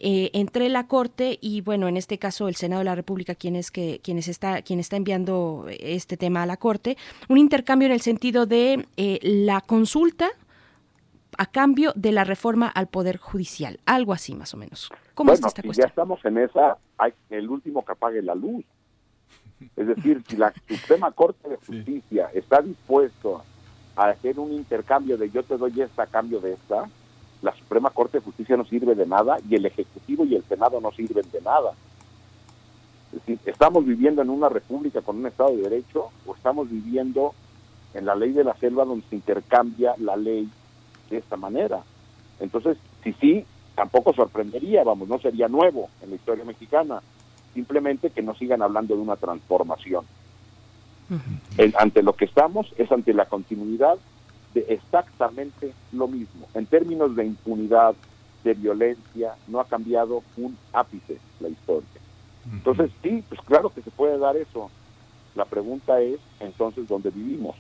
[0.02, 3.56] eh, entre la Corte y, bueno, en este caso el Senado de la República, quien,
[3.56, 6.96] es que, quienes está, quien está enviando este tema a la Corte,
[7.28, 10.30] un intercambio en el sentido de eh, la consulta
[11.38, 14.90] a cambio de la reforma al Poder Judicial, algo así más o menos.
[15.14, 15.86] ¿Cómo bueno, está esta si cuestión?
[15.86, 18.64] ya estamos en esa, hay el último que apague la luz.
[19.76, 23.42] Es decir, si la Suprema Corte de Justicia está dispuesto
[23.96, 26.88] a hacer un intercambio de yo te doy esta a cambio de esta,
[27.42, 30.80] la Suprema Corte de Justicia no sirve de nada y el Ejecutivo y el Senado
[30.80, 31.72] no sirven de nada.
[33.12, 37.34] Es decir, ¿estamos viviendo en una república con un Estado de Derecho o estamos viviendo
[37.94, 40.48] en la ley de la selva donde se intercambia la ley
[41.08, 41.82] de esta manera?
[42.38, 43.44] Entonces, si sí,
[43.74, 47.02] tampoco sorprendería, vamos, no sería nuevo en la historia mexicana,
[47.54, 50.04] simplemente que no sigan hablando de una transformación.
[51.58, 53.98] El- ante lo que estamos es ante la continuidad
[54.54, 56.48] de exactamente lo mismo.
[56.54, 57.94] En términos de impunidad,
[58.44, 61.88] de violencia, no ha cambiado un ápice la historia.
[62.52, 64.70] Entonces, sí, pues claro que se puede dar eso.
[65.34, 67.56] La pregunta es, entonces, ¿dónde vivimos?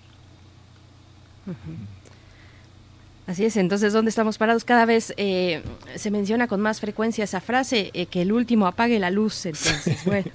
[3.26, 4.64] Así es, entonces, ¿dónde estamos parados?
[4.64, 5.62] Cada vez eh,
[5.94, 9.46] se menciona con más frecuencia esa frase, eh, que el último apague la luz.
[9.46, 10.30] Entonces, bueno,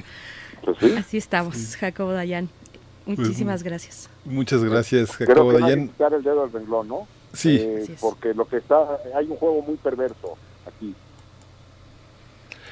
[0.98, 2.50] así estamos, Jacobo Dayan.
[3.06, 4.10] Muchísimas gracias.
[4.26, 5.88] Muchas gracias, Creo Jacobo que no hay que Dayan.
[5.90, 7.08] quitar el dedo al renglón, ¿no?
[7.34, 7.58] Sí.
[7.60, 10.96] Eh, porque lo que está, hay un juego muy perverso aquí.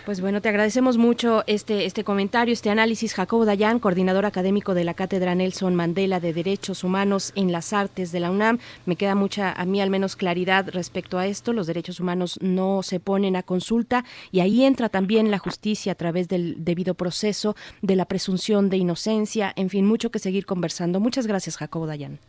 [0.05, 3.13] Pues bueno, te agradecemos mucho este, este comentario, este análisis.
[3.13, 8.11] Jacobo Dayan, coordinador académico de la Cátedra Nelson Mandela de Derechos Humanos en las Artes
[8.11, 8.59] de la UNAM.
[8.85, 11.53] Me queda mucha, a mí al menos, claridad respecto a esto.
[11.53, 15.95] Los derechos humanos no se ponen a consulta y ahí entra también la justicia a
[15.95, 19.53] través del debido proceso, de la presunción de inocencia.
[19.55, 20.99] En fin, mucho que seguir conversando.
[20.99, 22.19] Muchas gracias, Jacobo Dayan.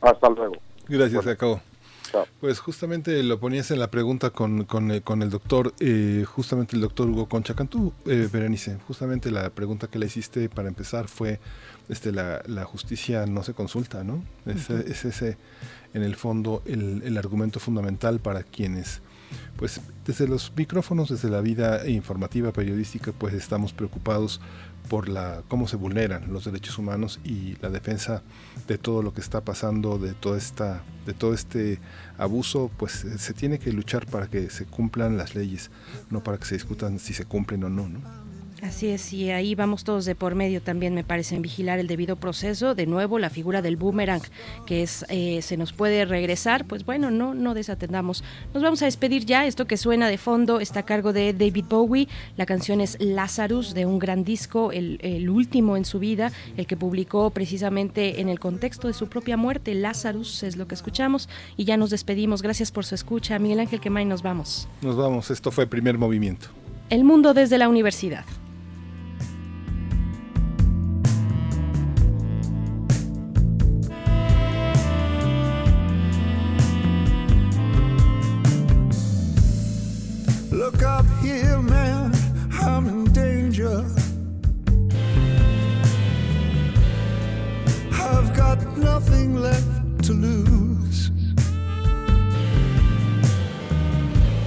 [0.00, 0.54] Hasta luego.
[0.86, 1.60] Gracias, Jacobo.
[2.40, 6.76] Pues justamente lo ponías en la pregunta con, con, eh, con el doctor, eh, justamente
[6.76, 11.08] el doctor Hugo Concha Cantú, eh, Berenice, justamente la pregunta que le hiciste para empezar
[11.08, 11.40] fue,
[11.88, 14.22] este, la, la justicia no se consulta, ¿no?
[14.46, 15.36] Es, es ese,
[15.94, 19.00] en el fondo, el, el argumento fundamental para quienes,
[19.56, 24.40] pues desde los micrófonos, desde la vida informativa, periodística, pues estamos preocupados
[24.88, 28.22] por la cómo se vulneran los derechos humanos y la defensa
[28.66, 31.78] de todo lo que está pasando, de toda esta, de todo este
[32.18, 35.70] abuso, pues eh, se tiene que luchar para que se cumplan las leyes,
[36.10, 38.25] no para que se discutan si se cumplen o no, ¿no?
[38.62, 41.88] Así es, y ahí vamos todos de por medio también, me parece, en vigilar el
[41.88, 42.74] debido proceso.
[42.74, 44.22] De nuevo, la figura del boomerang,
[44.64, 48.24] que es eh, se nos puede regresar, pues bueno, no, no desatendamos.
[48.54, 49.46] Nos vamos a despedir ya.
[49.46, 52.08] Esto que suena de fondo está a cargo de David Bowie.
[52.38, 56.66] La canción es Lazarus, de un gran disco, el, el último en su vida, el
[56.66, 59.74] que publicó precisamente en el contexto de su propia muerte.
[59.74, 61.28] Lazarus es lo que escuchamos.
[61.58, 62.40] Y ya nos despedimos.
[62.40, 63.38] Gracias por su escucha.
[63.38, 64.66] Miguel Ángel Quemay, nos vamos.
[64.80, 66.48] Nos vamos, esto fue primer movimiento.
[66.88, 68.24] El mundo desde la universidad.
[80.66, 82.12] Look up here, man,
[82.50, 83.86] I'm in danger.
[87.92, 91.12] I've got nothing left to lose.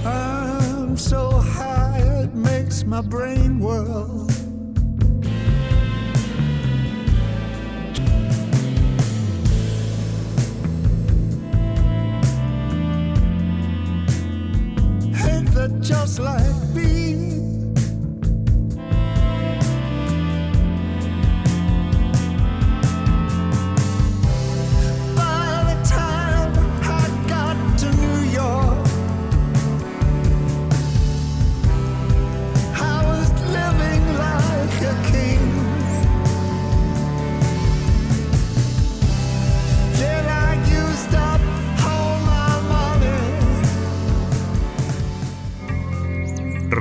[0.04, 4.29] I'm so high, it makes my brain whirl.
[15.48, 17.09] That just like me?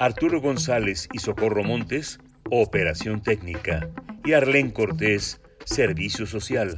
[0.00, 2.20] Arturo González y Socorro Montes,
[2.50, 3.88] operación técnica.
[4.24, 6.76] Y Arlén Cortés, servicio social.